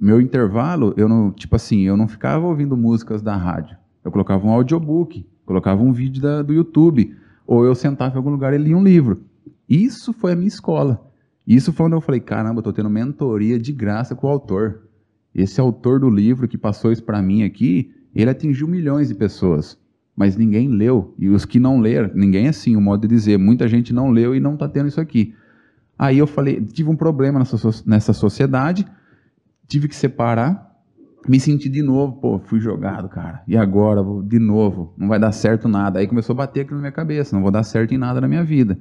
[0.00, 3.76] Meu intervalo, eu não, tipo assim, eu não ficava ouvindo músicas da rádio.
[4.04, 5.26] Eu colocava um audiobook.
[5.46, 7.14] colocava um vídeo da, do YouTube,
[7.46, 9.22] ou eu sentava em algum lugar e lia um livro.
[9.68, 11.10] Isso foi a minha escola.
[11.46, 14.88] Isso foi onde eu falei, caramba, eu tô tendo mentoria de graça com o autor.
[15.34, 19.78] Esse autor do livro que passou isso para mim aqui, ele atingiu milhões de pessoas,
[20.16, 21.14] mas ninguém leu.
[21.18, 24.10] E os que não leram, ninguém é assim, o modo de dizer, muita gente não
[24.10, 25.34] leu e não está tendo isso aqui.
[25.98, 27.56] Aí eu falei, tive um problema nessa,
[27.86, 28.86] nessa sociedade,
[29.66, 30.72] tive que separar,
[31.28, 33.42] me senti de novo, pô, fui jogado, cara.
[33.48, 35.98] E agora, de novo, não vai dar certo nada.
[35.98, 38.28] Aí começou a bater aqui na minha cabeça, não vou dar certo em nada na
[38.28, 38.78] minha vida.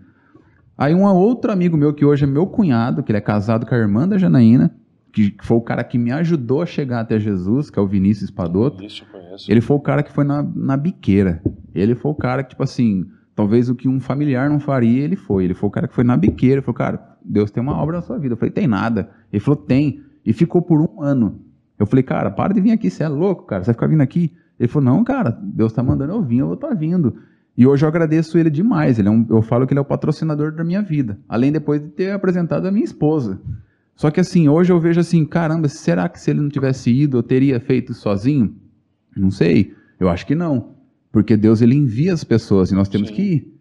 [0.78, 3.74] Aí um outro amigo meu, que hoje é meu cunhado, que ele é casado com
[3.74, 4.76] a irmã da Janaína,
[5.14, 8.32] que foi o cara que me ajudou a chegar até Jesus, que é o Vinícius
[8.32, 8.78] Padotto.
[8.78, 9.52] Vinícius, conheço.
[9.52, 11.40] Ele foi o cara que foi na, na biqueira.
[11.74, 13.06] Ele foi o cara que, tipo assim,
[13.36, 15.44] talvez o que um familiar não faria, ele foi.
[15.44, 16.56] Ele foi o cara que foi na biqueira.
[16.56, 18.34] Ele falou, cara, Deus tem uma obra na sua vida.
[18.34, 19.12] Eu falei, tem nada.
[19.32, 20.02] Ele falou, tem.
[20.26, 21.40] E ficou por um ano.
[21.78, 23.64] Eu falei, cara, para de vir aqui, você é louco, cara.
[23.64, 24.34] Você vai ficar vindo aqui.
[24.60, 27.16] Ele falou, não, cara, Deus está mandando eu vir, eu vou estar tá vindo.
[27.56, 28.98] E hoje eu agradeço ele demais.
[28.98, 31.20] Ele é um, eu falo que ele é o patrocinador da minha vida.
[31.30, 33.40] Além depois de ter apresentado a minha esposa.
[33.96, 37.18] Só que assim, hoje eu vejo assim, caramba, será que se ele não tivesse ido,
[37.18, 38.56] eu teria feito sozinho?
[39.16, 39.74] Não sei.
[40.00, 40.76] Eu acho que não.
[41.12, 43.14] Porque Deus ele envia as pessoas e nós temos Sim.
[43.16, 43.54] que ir.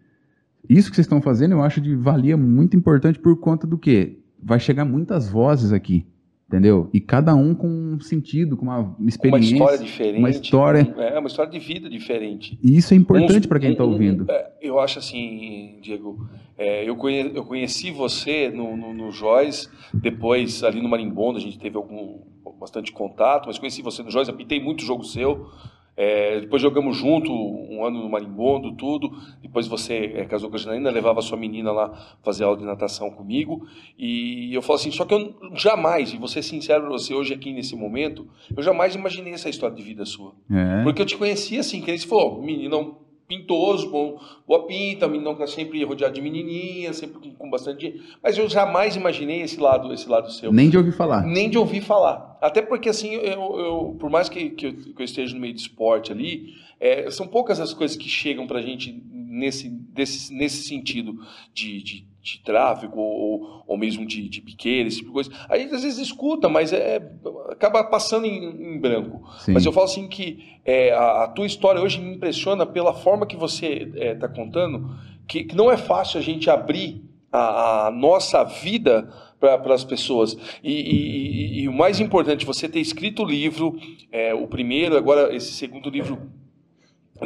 [0.67, 4.19] Isso que vocês estão fazendo, eu acho de valia muito importante por conta do quê?
[4.41, 6.05] Vai chegar muitas vozes aqui
[6.53, 6.87] entendeu?
[6.93, 11.17] E cada um com um sentido, com uma experiência, uma história diferente, uma história, é
[11.17, 12.59] uma história de vida diferente.
[12.61, 14.29] E isso é importante para quem está ouvindo.
[14.29, 19.67] É, eu acho assim, Diego, é, eu, conheci, eu conheci você no, no, no Joyce,
[19.93, 22.19] depois ali no Marimbondo a gente teve algum
[22.59, 25.47] bastante contato, mas conheci você no Joyce, apitei muito jogo seu.
[25.95, 29.11] É, depois jogamos junto um ano no Marimbondo, tudo.
[29.41, 32.65] Depois você é, casou com a Janaína, levava a sua menina lá fazer aula de
[32.65, 33.67] natação comigo.
[33.97, 37.53] E eu falo assim, só que eu jamais, e vou ser sincero você hoje aqui
[37.53, 40.33] nesse momento, eu jamais imaginei essa história de vida sua.
[40.51, 40.83] É.
[40.83, 43.03] Porque eu te conhecia assim, que você falou, menino
[43.33, 48.37] pintoso, bom, boa pinta, menino que sempre rodeado de menininha, sempre com, com bastante Mas
[48.37, 50.51] eu jamais imaginei esse lado, esse lado seu.
[50.51, 51.25] Nem de ouvir falar.
[51.25, 52.37] Nem de ouvir falar.
[52.41, 55.53] Até porque, assim, eu, eu por mais que, que eu, que, eu, esteja no meio
[55.53, 60.63] de esporte ali, é, são poucas as coisas que chegam pra gente nesse, desse, nesse
[60.63, 61.17] sentido
[61.53, 65.31] de, de de tráfego ou, ou mesmo de, de biqueira, esse tipo de coisa.
[65.49, 67.01] A gente às vezes escuta, mas é,
[67.49, 69.29] acaba passando em, em branco.
[69.39, 69.51] Sim.
[69.51, 73.27] Mas eu falo assim que é, a, a, tua história hoje me impressiona pela forma
[73.27, 74.89] que você está é, tá contando,
[75.27, 80.37] que, que, não é fácil a gente abrir a, a nossa vida para as pessoas.
[80.63, 83.77] E, e, e, e, o mais importante, você ter escrito o livro,
[84.09, 86.31] é, o primeiro, agora esse segundo livro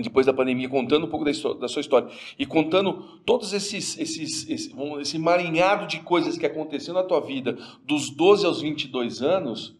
[0.02, 4.50] depois da pandemia, contando um pouco da, da sua história e contando todos esses, esses
[4.50, 9.76] esse, esse marinhado de coisas que aconteceu na tua vida dos 12 aos 22 anos,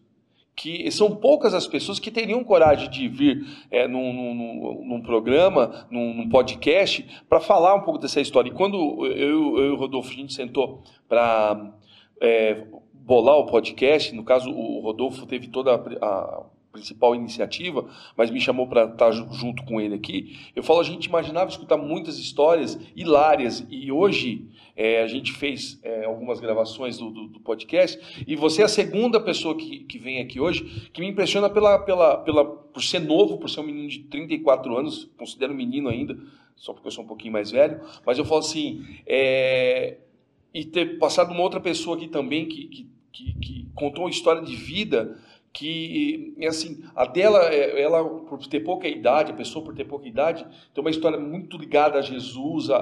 [0.54, 5.86] que são poucas as pessoas que teriam coragem de vir é, num, num, num, programa,
[5.90, 8.50] num, num podcast, para falar um pouco dessa história.
[8.50, 11.72] E quando eu, eu e o Rodolfo, a gente sentou para
[12.20, 16.42] é, bolar o podcast, no caso o Rodolfo teve toda a, a
[16.72, 20.38] principal iniciativa, mas me chamou para estar junto com ele aqui.
[20.54, 24.46] Eu falo, a gente imaginava escutar muitas histórias hilárias e hoje
[24.76, 28.68] é, a gente fez é, algumas gravações do, do, do, podcast e você é a
[28.68, 33.00] segunda pessoa que, que vem aqui hoje que me impressiona pela, pela, pela, por ser
[33.00, 36.16] novo, por ser um menino de 34 anos, considero menino ainda,
[36.54, 39.98] só porque eu sou um pouquinho mais velho, mas eu falo assim, é,
[40.52, 44.42] e ter passado uma outra pessoa aqui também que, que, que, que contou uma história
[44.42, 45.18] de vida
[45.52, 50.06] que assim a dela é, ela por ter pouca idade a pessoa por ter pouca
[50.06, 52.76] idade tem uma história muito ligada a Jesus a,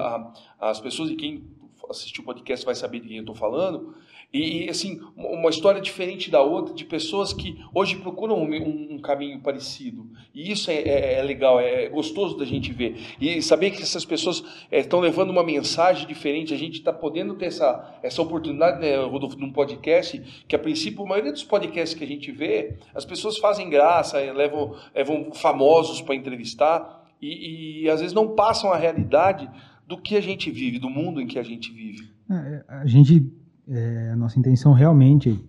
[0.59, 1.43] a as pessoas e quem
[1.89, 3.95] assistiu o podcast vai saber de quem eu estou falando
[4.33, 9.39] e, assim, uma história diferente da outra, de pessoas que hoje procuram um, um caminho
[9.39, 10.05] parecido.
[10.35, 12.97] E isso é, é, é, legal, é gostoso da gente ver.
[13.21, 17.35] E saber que essas pessoas estão é, levando uma mensagem diferente, a gente está podendo
[17.35, 21.97] ter essa, essa oportunidade, né, Rodolfo, num podcast, que a princípio, a maioria dos podcasts
[21.97, 27.89] que a gente vê, as pessoas fazem graça, levam, levam famosos para entrevistar, e, e
[27.89, 29.49] às vezes não passam a realidade
[29.87, 32.09] do que a gente vive, do mundo em que a gente vive.
[32.29, 33.25] É, a gente
[33.69, 35.39] é, a nossa intenção realmente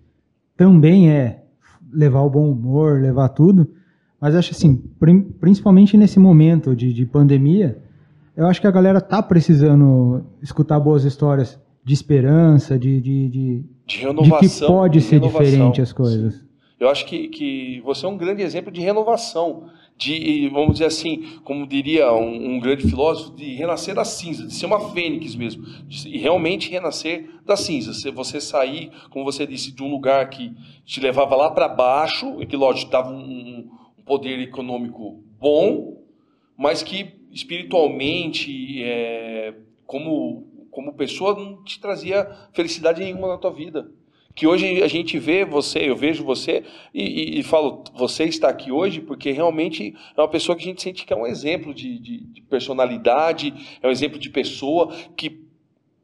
[0.56, 1.44] também é
[1.92, 3.70] levar o bom humor, levar tudo,
[4.20, 4.76] mas acho assim,
[5.40, 7.78] principalmente nesse momento de, de pandemia,
[8.36, 13.64] eu acho que a galera tá precisando escutar boas histórias de esperança, de, de, de,
[13.86, 14.40] de renovação.
[14.40, 16.34] De que pode ser diferente as coisas.
[16.34, 16.48] Sim.
[16.78, 19.64] Eu acho que, que você é um grande exemplo de renovação
[19.98, 24.54] de, vamos dizer assim, como diria um, um, grande filósofo, de renascer das cinzas, de
[24.54, 25.64] ser uma fênix mesmo,
[26.06, 28.00] e realmente renascer das cinzas.
[28.00, 32.40] Se você sair, como você disse, de um lugar que te levava lá para baixo,
[32.40, 33.68] e que, lógico, dava um,
[33.98, 36.00] um poder econômico bom,
[36.56, 39.52] mas que espiritualmente, é,
[39.84, 43.90] como, como pessoa, não te trazia felicidade nenhuma na tua vida.
[44.38, 46.62] Que hoje a gente vê você, eu vejo você
[46.94, 50.66] e, e, e, falo, você está aqui hoje porque realmente é uma pessoa que a
[50.66, 54.94] gente sente que é um exemplo de, de, de personalidade, é um exemplo de pessoa
[55.16, 55.47] que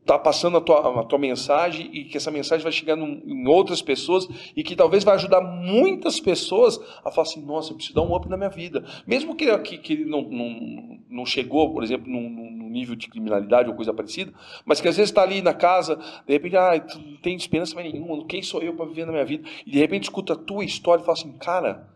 [0.05, 3.49] está passando a tua, a tua mensagem e que essa mensagem vai chegar num, em
[3.49, 7.95] outras pessoas e que talvez vai ajudar muitas pessoas a falar assim, nossa, eu preciso
[7.95, 8.85] dar um up na minha vida.
[9.07, 13.09] Mesmo que, que, que ele não, não, não chegou, por exemplo, num, num, nível de
[13.09, 14.33] criminalidade ou coisa parecida,
[14.65, 15.95] mas que às vezes está ali na casa,
[16.27, 19.49] de repente, ah, não tem esperança nenhuma, quem sou eu para viver na minha vida?
[19.65, 21.94] E de repente escuta a tua história e fala assim, cara,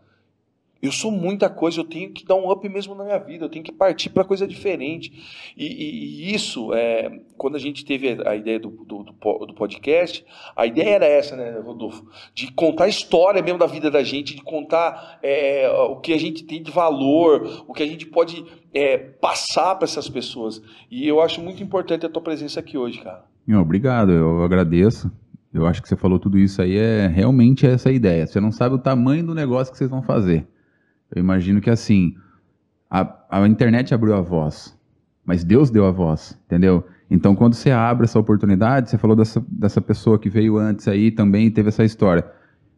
[0.81, 3.49] eu sou muita coisa, eu tenho que dar um up mesmo na minha vida, eu
[3.49, 5.11] tenho que partir para coisa diferente.
[5.57, 10.25] E, e, e, isso, é, quando a gente teve a ideia do, do, do, podcast,
[10.55, 12.07] a ideia era essa, né, Rodolfo?
[12.33, 16.19] De contar a história mesmo da vida da gente, de contar é, o que a
[16.19, 20.61] gente tem de valor, o que a gente pode é, passar para essas pessoas.
[20.89, 23.25] E eu acho muito importante a tua presença aqui hoje, cara.
[23.59, 25.11] Obrigado, eu agradeço.
[25.53, 28.27] Eu acho que você falou tudo isso aí, é realmente essa ideia.
[28.27, 30.47] Você não sabe o tamanho do negócio que vocês vão fazer.
[31.13, 32.15] Eu imagino que assim,
[32.89, 34.77] a, a internet abriu a voz,
[35.25, 36.83] mas Deus deu a voz, entendeu?
[37.09, 41.11] Então, quando você abre essa oportunidade, você falou dessa, dessa pessoa que veio antes aí
[41.11, 42.25] também teve essa história.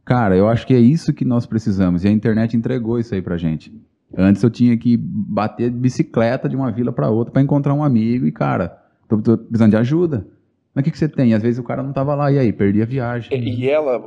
[0.05, 3.21] Cara, eu acho que é isso que nós precisamos, e a internet entregou isso aí
[3.21, 3.73] pra gente.
[4.17, 7.83] Antes eu tinha que bater de bicicleta de uma vila para outra para encontrar um
[7.83, 8.77] amigo e, cara,
[9.07, 10.27] tô, tô precisando de ajuda.
[10.73, 11.33] Mas o que, que você tem?
[11.33, 12.51] Às vezes o cara não tava lá, e aí?
[12.51, 13.29] Perdi a viagem.
[13.37, 14.01] E, e ela,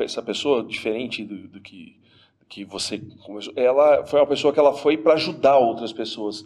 [0.00, 1.96] essa pessoa, diferente do, do que
[2.52, 6.44] que você começou, ela foi uma pessoa que ela foi para ajudar outras pessoas.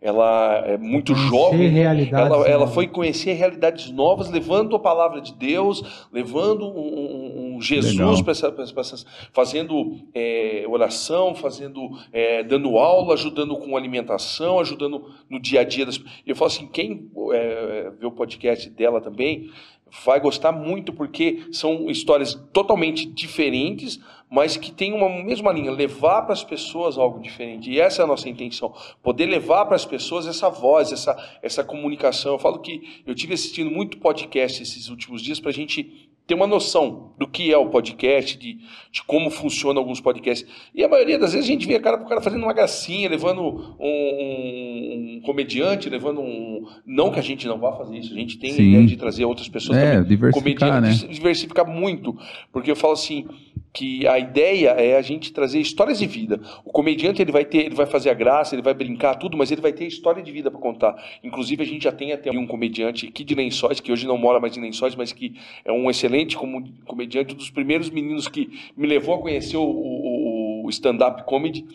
[0.00, 1.78] Ela é muito conhecer jovem.
[2.12, 8.22] Ela, ela foi conhecer realidades novas, levando a palavra de Deus, levando um, um Jesus
[8.22, 15.40] para essa, essas, fazendo é, oração, fazendo, é, dando aula, ajudando com alimentação, ajudando no
[15.40, 15.84] dia a dia.
[15.84, 16.00] Das...
[16.24, 19.50] Eu falo assim, quem é, vê o podcast dela também
[20.04, 23.98] vai gostar muito porque são histórias totalmente diferentes,
[24.30, 27.70] mas que tem uma mesma linha, levar para as pessoas algo diferente.
[27.70, 31.64] E essa é a nossa intenção, poder levar para as pessoas essa voz, essa, essa
[31.64, 32.32] comunicação.
[32.32, 36.34] Eu falo que eu tive assistindo muito podcast esses últimos dias para a gente ter
[36.34, 38.58] uma noção do que é o podcast, de,
[38.92, 40.46] de como funciona alguns podcasts.
[40.74, 43.74] E a maioria das vezes a gente vê cara, o cara fazendo uma gracinha, levando
[43.80, 46.66] um, um, comediante, levando um.
[46.84, 48.60] Não que a gente não vá fazer isso, a gente tem Sim.
[48.60, 50.06] a ideia de trazer outras pessoas é, também.
[50.06, 50.90] Diversificar, né?
[51.08, 52.14] diversificar muito.
[52.52, 53.26] Porque eu falo assim,
[53.72, 56.40] que a ideia é a gente trazer histórias de vida.
[56.64, 59.50] O comediante ele vai ter, ele vai fazer a graça, ele vai brincar tudo, mas
[59.50, 60.96] ele vai ter história de vida para contar.
[61.22, 64.40] Inclusive a gente já tem até um comediante aqui de Lençóis que hoje não mora
[64.40, 68.86] mais em Lençóis, mas que é um excelente comediante, um dos primeiros meninos que me
[68.86, 71.66] levou a conhecer o, o, o stand-up comedy.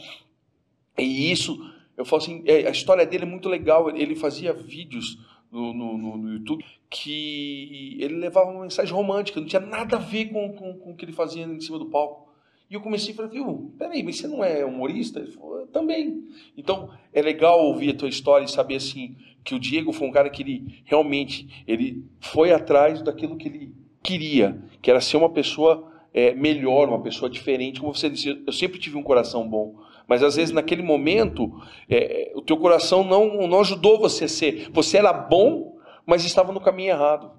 [0.97, 1.59] E isso,
[1.97, 3.89] eu falo assim, é, a história dele é muito legal.
[3.95, 5.17] Ele fazia vídeos
[5.51, 10.25] no, no, no, YouTube que ele levava uma mensagem romântica, não tinha nada a ver
[10.25, 12.33] com, com, com o que ele fazia em cima do palco.
[12.69, 15.19] E eu comecei a falar, viu, peraí, mas você não é humorista?
[15.19, 16.23] Ele falou, também.
[16.57, 20.11] Então, é legal ouvir a tua história e saber, assim, que o Diego foi um
[20.11, 25.29] cara que ele, realmente, ele foi atrás daquilo que ele queria, que era ser uma
[25.29, 27.79] pessoa é, melhor, uma pessoa diferente.
[27.79, 29.75] Como você disse, eu sempre tive um coração bom.
[30.07, 31.51] Mas às vezes naquele momento
[31.89, 34.69] é, o teu coração não, não ajudou você a ser.
[34.73, 37.31] Você era bom, mas estava no caminho errado.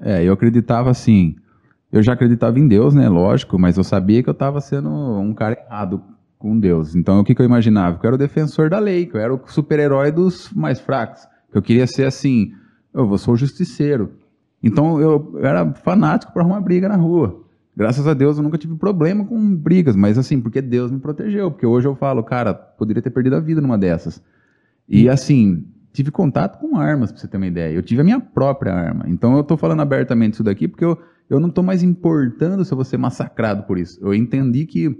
[0.00, 1.36] É, eu acreditava assim.
[1.92, 3.08] Eu já acreditava em Deus, né?
[3.08, 6.02] Lógico, mas eu sabia que eu estava sendo um cara errado
[6.38, 6.94] com Deus.
[6.94, 7.98] Então o que, que eu imaginava?
[7.98, 11.26] Que eu era o defensor da lei, que eu era o super-herói dos mais fracos.
[11.50, 12.52] Que eu queria ser assim.
[12.92, 14.19] Eu sou o justiceiro.
[14.62, 17.44] Então eu, era fanático para arrumar briga na rua.
[17.76, 21.50] Graças a Deus eu nunca tive problema com brigas, mas assim, porque Deus me protegeu.
[21.50, 24.22] Porque hoje eu falo, cara, poderia ter perdido a vida numa dessas.
[24.88, 27.72] E assim, tive contato com armas, pra você ter uma ideia.
[27.72, 29.04] Eu tive a minha própria arma.
[29.08, 30.98] Então eu tô falando abertamente isso daqui porque eu,
[31.28, 33.98] eu não tô mais importando se eu vou ser massacrado por isso.
[34.02, 34.94] Eu entendi que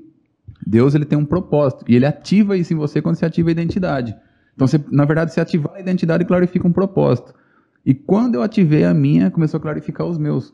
[0.67, 1.85] Deus ele tem um propósito.
[1.89, 4.17] E ele ativa isso em você quando você ativa a identidade.
[4.55, 7.35] Então, você, na verdade, você ativar a identidade clarifica um propósito.
[7.85, 10.53] E quando eu ativei a minha, começou a clarificar os meus.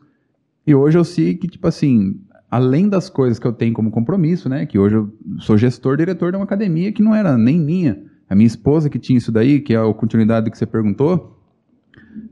[0.65, 2.19] E hoje eu sei que, tipo assim,
[2.49, 4.65] além das coisas que eu tenho como compromisso, né?
[4.65, 8.01] Que hoje eu sou gestor, diretor de uma academia que não era nem minha.
[8.29, 11.37] A minha esposa que tinha isso daí, que é a continuidade que você perguntou.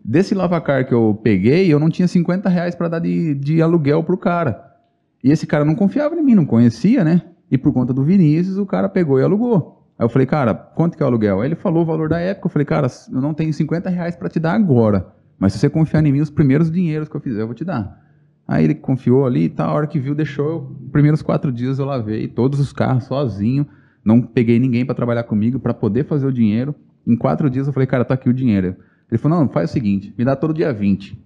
[0.04, 4.04] Desse lavacar que eu peguei, eu não tinha 50 reais para dar de, de aluguel
[4.04, 4.76] pro cara.
[5.24, 7.22] E esse cara não confiava em mim, não conhecia, né?
[7.50, 9.85] E por conta do Vinícius, o cara pegou e alugou.
[9.98, 11.42] Aí eu falei, cara, quanto que é o aluguel?
[11.42, 12.48] Aí ele falou o valor da época.
[12.48, 15.08] Eu falei, cara, eu não tenho 50 reais para te dar agora.
[15.40, 17.64] Mas se você confiar em mim, os primeiros dinheiros que eu fizer, eu vou te
[17.64, 18.04] dar.
[18.48, 20.46] Aí ele confiou ali e tal, a hora que viu, deixou.
[20.46, 23.66] Eu, primeiros quatro dias eu lavei todos os carros sozinho.
[24.04, 26.76] Não peguei ninguém para trabalhar comigo para poder fazer o dinheiro.
[27.08, 28.76] Em quatro dias eu falei, cara, tá aqui o dinheiro.
[29.10, 31.18] Ele falou, não, faz o seguinte, me dá todo dia 20.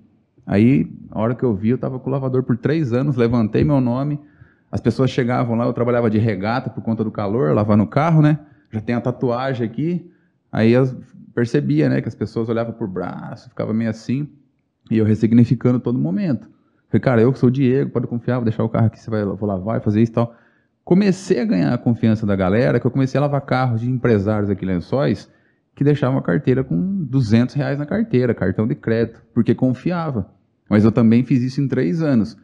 [0.46, 3.64] Aí, a hora que eu vi, eu estava com o lavador por três anos, levantei
[3.64, 4.20] meu nome,
[4.72, 8.22] as pessoas chegavam lá, eu trabalhava de regata por conta do calor, lavar no carro,
[8.22, 8.40] né?
[8.72, 10.12] Já tem a tatuagem aqui.
[10.52, 10.84] Aí eu
[11.34, 14.28] percebia, né, que as pessoas olhavam por braço, ficava meio assim,
[14.90, 16.50] e eu ressignificando todo momento.
[16.90, 19.10] Falei, cara, eu que sou o Diego, pode confiar, vou deixar o carro aqui, você
[19.10, 20.36] vai vou lavar fazer isso e tal.
[20.84, 24.50] Comecei a ganhar a confiança da galera, que eu comecei a lavar carros de empresários
[24.50, 25.30] aqui em Lençóis,
[25.76, 30.30] que deixavam a carteira com 200 reais na carteira, cartão de crédito, porque confiava.
[30.68, 32.36] Mas eu também fiz isso em três anos.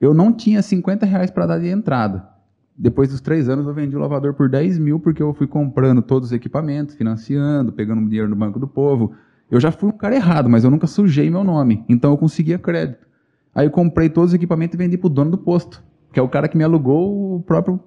[0.00, 2.33] Eu não tinha 50 reais para dar de entrada.
[2.76, 6.02] Depois dos três anos, eu vendi o lavador por 10 mil, porque eu fui comprando
[6.02, 9.12] todos os equipamentos, financiando, pegando dinheiro no Banco do Povo.
[9.50, 11.84] Eu já fui um cara errado, mas eu nunca sujei meu nome.
[11.88, 13.06] Então eu conseguia crédito.
[13.54, 16.22] Aí eu comprei todos os equipamentos e vendi para o dono do posto, que é
[16.22, 17.78] o cara que me alugou o próprio,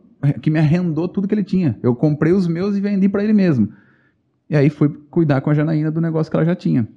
[0.42, 1.78] que me arrendou tudo que ele tinha.
[1.84, 3.70] Eu comprei os meus e vendi para ele mesmo.
[4.50, 6.88] E aí fui cuidar com a Janaína do negócio que ela já tinha.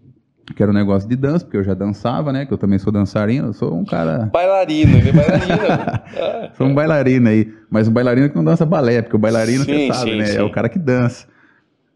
[0.54, 2.44] Que era um negócio de dança, porque eu já dançava, né?
[2.44, 4.30] Que eu também sou dançarino, eu sou um cara.
[4.32, 6.50] Bailarino, ele é bailarino.
[6.58, 7.54] sou um bailarino aí.
[7.70, 10.26] Mas um bailarino que não dança balé, porque o bailarino, sim, você sabe, sim, né?
[10.26, 10.38] Sim.
[10.38, 11.28] É o cara que dança.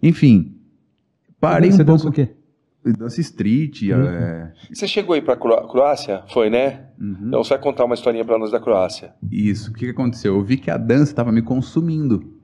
[0.03, 0.55] Enfim.
[1.41, 2.05] Parei você um pouco.
[2.05, 2.29] Dança o quê?
[2.99, 3.83] Dança street.
[3.83, 4.07] Uhum.
[4.07, 4.53] É...
[4.73, 6.23] Você chegou aí para Croácia?
[6.29, 6.83] Foi, né?
[7.01, 7.29] Uhum.
[7.29, 9.15] Então você vai contar uma historinha para nós da Croácia.
[9.31, 9.71] Isso.
[9.71, 10.37] O que, que aconteceu?
[10.37, 12.35] Eu vi que a dança estava me consumindo.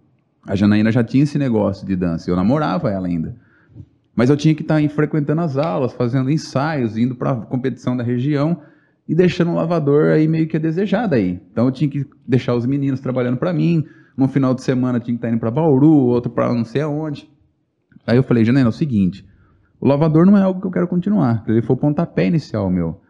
[0.47, 2.31] A Janaína já tinha esse negócio de dança.
[2.31, 3.37] Eu namorava ela ainda.
[4.15, 7.97] Mas eu tinha que estar tá frequentando as aulas, fazendo ensaios, indo para a competição
[7.97, 8.61] da região
[9.09, 11.41] e deixando o lavador aí meio que a desejar aí.
[11.53, 13.85] Então eu tinha que deixar os meninos trabalhando para mim.
[14.17, 16.83] No final de semana tinha que estar tá indo para Bauru, outro para não sei
[16.83, 17.31] aonde.
[18.07, 19.25] Aí eu falei, Janaína, é o seguinte
[19.81, 21.43] o lavador não é algo que eu quero continuar.
[21.49, 23.01] Ele for o pontapé inicial meu.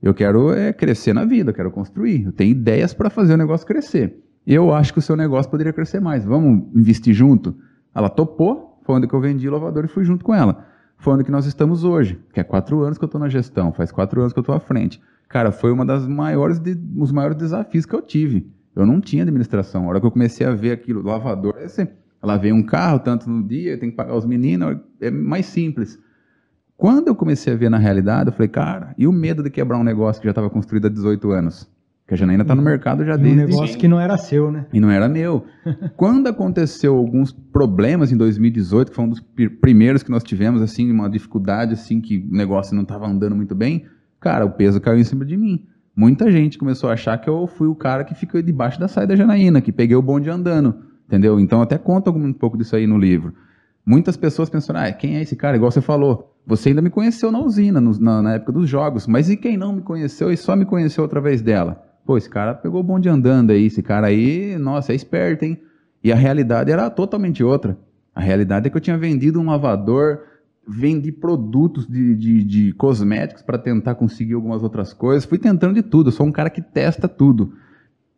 [0.00, 2.24] Eu quero é, crescer na vida, eu quero construir.
[2.24, 4.16] Eu tenho ideias para fazer o negócio crescer.
[4.46, 6.24] Eu acho que o seu negócio poderia crescer mais.
[6.24, 7.56] Vamos investir junto?
[7.94, 10.66] Ela topou, foi onde que eu vendi o lavador e fui junto com ela.
[10.96, 13.72] Foi onde que nós estamos hoje, que é quatro anos que eu estou na gestão,
[13.72, 15.00] faz quatro anos que eu estou à frente.
[15.28, 18.46] Cara, foi uma das maiores, de, os maiores desafios que eu tive.
[18.76, 19.84] Eu não tinha administração.
[19.84, 21.88] A hora que eu comecei a ver aquilo, lavador, é assim,
[22.22, 25.98] ela veio um carro tanto no dia, tem que pagar os meninos, é mais simples.
[26.76, 29.78] Quando eu comecei a ver na realidade, eu falei, cara, e o medo de quebrar
[29.78, 31.70] um negócio que já estava construído há 18 anos?
[32.12, 33.40] Que a Janaína está no mercado já e desde...
[33.42, 34.66] um negócio que não era seu, né?
[34.70, 35.46] E não era meu.
[35.96, 39.24] Quando aconteceu alguns problemas em 2018, que foi um dos
[39.62, 43.54] primeiros que nós tivemos, assim, uma dificuldade, assim, que o negócio não estava andando muito
[43.54, 43.86] bem,
[44.20, 45.64] cara, o peso caiu em cima de mim.
[45.96, 49.14] Muita gente começou a achar que eu fui o cara que ficou debaixo da saída
[49.14, 50.74] da Janaína, que peguei o bonde andando,
[51.06, 51.40] entendeu?
[51.40, 53.32] Então até conta um pouco disso aí no livro.
[53.86, 55.56] Muitas pessoas pensam, ah, quem é esse cara?
[55.56, 59.06] Igual você falou, você ainda me conheceu na usina, no, na, na, época dos jogos,
[59.06, 61.90] mas e quem não me conheceu e só me conheceu através dela?
[62.04, 65.60] Pô, esse cara pegou o bonde andando aí, esse cara aí, nossa, é esperto, hein?
[66.02, 67.78] E a realidade era totalmente outra.
[68.14, 70.20] A realidade é que eu tinha vendido um lavador,
[70.66, 75.82] vendi produtos de, de, de cosméticos para tentar conseguir algumas outras coisas, fui tentando de
[75.82, 77.54] tudo, eu sou um cara que testa tudo.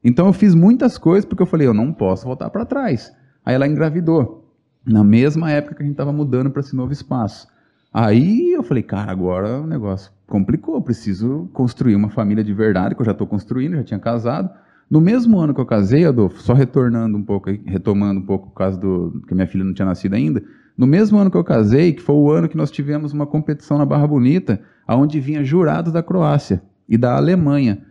[0.02, 3.12] Então eu fiz muitas coisas porque eu falei, eu não posso voltar para trás.
[3.44, 4.50] Aí ela engravidou,
[4.84, 7.46] na mesma época que a gente estava mudando para esse novo espaço.
[7.92, 13.00] Aí eu falei, cara, agora o negócio complicou, preciso construir uma família de verdade, que
[13.00, 14.50] eu já estou construindo, já tinha casado.
[14.90, 18.54] No mesmo ano que eu casei, Adolfo, só retornando um pouco, retomando um pouco por
[18.54, 20.42] causa do que minha filha não tinha nascido ainda,
[20.76, 23.78] no mesmo ano que eu casei, que foi o ano que nós tivemos uma competição
[23.78, 27.84] na Barra Bonita, aonde vinha jurados da Croácia e da Alemanha.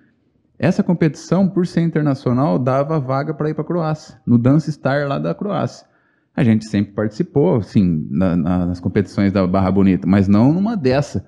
[0.60, 5.08] Essa competição, por ser internacional, dava vaga para ir para a Croácia, no Dance Star
[5.08, 5.88] lá da Croácia
[6.36, 10.76] a gente sempre participou, assim, na, na, nas competições da Barra Bonita, mas não numa
[10.76, 11.26] dessa.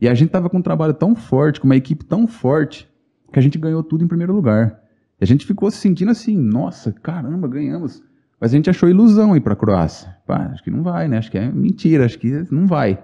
[0.00, 2.88] E a gente tava com um trabalho tão forte, com uma equipe tão forte,
[3.32, 4.80] que a gente ganhou tudo em primeiro lugar.
[5.20, 8.02] E a gente ficou se sentindo assim, nossa, caramba, ganhamos.
[8.40, 10.16] Mas a gente achou ilusão ir para a Croácia.
[10.26, 11.18] Pá, acho que não vai, né?
[11.18, 12.98] Acho que é mentira, acho que não vai.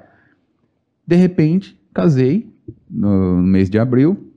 [1.07, 2.55] De repente, casei
[2.88, 4.32] no, mês de abril,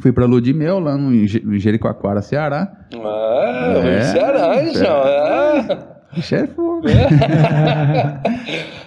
[0.00, 1.26] fui para Lua de Mel, lá no
[1.58, 2.86] Jericoacoara, Ceará.
[2.92, 4.96] Ah, é, Ceará, então.
[5.06, 6.00] É.
[6.34, 6.82] É fogo.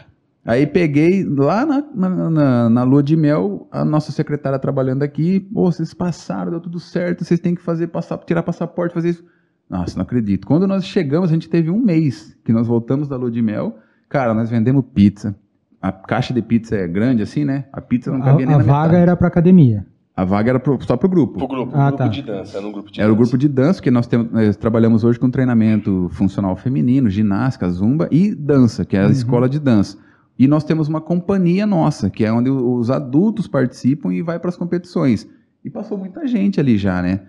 [0.46, 5.40] Aí peguei lá na, na, na, na, lua de mel, a nossa secretária trabalhando aqui,
[5.40, 9.24] pô, vocês passaram, deu tudo certo, vocês têm que fazer, passar, tirar passaporte, fazer isso.
[9.70, 10.46] Nossa, não acredito.
[10.46, 13.78] Quando nós chegamos, a gente teve um mês que nós voltamos da lua de mel.
[14.10, 15.34] Cara, nós vendemos pizza.
[15.82, 17.66] A caixa de pizza é grande assim, né?
[17.72, 19.02] A pizza não cabia a, nem a na vaga metade.
[19.02, 19.86] era para academia.
[20.16, 21.34] A vaga era pro, só para o grupo.
[21.36, 22.08] Para o grupo, ah, grupo tá.
[22.08, 23.14] de dança, era um grupo de Era dança.
[23.14, 27.68] o grupo de dança, que nós, temos, nós trabalhamos hoje com treinamento funcional feminino, ginástica,
[27.70, 29.12] zumba e dança, que é a uhum.
[29.12, 29.98] escola de dança.
[30.38, 34.50] E nós temos uma companhia nossa, que é onde os adultos participam e vai para
[34.50, 35.28] as competições.
[35.64, 37.22] E passou muita gente ali já, né?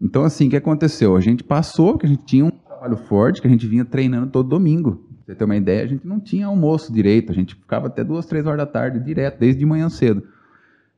[0.00, 1.16] Então, assim, o que aconteceu?
[1.16, 4.28] A gente passou, que a gente tinha um trabalho forte que a gente vinha treinando
[4.28, 5.06] todo domingo.
[5.24, 8.02] Pra você ter uma ideia, a gente não tinha almoço direito, a gente ficava até
[8.02, 10.22] duas, três horas da tarde direto, desde de manhã cedo.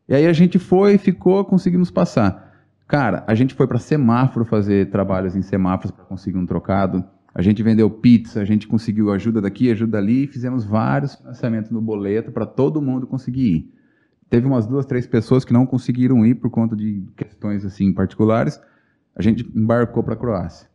[0.09, 2.53] E aí a gente foi, ficou, conseguimos passar.
[2.87, 7.05] Cara, a gente foi para semáforo fazer trabalhos em semáforos para conseguir um trocado.
[7.35, 11.81] A gente vendeu pizza, a gente conseguiu ajuda daqui, ajuda ali, fizemos vários financiamentos no
[11.81, 13.75] boleto para todo mundo conseguir ir.
[14.29, 18.61] Teve umas duas, três pessoas que não conseguiram ir por conta de questões assim particulares.
[19.15, 20.69] A gente embarcou para a Croácia.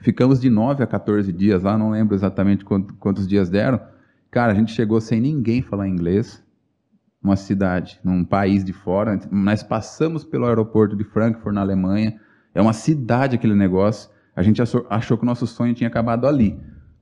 [0.00, 3.80] Ficamos de 9 a 14 dias lá, não lembro exatamente quantos dias deram.
[4.30, 6.42] Cara, a gente chegou sem ninguém falar inglês
[7.22, 9.18] numa cidade, num país de fora.
[9.30, 12.20] Nós passamos pelo aeroporto de Frankfurt, na Alemanha.
[12.54, 14.10] É uma cidade aquele negócio.
[14.34, 16.58] A gente achou que o nosso sonho tinha acabado ali,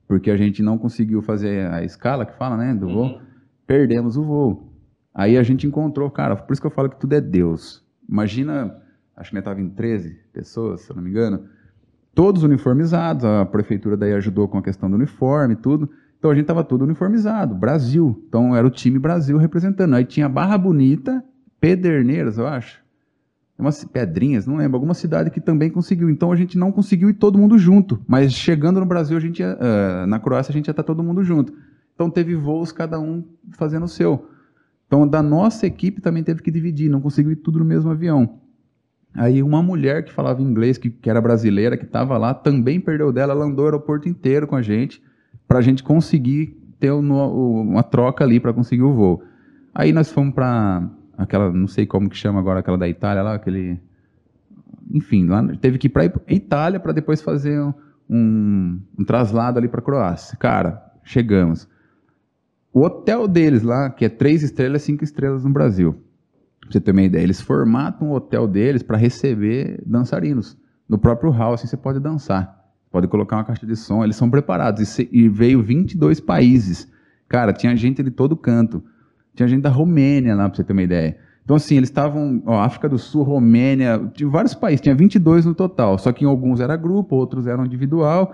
[0.07, 3.05] porque a gente não conseguiu fazer a escala que fala, né, do voo.
[3.05, 3.19] Uhum.
[3.65, 4.73] Perdemos o voo.
[5.13, 7.83] Aí a gente encontrou, cara, por isso que eu falo que tudo é Deus.
[8.07, 8.75] Imagina,
[9.15, 11.45] acho que estava em 13 pessoas, se eu não me engano,
[12.13, 15.89] todos uniformizados, a prefeitura daí ajudou com a questão do uniforme e tudo.
[16.19, 18.23] Então a gente estava todo uniformizado, Brasil.
[18.27, 19.95] Então era o time Brasil representando.
[19.95, 21.23] Aí tinha Barra Bonita,
[21.59, 22.82] Pederneiras, eu acho.
[23.57, 26.09] Umas pedrinhas, não lembro, alguma cidade que também conseguiu.
[26.09, 28.01] Então a gente não conseguiu ir todo mundo junto.
[28.07, 30.87] Mas chegando no Brasil, a gente ia, uh, na Croácia, a gente ia estar tá
[30.87, 31.53] todo mundo junto.
[31.93, 34.27] Então teve voos, cada um fazendo o seu.
[34.87, 38.39] Então da nossa equipe também teve que dividir, não conseguiu ir tudo no mesmo avião.
[39.13, 43.11] Aí uma mulher que falava inglês, que, que era brasileira, que estava lá, também perdeu
[43.11, 45.01] dela, ela andou o aeroporto inteiro com a gente
[45.47, 49.23] para a gente conseguir ter uma troca ali para conseguir o voo.
[49.73, 53.35] Aí nós fomos para aquela, não sei como que chama agora, aquela da Itália lá,
[53.35, 53.79] aquele.
[54.91, 57.73] Enfim, lá teve que ir para Itália para depois fazer um,
[58.09, 60.37] um, um traslado ali para Croácia.
[60.37, 61.67] Cara, chegamos.
[62.71, 65.93] O hotel deles lá, que é três estrelas, cinco estrelas no Brasil.
[66.59, 70.57] Pra você ter uma ideia, eles formatam o hotel deles para receber dançarinos.
[70.89, 74.29] No próprio hall, assim, você pode dançar pode colocar uma caixa de som, eles são
[74.29, 74.79] preparados.
[74.79, 76.87] E, se, e, veio 22 países.
[77.27, 78.83] Cara, tinha gente de todo canto.
[79.35, 81.17] Tinha gente da Romênia lá, pra você ter uma ideia.
[81.43, 85.97] Então, assim, eles estavam, África do Sul, Romênia, de vários países, tinha 22 no total.
[85.97, 88.33] Só que em alguns era grupo, outros eram individual.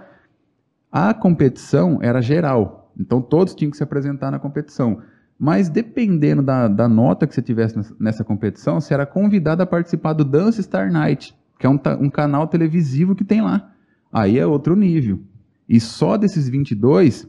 [0.91, 2.91] A competição era geral.
[2.99, 5.01] Então, todos tinham que se apresentar na competição.
[5.39, 10.11] Mas dependendo da, da nota que você tivesse nessa competição, você era convidado a participar
[10.11, 13.71] do Dance Star Night, que é um, um canal televisivo que tem lá.
[14.11, 15.19] Aí é outro nível.
[15.67, 17.27] E só desses 22,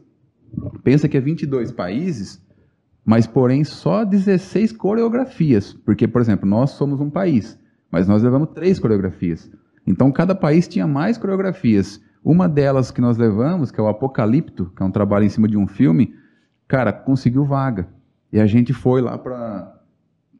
[0.82, 2.42] pensa que é 22 países,
[3.04, 5.72] mas porém só 16 coreografias.
[5.72, 7.58] Porque, por exemplo, nós somos um país,
[7.90, 9.50] mas nós levamos três coreografias.
[9.86, 12.00] Então cada país tinha mais coreografias.
[12.22, 15.48] Uma delas que nós levamos, que é o Apocalipto, que é um trabalho em cima
[15.48, 16.14] de um filme,
[16.68, 17.88] cara, conseguiu vaga.
[18.32, 19.82] E a gente foi lá para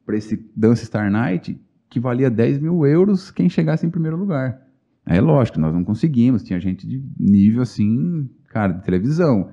[0.09, 1.59] esse Dance Star Night,
[1.89, 4.61] que valia 10 mil euros quem chegasse em primeiro lugar.
[5.05, 9.49] É lógico, nós não conseguimos, tinha gente de nível assim, cara, de televisão.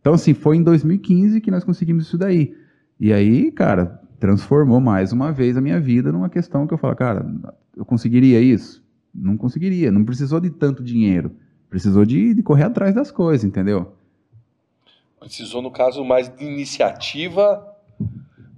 [0.00, 2.56] Então, assim, foi em 2015 que nós conseguimos isso daí.
[2.98, 6.96] E aí, cara, transformou mais uma vez a minha vida numa questão que eu falo,
[6.96, 7.26] cara,
[7.76, 8.82] eu conseguiria isso?
[9.14, 11.32] Não conseguiria, não precisou de tanto dinheiro.
[11.68, 13.92] Precisou de, de correr atrás das coisas, entendeu?
[15.18, 17.66] Precisou, no caso, mais de iniciativa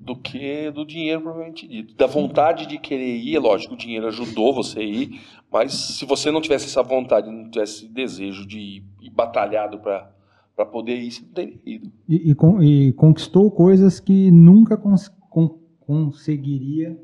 [0.01, 1.95] do que do dinheiro propriamente dito.
[1.95, 5.21] Da vontade de querer ir, lógico, o dinheiro ajudou você a ir,
[5.51, 10.11] mas se você não tivesse essa vontade, não tivesse desejo de ir batalhado para
[10.57, 11.93] para poder ir, você não teria ido.
[12.09, 16.97] E, e, e, conquistou coisas que nunca cons, con, conseguiria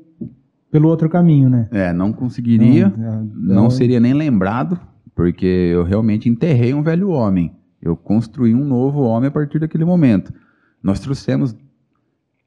[0.71, 1.67] pelo outro caminho, né?
[1.71, 4.79] É, não conseguiria, não, é, não é seria nem lembrado,
[5.15, 7.51] porque eu realmente enterrei um velho homem.
[7.81, 10.33] Eu construí um novo homem a partir daquele momento.
[10.81, 11.55] Nós trouxemos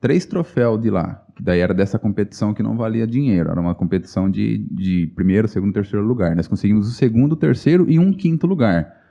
[0.01, 3.75] três troféus de lá, que daí era dessa competição que não valia dinheiro, era uma
[3.75, 6.37] competição de, de primeiro, segundo, terceiro lugar.
[6.37, 9.02] Nós conseguimos o segundo, terceiro e um quinto lugar.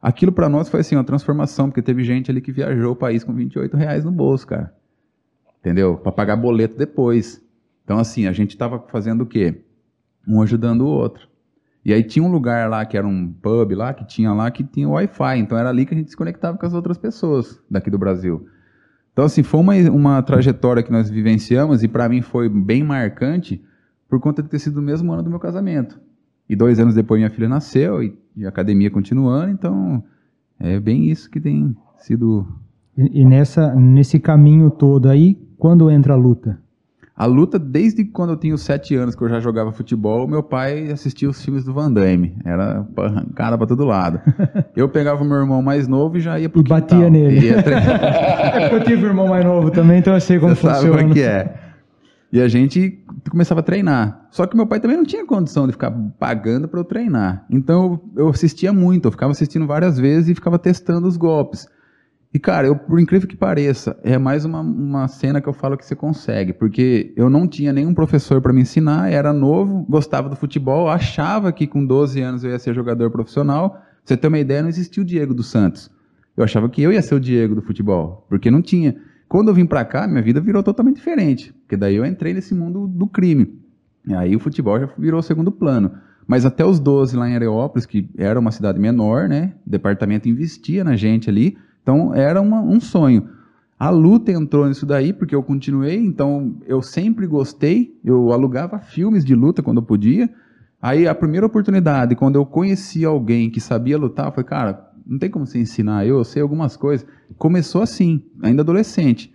[0.00, 3.22] Aquilo para nós foi assim, uma transformação, porque teve gente ali que viajou o país
[3.22, 4.74] com 28 reais no bolso, cara.
[5.60, 5.98] Entendeu?
[5.98, 7.42] Para pagar boleto depois.
[7.84, 9.62] Então, assim, a gente estava fazendo o quê?
[10.26, 11.28] Um ajudando o outro.
[11.84, 14.62] E aí tinha um lugar lá que era um pub lá, que tinha lá que
[14.64, 15.38] tinha Wi-Fi.
[15.38, 18.46] Então era ali que a gente se conectava com as outras pessoas daqui do Brasil.
[19.12, 23.62] Então, assim, foi uma, uma trajetória que nós vivenciamos e para mim foi bem marcante
[24.08, 26.00] por conta de ter sido o mesmo ano do meu casamento.
[26.50, 30.02] E dois anos depois minha filha nasceu e, e a academia continuando, então
[30.58, 32.44] é bem isso que tem sido.
[32.98, 36.58] E, e nessa, nesse caminho todo aí, quando entra a luta?
[37.16, 40.90] A luta, desde quando eu tinha sete anos, que eu já jogava futebol, meu pai
[40.90, 42.34] assistia os filmes do Van Damme.
[42.44, 44.20] Era arrancada pra todo lado.
[44.74, 47.46] Eu pegava o meu irmão mais novo e já ia pro E batia nele.
[47.46, 50.62] Ia é porque eu tive um irmão mais novo também, então eu sei como Você
[50.62, 50.80] funciona.
[50.80, 51.69] sabe como é que é.
[52.32, 54.28] E a gente começava a treinar.
[54.30, 57.44] Só que meu pai também não tinha condição de ficar pagando para eu treinar.
[57.50, 61.68] Então eu assistia muito, eu ficava assistindo várias vezes e ficava testando os golpes.
[62.32, 65.76] E, cara, eu, por incrível que pareça, é mais uma, uma cena que eu falo
[65.76, 70.28] que você consegue, porque eu não tinha nenhum professor para me ensinar, era novo, gostava
[70.28, 73.70] do futebol, achava que com 12 anos eu ia ser jogador profissional.
[73.70, 75.90] Pra você ter uma ideia, não existia o Diego dos Santos.
[76.36, 78.94] Eu achava que eu ia ser o Diego do futebol, porque não tinha.
[79.30, 82.54] Quando eu vim para cá, minha vida virou totalmente diferente, porque daí eu entrei nesse
[82.54, 83.58] mundo do crime.
[84.06, 85.92] E aí o futebol já virou segundo plano.
[86.26, 89.54] Mas até os 12 lá em Areópolis, que era uma cidade menor, né?
[89.66, 93.28] O departamento investia na gente ali então era uma, um sonho.
[93.78, 99.24] A luta entrou nisso daí porque eu continuei, então eu sempre gostei, eu alugava filmes
[99.24, 100.28] de luta quando eu podia.
[100.82, 105.30] Aí a primeira oportunidade, quando eu conheci alguém que sabia lutar, falei, cara, não tem
[105.30, 107.06] como você ensinar eu, eu sei algumas coisas.
[107.36, 109.32] Começou assim, ainda adolescente.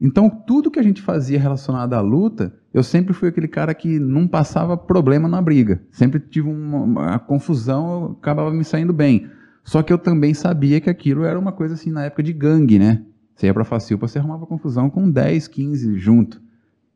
[0.00, 3.98] Então tudo que a gente fazia relacionado à luta, eu sempre fui aquele cara que
[3.98, 5.80] não passava problema na briga.
[5.90, 9.30] Sempre tive uma, uma confusão, eu acabava me saindo bem.
[9.64, 12.78] Só que eu também sabia que aquilo era uma coisa assim na época de gangue,
[12.78, 13.04] né?
[13.34, 16.42] Você ia pra Facilpa, você arrumava confusão com 10, 15 junto.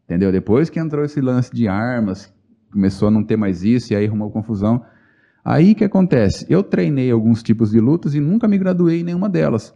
[0.04, 0.32] Entendeu?
[0.32, 2.32] Depois que entrou esse lance de armas,
[2.72, 4.84] começou a não ter mais isso, e aí arrumou confusão.
[5.44, 6.44] Aí que acontece?
[6.48, 9.74] Eu treinei alguns tipos de lutas e nunca me graduei em nenhuma delas.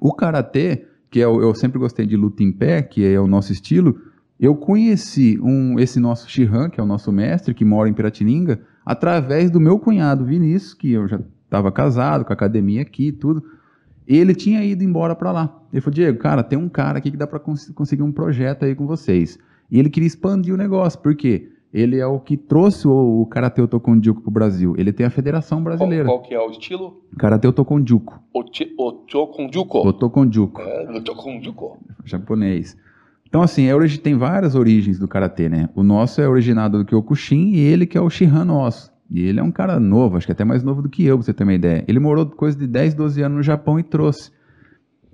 [0.00, 3.26] O karatê, que é o, eu sempre gostei de luta em pé, que é o
[3.26, 4.00] nosso estilo,
[4.38, 8.60] eu conheci um, esse nosso Shihan, que é o nosso mestre, que mora em Piratininga,
[8.84, 13.12] através do meu cunhado Vinícius, que eu já estava casado, com a academia aqui e
[13.12, 13.44] tudo.
[14.06, 15.62] Ele tinha ido embora para lá.
[15.72, 18.64] Ele falou: Diego, cara, tem um cara aqui que dá para cons conseguir um projeto
[18.64, 19.38] aí com vocês.
[19.70, 21.50] E ele queria expandir o negócio, por quê?
[21.74, 24.74] Ele é o que trouxe o, o Karatê Otokonjuku para o Brasil.
[24.78, 26.04] Ele tem a Federação Brasileira.
[26.04, 27.02] Qual, qual que é o estilo?
[27.18, 28.22] Karatê Otokonjuku.
[28.32, 29.78] Otokonjuku?
[29.78, 30.60] Otokonjuku.
[30.62, 31.78] É, Otokonjuku.
[32.04, 32.76] Japonês.
[33.26, 35.68] Então, assim, é, tem várias origens do Karatê, né?
[35.74, 38.92] O nosso é originado do Kyokushin e ele que é o Shihan nosso.
[39.10, 41.26] E ele é um cara novo, acho que até mais novo do que eu, pra
[41.26, 41.84] você ter uma ideia.
[41.88, 44.30] Ele morou coisa de 10, 12 anos no Japão e trouxe.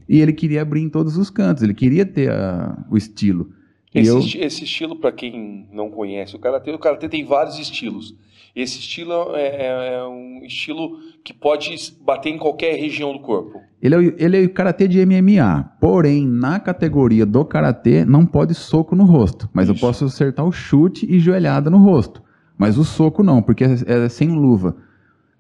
[0.07, 3.51] E ele queria abrir em todos os cantos, ele queria ter a, o estilo.
[3.95, 4.45] Esse, eu...
[4.47, 8.15] esse estilo, para quem não conhece o karatê, o karatê tem vários estilos.
[8.55, 13.61] Esse estilo é, é, é, um estilo que pode bater em qualquer região do corpo.
[13.81, 18.55] Ele é, ele é o karatê de MMA, porém, na categoria do karatê, não pode
[18.55, 19.49] soco no rosto.
[19.53, 19.77] Mas Isso.
[19.77, 22.23] eu posso acertar o chute e joelhada no rosto.
[22.59, 24.77] Mas o soco não, porque é, é sem luva.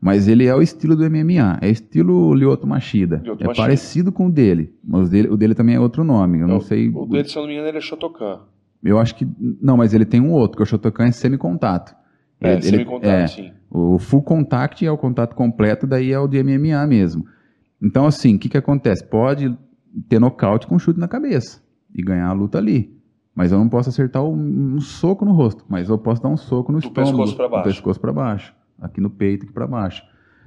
[0.01, 3.20] Mas ele é o estilo do MMA, é estilo Lyoto Machida.
[3.22, 3.62] Lyoto é Machida.
[3.66, 6.55] parecido com o dele, mas o dele, o dele também é outro nome, eu não,
[6.55, 6.88] não sei...
[6.88, 8.40] O dele, se eu não me engano, ele é Shotokan.
[8.82, 9.28] Eu acho que...
[9.61, 11.94] Não, mas ele tem um outro, que é o Shotokan é semi-contato.
[12.40, 13.53] É, ele, semi-contato, é, sim.
[13.70, 17.24] O full contact é o contato completo, daí é o de MMA mesmo.
[17.82, 19.05] Então, assim, o que, que acontece?
[19.05, 19.55] Pode
[20.09, 21.62] ter nocaute com chute na cabeça
[21.94, 22.98] e ganhar a luta ali.
[23.34, 26.36] Mas eu não posso acertar um, um soco no rosto, mas eu posso dar um
[26.36, 30.03] soco no do estômago, pescoço do pescoço para baixo, aqui no peito aqui para baixo.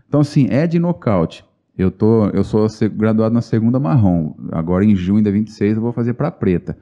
[0.07, 1.45] Então assim, é de nocaute.
[1.77, 4.35] Eu tô, eu sou graduado na segunda marrom.
[4.51, 6.77] Agora em junho de 26 eu vou fazer para preta.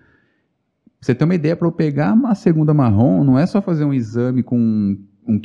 [0.99, 3.93] Você ter uma ideia, para eu pegar uma segunda marrom, não é só fazer um
[3.93, 5.39] exame com um, um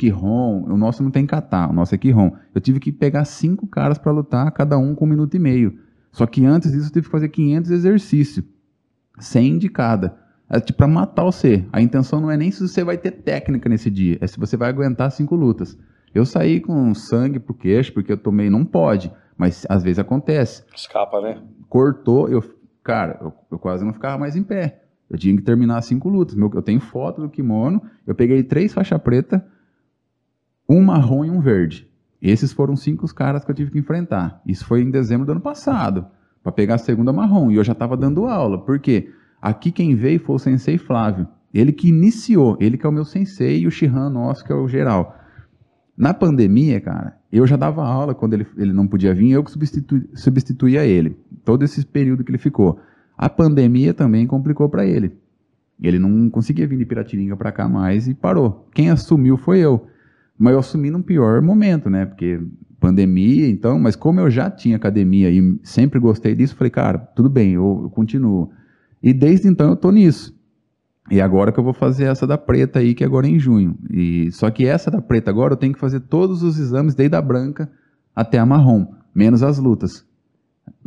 [0.71, 2.35] o nosso não tem catar, o nosso é Quirron.
[2.53, 5.79] Eu tive que pegar cinco caras para lutar, cada um com um minuto e meio.
[6.11, 8.45] Só que antes disso eu tive que fazer 500 exercícios,
[9.19, 10.17] 100 de cada.
[10.49, 11.65] É tipo para matar você.
[11.73, 14.55] A intenção não é nem se você vai ter técnica nesse dia, é se você
[14.55, 15.77] vai aguentar cinco lutas.
[16.17, 20.63] Eu saí com sangue pro queixo porque eu tomei, não pode, mas às vezes acontece.
[20.75, 21.43] Escapa, né?
[21.69, 22.43] Cortou, eu,
[22.83, 24.81] cara, eu, eu quase não ficava mais em pé.
[25.07, 26.33] Eu tinha que terminar cinco lutas.
[26.33, 29.45] Meu, eu tenho foto do kimono, eu peguei três faixas preta,
[30.67, 31.87] um marrom e um verde.
[32.19, 34.41] Esses foram cinco os caras que eu tive que enfrentar.
[34.43, 36.07] Isso foi em dezembro do ano passado,
[36.41, 37.51] para pegar a segunda marrom.
[37.51, 38.57] E eu já estava dando aula.
[38.57, 39.13] Por quê?
[39.39, 41.27] Aqui quem veio foi o sensei Flávio.
[41.53, 44.55] Ele que iniciou, ele que é o meu sensei e o Shihan nosso, que é
[44.55, 45.15] o geral.
[45.97, 49.49] Na pandemia, cara, eu já dava aula quando ele, ele não podia vir, eu que
[49.49, 51.17] substitu, substituía ele.
[51.43, 52.79] Todo esse período que ele ficou.
[53.17, 55.17] A pandemia também complicou para ele.
[55.81, 58.67] Ele não conseguia vir de Piratininga para cá mais e parou.
[58.73, 59.87] Quem assumiu foi eu.
[60.37, 62.05] Mas eu assumi num pior momento, né?
[62.05, 62.39] Porque
[62.79, 67.27] pandemia, então, mas como eu já tinha academia e sempre gostei disso, falei, cara, tudo
[67.27, 68.51] bem, eu, eu continuo.
[69.01, 70.36] E desde então eu estou nisso.
[71.09, 73.39] E agora que eu vou fazer essa da preta aí, que é agora é em
[73.39, 73.77] junho.
[73.89, 77.15] E Só que essa da preta agora eu tenho que fazer todos os exames, desde
[77.15, 77.69] a branca
[78.15, 80.05] até a marrom, menos as lutas.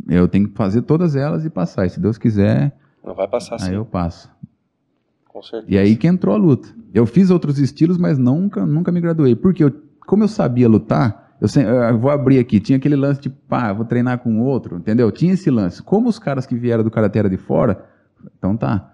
[0.07, 1.85] Eu tenho que fazer todas elas e passar.
[1.85, 2.75] E se Deus quiser.
[3.03, 3.75] Não vai passar Aí sim.
[3.75, 4.29] eu passo.
[5.27, 5.71] Com certeza.
[5.71, 6.69] E aí que entrou a luta.
[6.93, 9.35] Eu fiz outros estilos, mas nunca, nunca me graduei.
[9.35, 9.71] Porque eu,
[10.05, 12.59] como eu sabia lutar, eu, eu, vou abrir aqui.
[12.59, 15.11] Tinha aquele lance de, pá, vou treinar com outro, entendeu?
[15.11, 15.81] Tinha esse lance.
[15.81, 17.85] Como os caras que vieram do Karatê de fora,
[18.37, 18.90] então tá.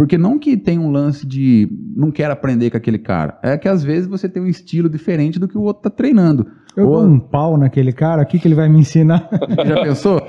[0.00, 3.38] Porque não que tem um lance de não quer aprender com aquele cara.
[3.42, 6.50] É que às vezes você tem um estilo diferente do que o outro tá treinando.
[6.74, 7.02] Eu Ou...
[7.02, 9.28] dou um pau naquele cara, o que, que ele vai me ensinar?
[9.62, 10.22] já pensou?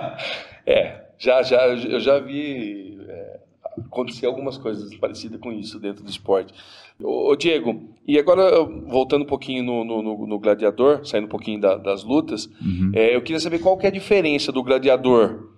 [0.66, 3.40] é, já, já, eu já vi é,
[3.86, 6.54] acontecer algumas coisas parecidas com isso dentro do esporte.
[6.98, 11.60] Ô, ô Diego, e agora voltando um pouquinho no, no, no gladiador, saindo um pouquinho
[11.60, 12.90] da, das lutas, uhum.
[12.94, 15.52] é, eu queria saber qual que é a diferença do gladiador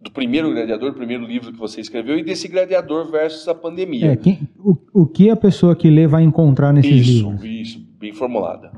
[0.00, 4.12] do primeiro gladiador, do primeiro livro que você escreveu, e desse gladiador versus a pandemia.
[4.12, 7.44] É, quem, o, o que a pessoa que lê vai encontrar nesses isso, livros?
[7.44, 8.72] Isso, isso, bem formulada.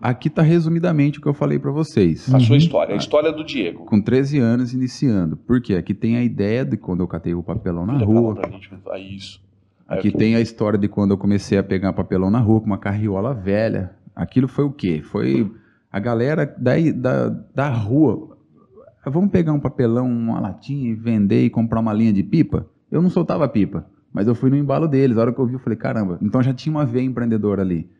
[0.00, 2.32] Aqui está resumidamente o que eu falei para vocês.
[2.32, 2.40] A uhum.
[2.40, 3.84] sua história, a história do Diego.
[3.84, 5.36] Com 13 anos iniciando.
[5.36, 5.74] Por quê?
[5.74, 8.34] Aqui tem a ideia de quando eu catei o papelão na rua.
[8.34, 9.40] Pra gente, ah, isso.
[9.86, 12.78] Aqui tem a história de quando eu comecei a pegar papelão na rua com uma
[12.78, 13.92] carriola velha.
[14.14, 15.02] Aquilo foi o quê?
[15.04, 15.50] Foi
[15.90, 18.31] a galera da, da, da rua.
[19.04, 22.66] Vamos pegar um papelão, uma latinha e vender e comprar uma linha de pipa?
[22.90, 25.16] Eu não soltava pipa, mas eu fui no embalo deles.
[25.16, 27.90] A hora que eu vi, eu falei, caramba, então já tinha uma veia empreendedora ali.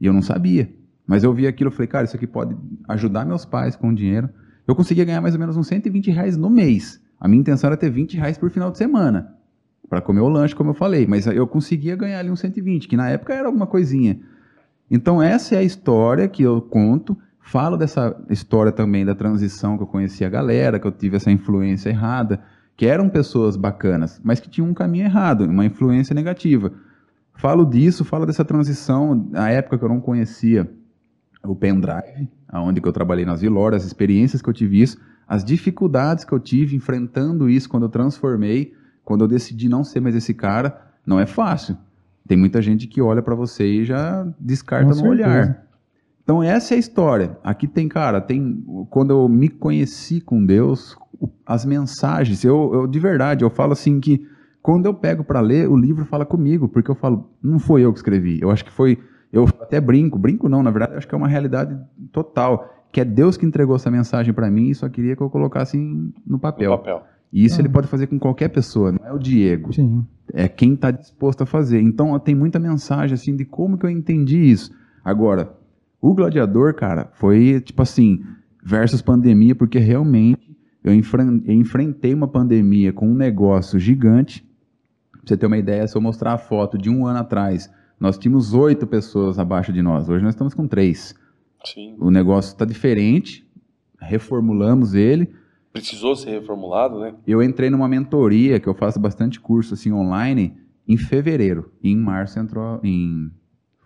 [0.00, 0.72] E eu não sabia.
[1.06, 2.56] Mas eu vi aquilo e falei, cara, isso aqui pode
[2.88, 4.28] ajudar meus pais com dinheiro.
[4.66, 7.00] Eu conseguia ganhar mais ou menos uns 120 reais no mês.
[7.20, 9.36] A minha intenção era ter 20 reais por final de semana
[9.88, 12.96] para comer o lanche, como eu falei, mas eu conseguia ganhar ali uns 120, que
[12.96, 14.18] na época era alguma coisinha.
[14.90, 17.16] Então essa é a história que eu conto,
[17.46, 21.30] falo dessa história também da transição que eu conheci a galera, que eu tive essa
[21.30, 22.40] influência errada,
[22.76, 26.72] que eram pessoas bacanas, mas que tinham um caminho errado, uma influência negativa.
[27.34, 30.68] Falo disso, falo dessa transição, na época que eu não conhecia
[31.44, 35.44] o pendrive, aonde que eu trabalhei nas Vilor, as experiências que eu tive isso, as
[35.44, 38.74] dificuldades que eu tive enfrentando isso quando eu transformei,
[39.04, 41.76] quando eu decidi não ser mais esse cara, não é fácil.
[42.26, 45.28] Tem muita gente que olha para você e já descarta Com no certeza.
[45.28, 45.65] olhar.
[46.26, 47.38] Então essa é a história.
[47.44, 50.98] Aqui tem, cara, tem quando eu me conheci com Deus,
[51.46, 54.26] as mensagens, eu, eu de verdade, eu falo assim que
[54.60, 57.92] quando eu pego para ler, o livro fala comigo, porque eu falo, não foi eu
[57.92, 58.40] que escrevi.
[58.42, 58.98] Eu acho que foi,
[59.32, 61.78] eu até brinco, brinco não, na verdade, acho que é uma realidade
[62.10, 65.30] total, que é Deus que entregou essa mensagem para mim e só queria que eu
[65.30, 65.78] colocasse
[66.26, 66.72] no papel.
[66.72, 67.04] No papel.
[67.32, 67.70] E isso ele ah.
[67.70, 69.72] pode fazer com qualquer pessoa, não é o Diego.
[69.72, 70.04] Sim.
[70.32, 71.80] É quem está disposto a fazer.
[71.80, 74.74] Então tem muita mensagem assim de como que eu entendi isso.
[75.04, 75.54] Agora,
[76.00, 78.24] o gladiador, cara, foi tipo assim,
[78.62, 84.44] versus pandemia, porque realmente eu enfrentei uma pandemia com um negócio gigante.
[85.12, 88.16] Pra você ter uma ideia, se eu mostrar a foto de um ano atrás, nós
[88.16, 90.08] tínhamos oito pessoas abaixo de nós.
[90.08, 91.14] Hoje nós estamos com três.
[91.64, 91.96] Sim.
[91.98, 93.44] O negócio está diferente,
[93.98, 95.32] reformulamos ele
[95.76, 97.14] precisou ser reformulado, né?
[97.26, 100.54] Eu entrei numa mentoria que eu faço bastante curso assim online
[100.88, 101.70] em fevereiro.
[101.82, 103.30] E em março entrou em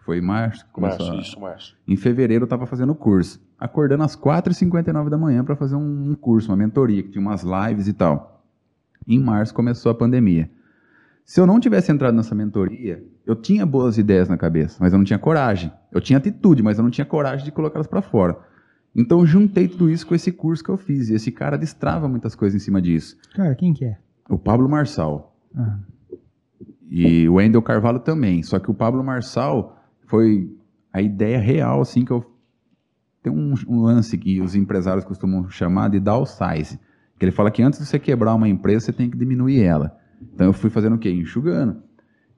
[0.05, 1.23] foi março, começou março, a...
[1.23, 1.77] isso, março.
[1.87, 6.11] Em fevereiro eu estava fazendo o curso, acordando às 4h59 da manhã para fazer um,
[6.11, 8.45] um, curso, uma mentoria, que tinha umas lives e tal.
[9.07, 10.51] Em março começou a pandemia.
[11.25, 14.99] Se eu não tivesse entrado nessa mentoria, eu tinha boas ideias na cabeça, mas eu
[14.99, 15.73] não tinha coragem.
[15.93, 18.37] Eu tinha atitude, mas eu não tinha coragem de colocá-las para fora.
[18.95, 21.09] Então juntei tudo isso com esse curso que eu fiz.
[21.09, 23.17] E esse cara destrava muitas coisas em cima disso.
[23.35, 23.97] Cara, quem que é?
[24.29, 25.37] O Pablo Marçal.
[25.57, 25.79] Ah.
[26.91, 28.43] E o Wendel Carvalho também.
[28.43, 29.80] Só que o Pablo Marçal
[30.11, 30.51] foi
[30.93, 32.29] a ideia real, assim, que eu...
[33.23, 36.81] Tem um, um lance que os empresários costumam chamar de downsize.
[37.19, 39.97] Que ele fala que antes de você quebrar uma empresa, você tem que diminuir ela.
[40.35, 41.11] Então eu fui fazendo o quê?
[41.11, 41.83] Enxugando.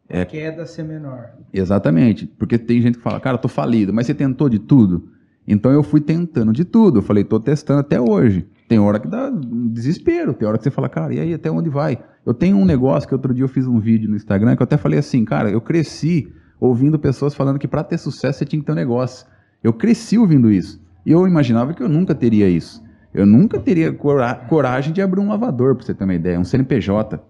[0.08, 1.30] É, queda ser menor.
[1.52, 2.26] Exatamente.
[2.26, 5.08] Porque tem gente que fala, cara, tô falido, mas você tentou de tudo?
[5.46, 6.98] Então eu fui tentando de tudo.
[6.98, 8.46] Eu falei, estou testando até hoje.
[8.68, 11.50] Tem hora que dá um desespero, tem hora que você fala, cara, e aí até
[11.50, 11.98] onde vai?
[12.26, 14.64] Eu tenho um negócio que outro dia eu fiz um vídeo no Instagram que eu
[14.64, 16.32] até falei assim, cara, eu cresci
[16.62, 19.26] ouvindo pessoas falando que para ter sucesso você tinha que ter um negócio.
[19.64, 20.80] Eu cresci ouvindo isso.
[21.04, 22.80] E eu imaginava que eu nunca teria isso.
[23.12, 27.20] Eu nunca teria coragem de abrir um lavador, para você ter uma ideia, um CNPJ.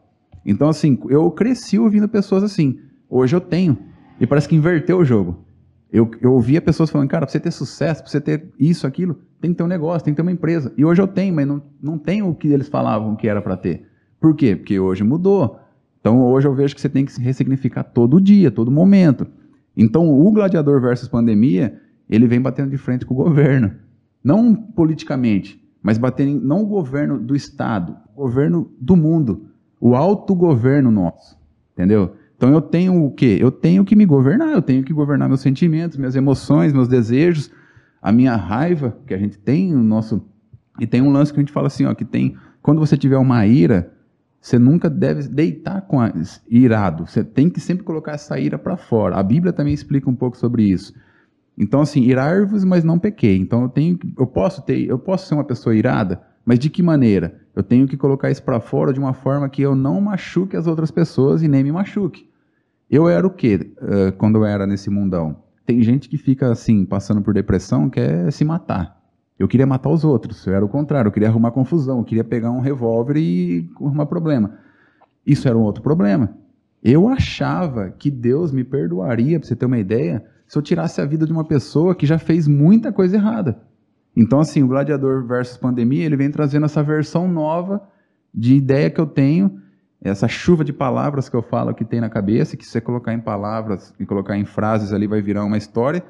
[0.45, 2.79] Então, assim, eu cresci ouvindo pessoas assim.
[3.09, 3.79] Hoje eu tenho.
[4.21, 5.43] E parece que inverteu o jogo.
[5.91, 9.19] Eu, eu ouvia pessoas falando, cara, para você ter sucesso, para você ter isso, aquilo,
[9.41, 10.73] tem que ter um negócio, tem que ter uma empresa.
[10.77, 13.57] E hoje eu tenho, mas não, não tenho o que eles falavam que era para
[13.57, 13.87] ter.
[14.21, 14.57] Por quê?
[14.57, 15.59] Porque hoje mudou.
[16.03, 19.25] Então hoje eu vejo que você tem que se ressignificar todo dia, todo momento.
[19.77, 21.81] Então o gladiador versus pandemia,
[22.11, 23.73] ele vem batendo de frente com o governo.
[24.23, 29.47] Não politicamente, mas batendo não o governo do Estado, o governo do mundo.
[29.81, 31.39] O autogoverno nosso.
[31.73, 32.17] Entendeu?
[32.37, 33.39] Então eu tenho o quê?
[33.41, 37.49] Eu tenho que me governar, eu tenho que governar meus sentimentos, minhas emoções, meus desejos,
[38.01, 40.27] a minha raiva que a gente tem, o nosso
[40.81, 43.19] e tem um lance que a gente fala assim, ó, que tem quando você tiver
[43.19, 43.93] uma ira,
[44.43, 46.13] você nunca deve deitar com a,
[46.51, 47.07] irado.
[47.07, 49.17] Você tem que sempre colocar essa ira para fora.
[49.17, 50.93] A Bíblia também explica um pouco sobre isso.
[51.57, 53.37] Então assim, irar-vos, mas não pequei.
[53.37, 56.83] Então eu tenho, eu posso ter, eu posso ser uma pessoa irada, Mas de que
[56.83, 57.41] maneira?
[57.55, 60.67] Eu tenho que colocar isso para fora de uma forma que eu não machuque as
[60.67, 62.29] outras pessoas e nem me machuque.
[62.91, 65.37] Eu era o quê uh, quando eu era nesse mundão?
[65.65, 69.02] Tem gente que fica assim, passando por depressão, quer se matar.
[69.43, 72.23] Eu queria matar os outros, eu era o contrário, eu queria arrumar confusão, eu queria
[72.23, 74.57] pegar um revólver e arrumar problema.
[75.27, 76.33] Isso era um outro problema.
[76.81, 81.05] Eu achava que Deus me perdoaria, para você ter uma ideia, se eu tirasse a
[81.05, 83.61] vida de uma pessoa que já fez muita coisa errada.
[84.15, 87.83] Então, assim, o Gladiador versus Pandemia, ele vem trazendo essa versão nova
[88.33, 89.61] de ideia que eu tenho,
[90.01, 93.13] essa chuva de palavras que eu falo que tem na cabeça, que se você colocar
[93.13, 96.01] em palavras e colocar em frases ali vai virar uma história.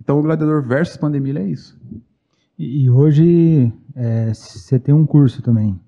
[0.00, 1.78] Então, o Gladiador versus Pandemia é isso.
[2.58, 5.78] E hoje é, você tem um curso também.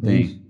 [0.00, 0.42] É tem.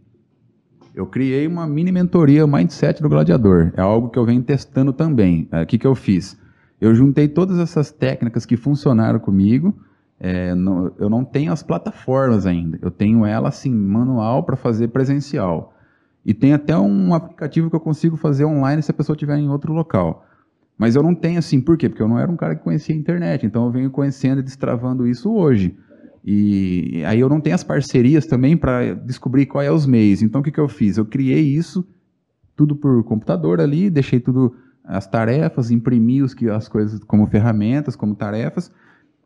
[0.94, 3.72] Eu criei uma mini mentoria Mindset do Gladiador.
[3.74, 5.48] É algo que eu venho testando também.
[5.50, 6.38] É, o que, que eu fiz?
[6.78, 9.74] Eu juntei todas essas técnicas que funcionaram comigo.
[10.18, 12.78] É, não, eu não tenho as plataformas ainda.
[12.82, 15.72] Eu tenho ela assim, manual para fazer presencial.
[16.26, 19.48] E tem até um aplicativo que eu consigo fazer online se a pessoa estiver em
[19.48, 20.26] outro local.
[20.80, 21.90] Mas eu não tenho assim, por quê?
[21.90, 24.42] Porque eu não era um cara que conhecia a internet, então eu venho conhecendo e
[24.42, 25.76] destravando isso hoje.
[26.24, 30.22] E aí eu não tenho as parcerias também para descobrir qual é os meios.
[30.22, 30.96] Então o que, que eu fiz?
[30.96, 31.86] Eu criei isso
[32.56, 38.14] tudo por computador ali, deixei tudo as tarefas, imprimi os, as coisas como ferramentas, como
[38.14, 38.72] tarefas,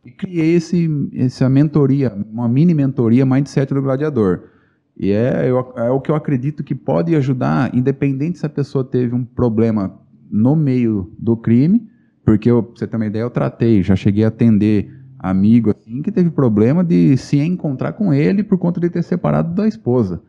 [0.05, 4.48] e criei esse, essa mentoria, uma mini mentoria Mindset do Gladiador.
[4.96, 8.82] E é, eu, é o que eu acredito que pode ajudar, independente se a pessoa
[8.82, 11.89] teve um problema no meio do crime,
[12.25, 16.03] porque eu, pra você ter uma ideia, eu tratei, já cheguei a atender amigo assim
[16.03, 20.22] que teve problema de se encontrar com ele por conta de ter separado da esposa.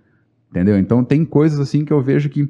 [0.49, 0.77] Entendeu?
[0.77, 2.49] Então tem coisas assim que eu vejo que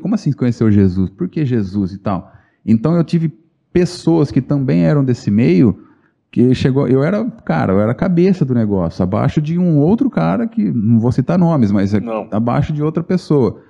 [0.00, 1.10] como assim conheceu Jesus?
[1.10, 2.32] Por que Jesus e tal?
[2.64, 3.32] Então eu tive
[3.72, 5.84] pessoas que também eram desse meio
[6.30, 10.10] que chegou, eu era, cara, eu era a cabeça do negócio, abaixo de um outro
[10.10, 13.62] cara que não vou citar nomes, mas é abaixo de outra pessoa.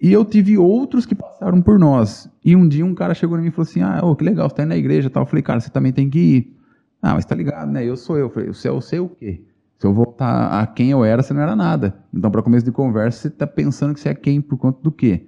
[0.00, 2.30] E eu tive outros que passaram por nós.
[2.44, 4.48] E um dia um cara chegou em mim e falou assim: Ah, oh, que legal,
[4.48, 5.24] você tá indo na igreja tal.
[5.24, 6.56] Eu falei, cara, você também tem que ir.
[7.02, 7.84] Ah, mas tá ligado, né?
[7.84, 8.26] Eu sou eu.
[8.26, 9.44] Eu falei, você é o seu o quê?
[9.78, 11.96] Se eu voltar a quem eu era, você não era nada.
[12.12, 14.90] Então, para começo de conversa, você tá pensando que você é quem por conta do
[14.90, 15.26] quê?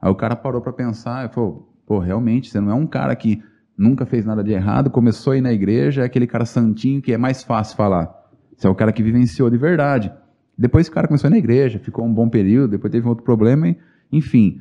[0.00, 3.14] Aí o cara parou para pensar e falou: pô, realmente, você não é um cara
[3.14, 3.42] que
[3.76, 7.12] nunca fez nada de errado, começou a ir na igreja, é aquele cara santinho que
[7.12, 8.14] é mais fácil falar.
[8.56, 10.12] Você é o cara que vivenciou de verdade.
[10.56, 13.08] Depois esse cara começou a ir na igreja, ficou um bom período, depois teve um
[13.08, 13.78] outro problema e
[14.12, 14.60] enfim.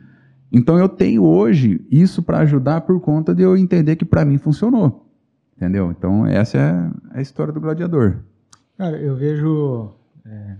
[0.52, 4.38] Então eu tenho hoje isso para ajudar por conta de eu entender que para mim
[4.38, 5.06] funcionou.
[5.56, 5.91] Entendeu?
[5.91, 8.20] Então essa é a história do gladiador.
[8.78, 9.91] Cara, eu vejo,
[10.26, 10.56] é,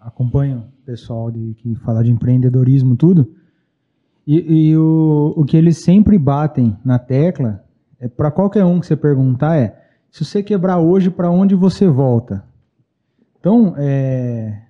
[0.00, 3.34] acompanho pessoal de, que fala de empreendedorismo tudo,
[4.26, 7.64] e, e o, o que eles sempre batem na tecla,
[7.98, 11.88] é para qualquer um que você perguntar é, se você quebrar hoje, para onde você
[11.88, 12.44] volta?
[13.40, 14.62] Então, é,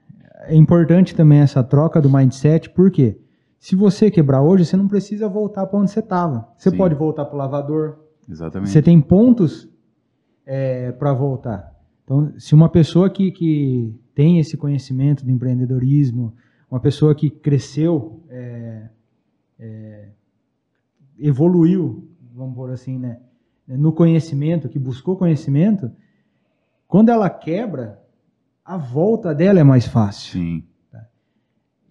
[0.47, 3.19] é importante também essa troca do mindset, porque
[3.59, 6.49] se você quebrar hoje, você não precisa voltar para onde você estava.
[6.57, 6.77] Você Sim.
[6.77, 7.99] pode voltar para o lavador.
[8.29, 8.71] Exatamente.
[8.71, 9.69] Você tem pontos
[10.45, 11.73] é, para voltar.
[12.05, 16.35] Então, se uma pessoa que, que tem esse conhecimento de empreendedorismo,
[16.71, 18.89] uma pessoa que cresceu, é,
[19.59, 20.09] é,
[21.19, 23.19] evoluiu, vamos por assim, né,
[23.67, 25.91] no conhecimento, que buscou conhecimento,
[26.87, 28.04] quando ela quebra,
[28.65, 30.33] a volta dela é mais fácil.
[30.41, 30.65] Sim.
[30.91, 31.05] Tá?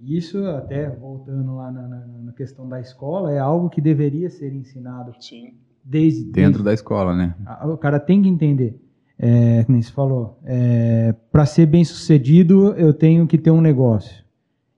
[0.01, 4.51] Isso, até voltando lá na, na, na, questão da escola, é algo que deveria ser
[4.53, 5.13] ensinado.
[5.19, 5.53] Sim.
[5.83, 7.35] Desde, Dentro desde, da escola, né?
[7.65, 8.79] o cara tem que entender.
[9.19, 14.23] É, como você falou, é, para ser bem sucedido, eu tenho que ter um negócio.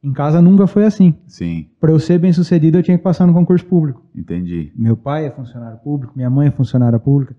[0.03, 1.15] Em casa nunca foi assim.
[1.25, 1.67] Sim.
[1.79, 4.03] Para eu ser bem sucedido, eu tinha que passar no concurso público.
[4.15, 4.71] Entendi.
[4.75, 7.35] Meu pai é funcionário público, minha mãe é funcionária pública.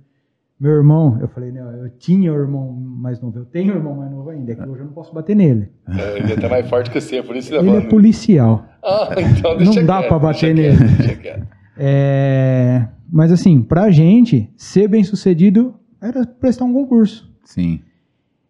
[0.58, 3.94] Meu irmão, eu falei, não, eu tinha um irmão mais novo, eu tenho um irmão
[3.94, 5.68] mais novo ainda, é que hoje eu não posso bater nele.
[5.86, 8.64] É, ele é até mais forte que você, por isso ele, ele é policial.
[8.82, 10.78] Ah, então deixa Não dá para bater nele.
[11.78, 17.30] É, mas assim, pra gente, ser bem sucedido era prestar um concurso.
[17.44, 17.80] Sim.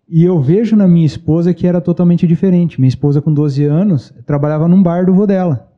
[0.09, 2.81] E eu vejo na minha esposa que era totalmente diferente.
[2.81, 5.73] Minha esposa, com 12 anos, trabalhava num bar do vô dela.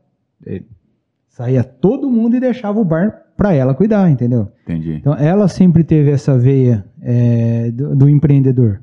[1.27, 4.49] Saía todo mundo e deixava o bar para ela cuidar, entendeu?
[4.63, 4.95] Entendi.
[4.95, 8.81] Então ela sempre teve essa veia é, do, do, empreendedor.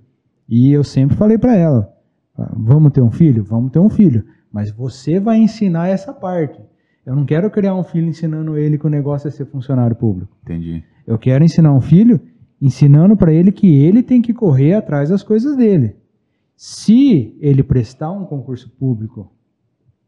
[0.48, 1.92] E eu sempre falei para ela:
[2.56, 3.44] vamos ter um filho?
[3.44, 4.24] Vamos ter um filho.
[4.50, 6.58] Mas você vai ensinar essa parte.
[7.04, 10.34] Eu não quero criar um filho ensinando ele que o negócio é ser funcionário público.
[10.42, 10.82] Entendi.
[11.06, 12.18] Eu quero ensinar um filho
[12.58, 15.96] ensinando para ele que ele tem que correr atrás das coisas dele.
[16.56, 19.30] Se ele prestar um concurso público,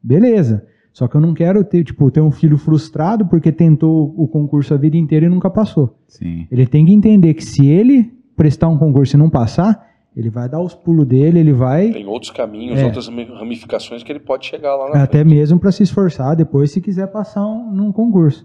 [0.02, 0.66] beleza.
[0.98, 4.74] Só que eu não quero ter, tipo, ter um filho frustrado porque tentou o concurso
[4.74, 5.96] a vida inteira e nunca passou.
[6.08, 6.48] Sim.
[6.50, 10.48] Ele tem que entender que se ele prestar um concurso e não passar, Ele vai
[10.48, 11.92] dar os pulos dele, ele vai.
[11.92, 12.84] Tem outros caminhos, é.
[12.84, 15.36] outras ramificações que ele pode chegar lá na Até frente.
[15.36, 18.44] mesmo para se esforçar depois, se quiser passar um, num concurso.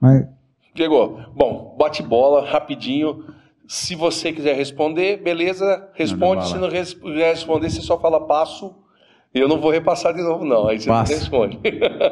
[0.00, 0.26] Mas...
[0.74, 3.22] Diego, bom, bate bola, rapidinho.
[3.68, 6.40] Se você quiser responder, beleza, responde.
[6.40, 8.80] Não, Se não quiser responder, você só fala passo.
[9.34, 10.68] Eu não vou repassar de novo, não.
[10.68, 11.12] Aí você Passo.
[11.12, 11.58] responde.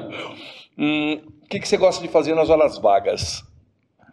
[0.78, 3.44] hum, o que, que você gosta de fazer nas horas vagas?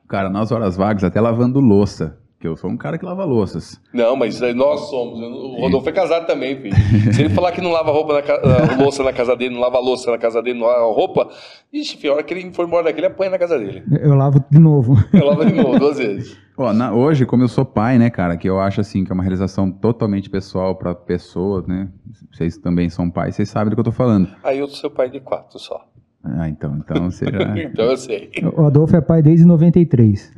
[0.07, 2.17] Cara, nas horas vagas, até lavando louça.
[2.39, 3.81] Que eu sou um cara que lava louças.
[3.91, 5.19] Não, mas nós somos.
[5.19, 6.75] O Rodolfo é casado também, filho.
[7.11, 10.11] Se ele falar que não lava roupa na louça na casa dele, não lava louça
[10.11, 11.29] na casa dele, não lava roupa,
[11.73, 13.83] ixi, filho, a hora que ele for embora daqui, ele apanha na casa dele.
[13.99, 14.95] Eu lavo de novo.
[15.11, 16.37] Eu lavo de novo, duas vezes.
[16.55, 19.13] Ó, na, hoje, como eu sou pai, né, cara, que eu acho assim que é
[19.13, 21.87] uma realização totalmente pessoal para pessoas, né?
[22.31, 24.27] Vocês também são pais, vocês sabem do que eu tô falando.
[24.43, 25.87] Aí eu sou pai de quatro só.
[26.23, 27.57] Ah, então, então você já...
[27.57, 28.31] então eu sei.
[28.55, 30.33] O Adolfo é pai desde 93.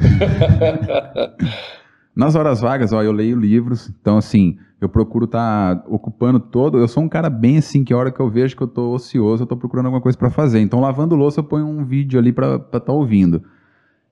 [2.16, 6.78] Nas horas vagas, ó, eu leio livros, então assim, eu procuro estar tá ocupando todo.
[6.78, 8.94] Eu sou um cara bem assim, que a hora que eu vejo que eu tô
[8.94, 10.60] ocioso, eu tô procurando alguma coisa para fazer.
[10.60, 13.44] Então, lavando louça, eu ponho um vídeo ali para estar tá ouvindo.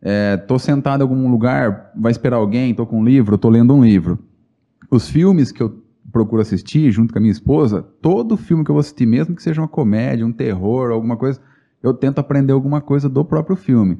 [0.01, 3.73] É, tô sentado em algum lugar, vai esperar alguém, tô com um livro, tô lendo
[3.73, 4.19] um livro.
[4.91, 8.75] Os filmes que eu procuro assistir junto com a minha esposa, todo filme que eu
[8.75, 11.41] vou assistir, mesmo que seja uma comédia, um terror, alguma coisa,
[11.81, 13.99] eu tento aprender alguma coisa do próprio filme.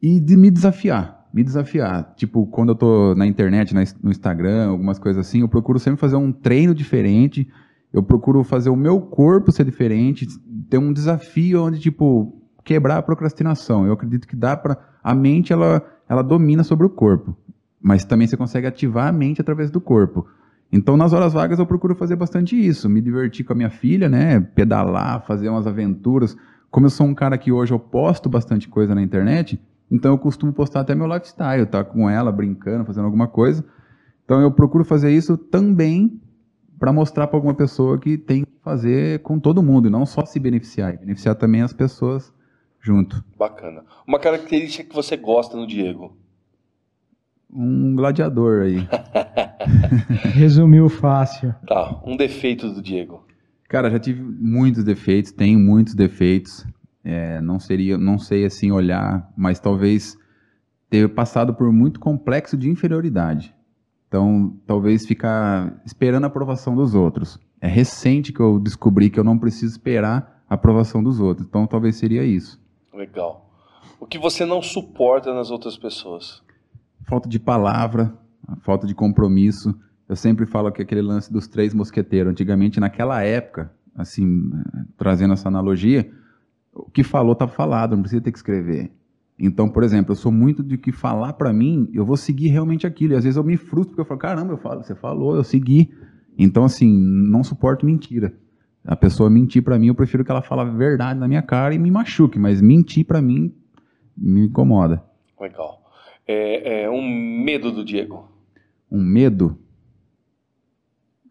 [0.00, 2.12] E de me desafiar me desafiar.
[2.16, 6.16] Tipo, quando eu tô na internet, no Instagram, algumas coisas assim, eu procuro sempre fazer
[6.16, 7.48] um treino diferente.
[7.92, 10.26] Eu procuro fazer o meu corpo ser diferente,
[10.68, 13.86] ter um desafio onde, tipo, quebrar a procrastinação.
[13.86, 17.34] Eu acredito que dá para a mente ela ela domina sobre o corpo,
[17.80, 20.26] mas também você consegue ativar a mente através do corpo.
[20.70, 24.08] Então, nas horas vagas eu procuro fazer bastante isso, me divertir com a minha filha,
[24.08, 26.36] né, pedalar, fazer umas aventuras.
[26.70, 29.58] Como eu sou um cara que hoje eu posto bastante coisa na internet,
[29.90, 33.64] então eu costumo postar até meu lifestyle, tá com ela brincando, fazendo alguma coisa.
[34.24, 36.20] Então eu procuro fazer isso também
[36.78, 40.24] para mostrar para alguma pessoa que tem que fazer com todo mundo e não só
[40.24, 42.32] se beneficiar, beneficiar também as pessoas
[42.80, 43.24] junto.
[43.38, 43.84] Bacana.
[44.06, 46.16] Uma característica que você gosta no Diego?
[47.52, 48.88] Um gladiador aí.
[50.34, 51.54] Resumiu fácil.
[51.66, 53.24] Tá, um defeito do Diego.
[53.68, 56.66] Cara, já tive muitos defeitos, tenho muitos defeitos.
[57.04, 60.16] É, não seria, não sei assim olhar, mas talvez
[60.88, 63.54] ter passado por muito complexo de inferioridade.
[64.06, 67.40] Então, talvez ficar esperando a aprovação dos outros.
[67.60, 71.46] É recente que eu descobri que eu não preciso esperar a aprovação dos outros.
[71.46, 72.60] Então, talvez seria isso.
[72.92, 73.50] Legal.
[73.98, 76.42] O que você não suporta nas outras pessoas?
[77.08, 78.12] Falta de palavra,
[78.60, 79.74] falta de compromisso.
[80.06, 82.32] Eu sempre falo que aquele lance dos três mosqueteiros.
[82.32, 84.50] Antigamente, naquela época, assim,
[84.98, 86.12] trazendo essa analogia,
[86.74, 88.90] o que falou está falado, não precisa ter que escrever.
[89.38, 92.86] Então, por exemplo, eu sou muito de que falar para mim, eu vou seguir realmente
[92.86, 93.12] aquilo.
[93.12, 95.44] E às vezes eu me frustro porque eu falo, caramba, eu falo, você falou, eu
[95.44, 95.92] segui.
[96.38, 98.32] Então, assim, não suporto mentira.
[98.84, 101.74] A pessoa mentir para mim, eu prefiro que ela fale a verdade na minha cara
[101.74, 103.54] e me machuque, mas mentir para mim
[104.16, 105.02] me incomoda.
[105.40, 105.82] Legal.
[106.26, 108.28] É, é um medo do Diego.
[108.90, 109.58] Um medo?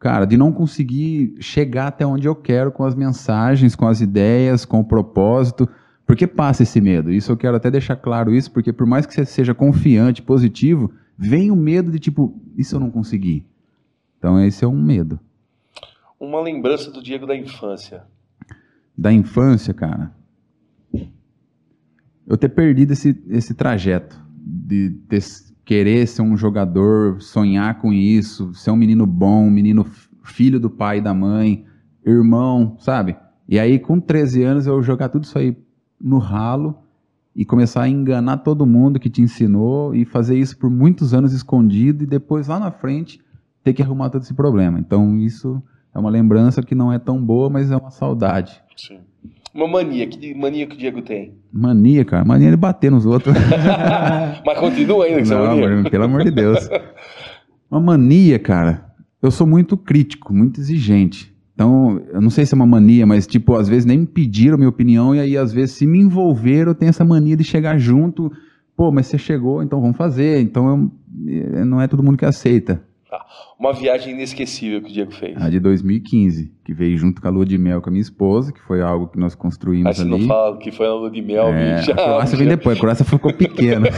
[0.02, 4.66] Cara, de não conseguir chegar até onde eu quero com as mensagens, com as ideias,
[4.66, 5.70] com o propósito.
[6.08, 7.12] Porque passa esse medo.
[7.12, 10.92] Isso eu quero até deixar claro isso, porque por mais que você seja confiante, positivo,
[11.16, 13.46] vem o medo de tipo, isso eu não consegui.
[14.18, 15.20] Então esse é um medo.
[16.20, 18.04] Uma lembrança do Diego da infância.
[18.98, 20.12] Da infância, cara.
[22.28, 25.22] Eu ter perdido esse, esse trajeto de ter
[25.72, 29.86] querer ser um jogador, sonhar com isso, ser um menino bom, um menino
[30.22, 31.64] filho do pai e da mãe,
[32.06, 33.16] irmão, sabe?
[33.48, 35.56] E aí, com 13 anos, eu jogar tudo isso aí
[35.98, 36.78] no ralo
[37.34, 41.32] e começar a enganar todo mundo que te ensinou e fazer isso por muitos anos
[41.32, 43.22] escondido e depois lá na frente
[43.64, 44.78] ter que arrumar todo esse problema.
[44.78, 45.64] Então, isso
[45.96, 48.62] é uma lembrança que não é tão boa, mas é uma saudade.
[48.76, 49.00] Sim.
[49.54, 51.34] Uma mania, que mania que o Diego tem?
[51.52, 53.36] Mania, cara, mania de bater nos outros.
[54.46, 55.90] Mas continua ainda com essa mania.
[55.90, 56.70] pelo amor de Deus.
[57.70, 58.86] Uma mania, cara,
[59.22, 61.32] eu sou muito crítico, muito exigente.
[61.54, 64.58] Então, eu não sei se é uma mania, mas, tipo, às vezes nem me pediram
[64.58, 67.78] minha opinião, e aí, às vezes, se me envolver, eu tenho essa mania de chegar
[67.78, 68.32] junto.
[68.76, 70.42] Pô, mas você chegou, então vamos fazer.
[70.42, 70.92] Então,
[71.28, 72.82] eu, não é todo mundo que aceita.
[73.12, 73.26] Tá.
[73.60, 75.36] Uma viagem inesquecível que o Diego fez.
[75.36, 78.54] A de 2015, que veio junto com a lua de mel com a minha esposa,
[78.54, 80.12] que foi algo que nós construímos Mas ali.
[80.12, 82.78] Mas você não fala que foi a lua de mel, é, A Croácia vem depois,
[82.78, 83.90] a Croácia ficou pequena.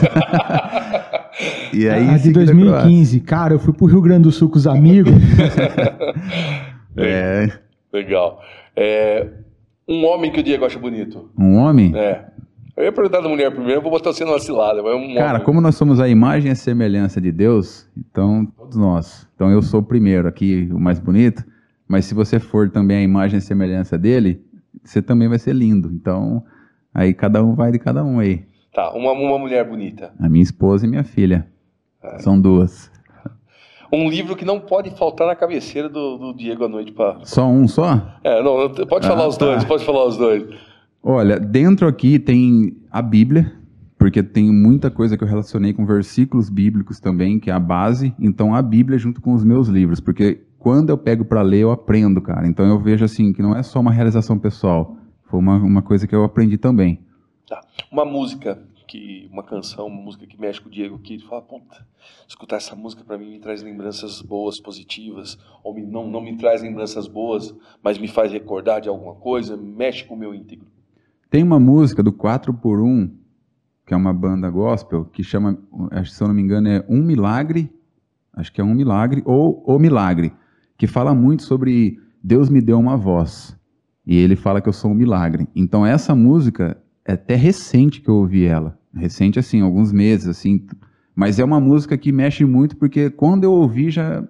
[1.72, 4.66] e aí, a de 2015, cara, eu fui pro Rio Grande do Sul com os
[4.66, 5.14] amigos.
[6.98, 7.52] é.
[7.94, 8.42] Legal.
[8.76, 9.28] É,
[9.88, 11.30] um homem que o Diego acha bonito.
[11.38, 11.96] Um homem?
[11.96, 12.33] É.
[12.76, 14.80] Eu ia perguntar da mulher primeiro, eu vou botar você numa cilada.
[14.80, 18.76] É um Cara, como nós somos a imagem e a semelhança de Deus, então, todos
[18.76, 19.28] nós.
[19.36, 21.44] Então eu sou o primeiro aqui, o mais bonito,
[21.88, 24.42] mas se você for também a imagem e a semelhança dele,
[24.84, 25.92] você também vai ser lindo.
[25.94, 26.44] Então,
[26.92, 28.44] aí cada um vai de cada um aí.
[28.74, 30.12] Tá, uma, uma mulher bonita.
[30.20, 31.48] A minha esposa e minha filha.
[32.02, 32.20] É.
[32.20, 32.92] São duas.
[33.94, 36.92] Um livro que não pode faltar na cabeceira do, do Diego à noite.
[36.92, 37.20] Pra...
[37.26, 38.02] Só um só?
[38.24, 39.46] É, não, pode falar ah, os tá.
[39.46, 40.48] dois, pode falar os dois.
[41.06, 43.52] Olha, dentro aqui tem a Bíblia,
[43.98, 48.16] porque tem muita coisa que eu relacionei com versículos bíblicos também, que é a base.
[48.18, 51.72] Então a Bíblia junto com os meus livros, porque quando eu pego para ler eu
[51.72, 52.48] aprendo, cara.
[52.48, 56.08] Então eu vejo assim que não é só uma realização pessoal, foi uma, uma coisa
[56.08, 57.02] que eu aprendi também.
[57.50, 57.60] Tá.
[57.92, 61.42] Uma música que uma canção, uma música que mexe com o Diego que ele fala,
[61.42, 61.86] puta,
[62.26, 66.38] escutar essa música para mim me traz lembranças boas, positivas, ou me, não, não me
[66.38, 67.54] traz lembranças boas,
[67.84, 70.73] mas me faz recordar de alguma coisa, mexe com o meu íntegro.
[71.34, 73.10] Tem uma música do 4 por 1
[73.88, 75.58] que é uma banda gospel, que chama,
[76.06, 77.74] se eu não me engano, é Um Milagre,
[78.34, 80.32] acho que é Um Milagre, ou O Milagre,
[80.78, 83.60] que fala muito sobre Deus me deu uma voz.
[84.06, 85.48] E ele fala que eu sou um milagre.
[85.56, 90.68] Então essa música é até recente que eu ouvi ela recente assim, alguns meses assim,
[91.16, 94.24] mas é uma música que mexe muito porque quando eu ouvi já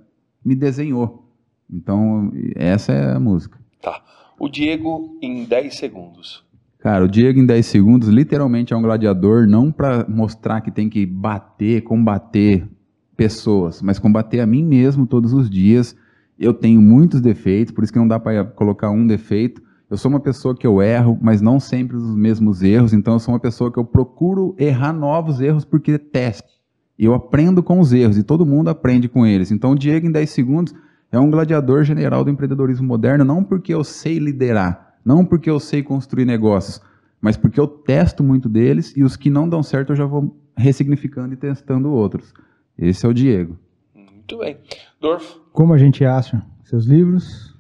[0.44, 1.30] me desenhou.
[1.70, 3.60] Então, essa é a música.
[3.82, 4.02] Tá.
[4.40, 6.46] O Diego em 10 segundos.
[6.84, 10.90] Cara, o Diego em 10 segundos literalmente é um gladiador não para mostrar que tem
[10.90, 12.68] que bater, combater
[13.16, 15.96] pessoas, mas combater a mim mesmo todos os dias.
[16.38, 20.10] Eu tenho muitos defeitos, por isso que não dá para colocar um defeito, eu sou
[20.10, 23.40] uma pessoa que eu erro, mas não sempre os mesmos erros, então eu sou uma
[23.40, 26.52] pessoa que eu procuro errar novos erros porque é teste.
[27.00, 29.52] Eu aprendo com os erros e todo mundo aprende com eles.
[29.52, 30.74] Então o Diego em 10 segundos
[31.10, 35.60] é um gladiador general do empreendedorismo moderno, não porque eu sei liderar, não porque eu
[35.60, 36.82] sei construir negócios,
[37.22, 40.38] mas porque eu testo muito deles e os que não dão certo eu já vou
[40.56, 42.34] ressignificando e testando outros.
[42.78, 43.58] Esse é o Diego.
[43.96, 44.58] Muito bem.
[45.00, 45.38] Dorf?
[45.52, 47.54] Como a gente acha seus livros?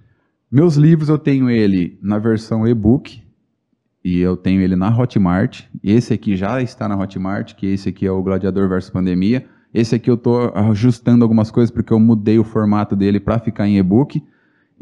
[0.52, 3.24] Meus livros eu tenho ele na versão e-book
[4.04, 5.64] e eu tenho ele na Hotmart.
[5.84, 9.46] Esse aqui já está na Hotmart, que esse aqui é o Gladiador versus Pandemia.
[9.74, 13.68] Esse aqui eu estou ajustando algumas coisas porque eu mudei o formato dele para ficar
[13.68, 14.24] em e-book.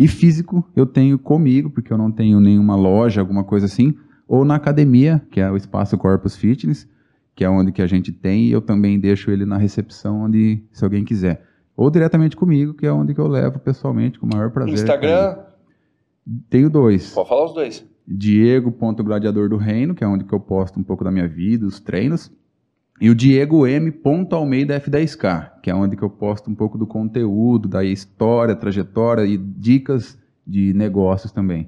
[0.02, 3.94] E físico eu tenho comigo, porque eu não tenho nenhuma loja, alguma coisa assim,
[4.28, 6.90] ou na academia, que é o Espaço Corpus Fitness,
[7.36, 10.64] que é onde que a gente tem, e eu também deixo ele na recepção, onde
[10.72, 11.45] se alguém quiser.
[11.78, 14.73] Ou diretamente comigo, que é onde que eu levo pessoalmente, com o maior prazer.
[14.73, 15.38] Instagram,
[16.49, 17.14] tenho dois.
[17.14, 17.86] Pode falar os dois.
[18.07, 21.80] Diego.gladiador do Reino, que é onde que eu posto um pouco da minha vida, os
[21.80, 22.32] treinos.
[23.02, 23.91] E o Diego M.
[24.32, 29.26] Almeida F10K, que é onde que eu posto um pouco do conteúdo, da história, trajetória
[29.26, 31.68] e dicas de negócios também.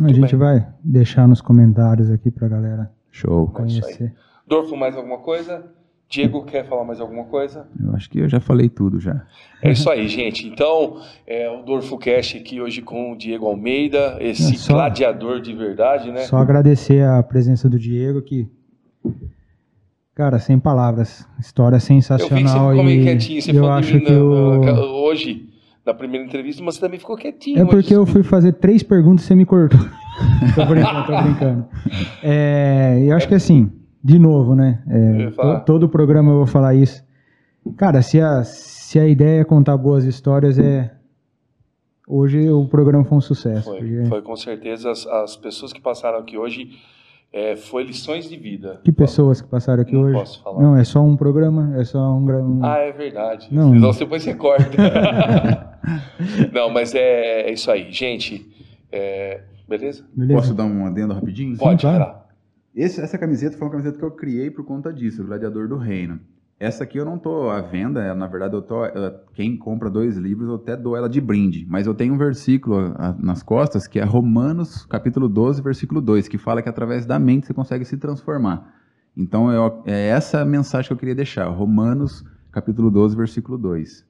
[0.00, 0.38] Muito a gente bem.
[0.38, 3.48] vai deixar nos comentários aqui para a galera Show.
[3.48, 4.14] conhecer.
[4.46, 5.64] Dorfo, mais alguma coisa?
[6.08, 7.66] Diego, quer falar mais alguma coisa?
[7.82, 9.26] Eu acho que eu já falei tudo já.
[9.60, 10.46] É isso aí, gente.
[10.46, 15.40] Então, é o Dorfo Cash aqui hoje com o Diego Almeida, esse é só, gladiador
[15.40, 16.20] de verdade, né?
[16.20, 18.48] Só agradecer a presença do Diego que
[20.14, 21.26] Cara, sem palavras.
[21.40, 22.74] História sensacional.
[22.76, 23.42] Eu vi que você ficou quietinho.
[23.42, 25.48] Você eu acho que hoje,
[25.86, 27.58] na primeira entrevista, mas você também ficou quietinho.
[27.60, 27.94] É porque hoje.
[27.94, 29.80] eu fui fazer três perguntas e você me cortou.
[30.54, 31.66] tô brincando, tô brincando.
[32.22, 33.72] É, eu acho que assim,
[34.04, 34.82] de novo, né?
[34.86, 37.02] É, to, todo o programa eu vou falar isso.
[37.76, 40.94] Cara, se a, se a ideia é contar boas histórias, é.
[42.06, 43.70] Hoje o programa foi um sucesso.
[43.70, 44.04] Foi, porque...
[44.06, 44.90] foi com certeza.
[44.90, 46.72] As, as, pessoas que passaram aqui hoje
[47.32, 48.80] é, foi lições de vida.
[48.84, 50.12] Que pessoas que passaram aqui não hoje?
[50.12, 50.62] Não posso falar.
[50.62, 52.58] Não, é só um programa, é só um.
[52.58, 52.64] um...
[52.64, 53.48] Ah, é verdade.
[53.50, 53.74] Não.
[53.74, 54.76] Então depois você corta.
[56.52, 57.90] não, mas é, é, isso aí.
[57.90, 58.46] Gente,
[58.90, 60.04] é, beleza?
[60.14, 60.40] beleza?
[60.40, 61.56] Posso dar um adendo rapidinho?
[61.56, 62.22] Pode, Sim, claro.
[62.74, 65.76] Esse, essa camiseta foi uma camiseta que eu criei por conta disso, o Gladiador do
[65.76, 66.20] Reino.
[66.62, 68.76] Essa aqui eu não estou à venda, é, na verdade eu tô,
[69.34, 72.94] quem compra dois livros eu até dou ela de brinde, mas eu tenho um versículo
[73.18, 77.48] nas costas que é Romanos capítulo 12, versículo 2, que fala que através da mente
[77.48, 78.72] você consegue se transformar.
[79.16, 84.06] Então eu, é essa a mensagem que eu queria deixar, Romanos capítulo 12, versículo 2.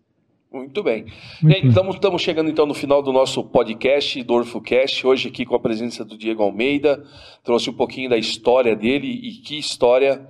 [0.53, 1.07] Muito bem.
[1.41, 5.47] Muito Gente, estamos, estamos chegando então no final do nosso podcast, do OrfoCast, hoje aqui
[5.47, 7.03] com a presença do Diego Almeida.
[7.43, 10.29] Trouxe um pouquinho da história dele e que história.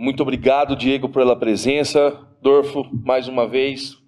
[0.00, 2.16] Muito obrigado, Diego, pela presença.
[2.40, 3.98] Dorfo, mais uma vez,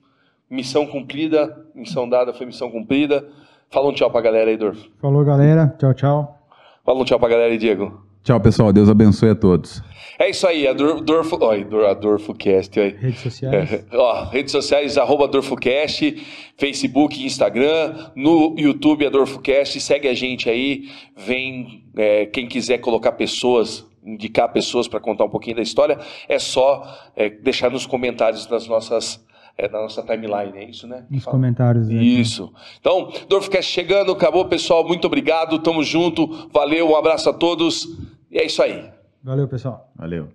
[0.49, 3.29] missão cumprida, missão dada foi missão cumprida.
[3.69, 4.89] Fala um tchau pra galera aí, Dorfo.
[5.03, 5.77] Falou, galera.
[5.79, 6.39] Tchau, tchau.
[6.83, 8.03] Fala um tchau pra galera aí, Diego.
[8.25, 8.73] Tchau, pessoal.
[8.73, 9.83] Deus abençoe a todos.
[10.19, 12.81] É isso aí, a Dorfo, ó, a DorfoCast.
[12.81, 12.97] Aí.
[12.99, 13.71] Redes sociais.
[13.71, 19.79] É, ó, redes sociais, arroba DorfoCast, Facebook, Instagram, no YouTube, a DorfoCast.
[19.79, 20.89] Segue a gente aí.
[21.15, 25.99] Vem, é, quem quiser colocar pessoas indicar pessoas para contar um pouquinho da história,
[26.29, 29.25] é só é, deixar nos comentários das nossas
[29.57, 31.05] é, da nossa timeline, é isso, né?
[31.11, 31.89] Nos comentários.
[31.89, 32.03] Né?
[32.03, 32.53] Isso.
[32.81, 34.87] Então, Dorfcast chegando, acabou, pessoal.
[34.87, 36.49] Muito obrigado, tamo junto.
[36.51, 37.87] Valeu, um abraço a todos.
[38.31, 38.91] E é isso aí.
[39.23, 39.91] Valeu, pessoal.
[39.95, 40.29] Valeu.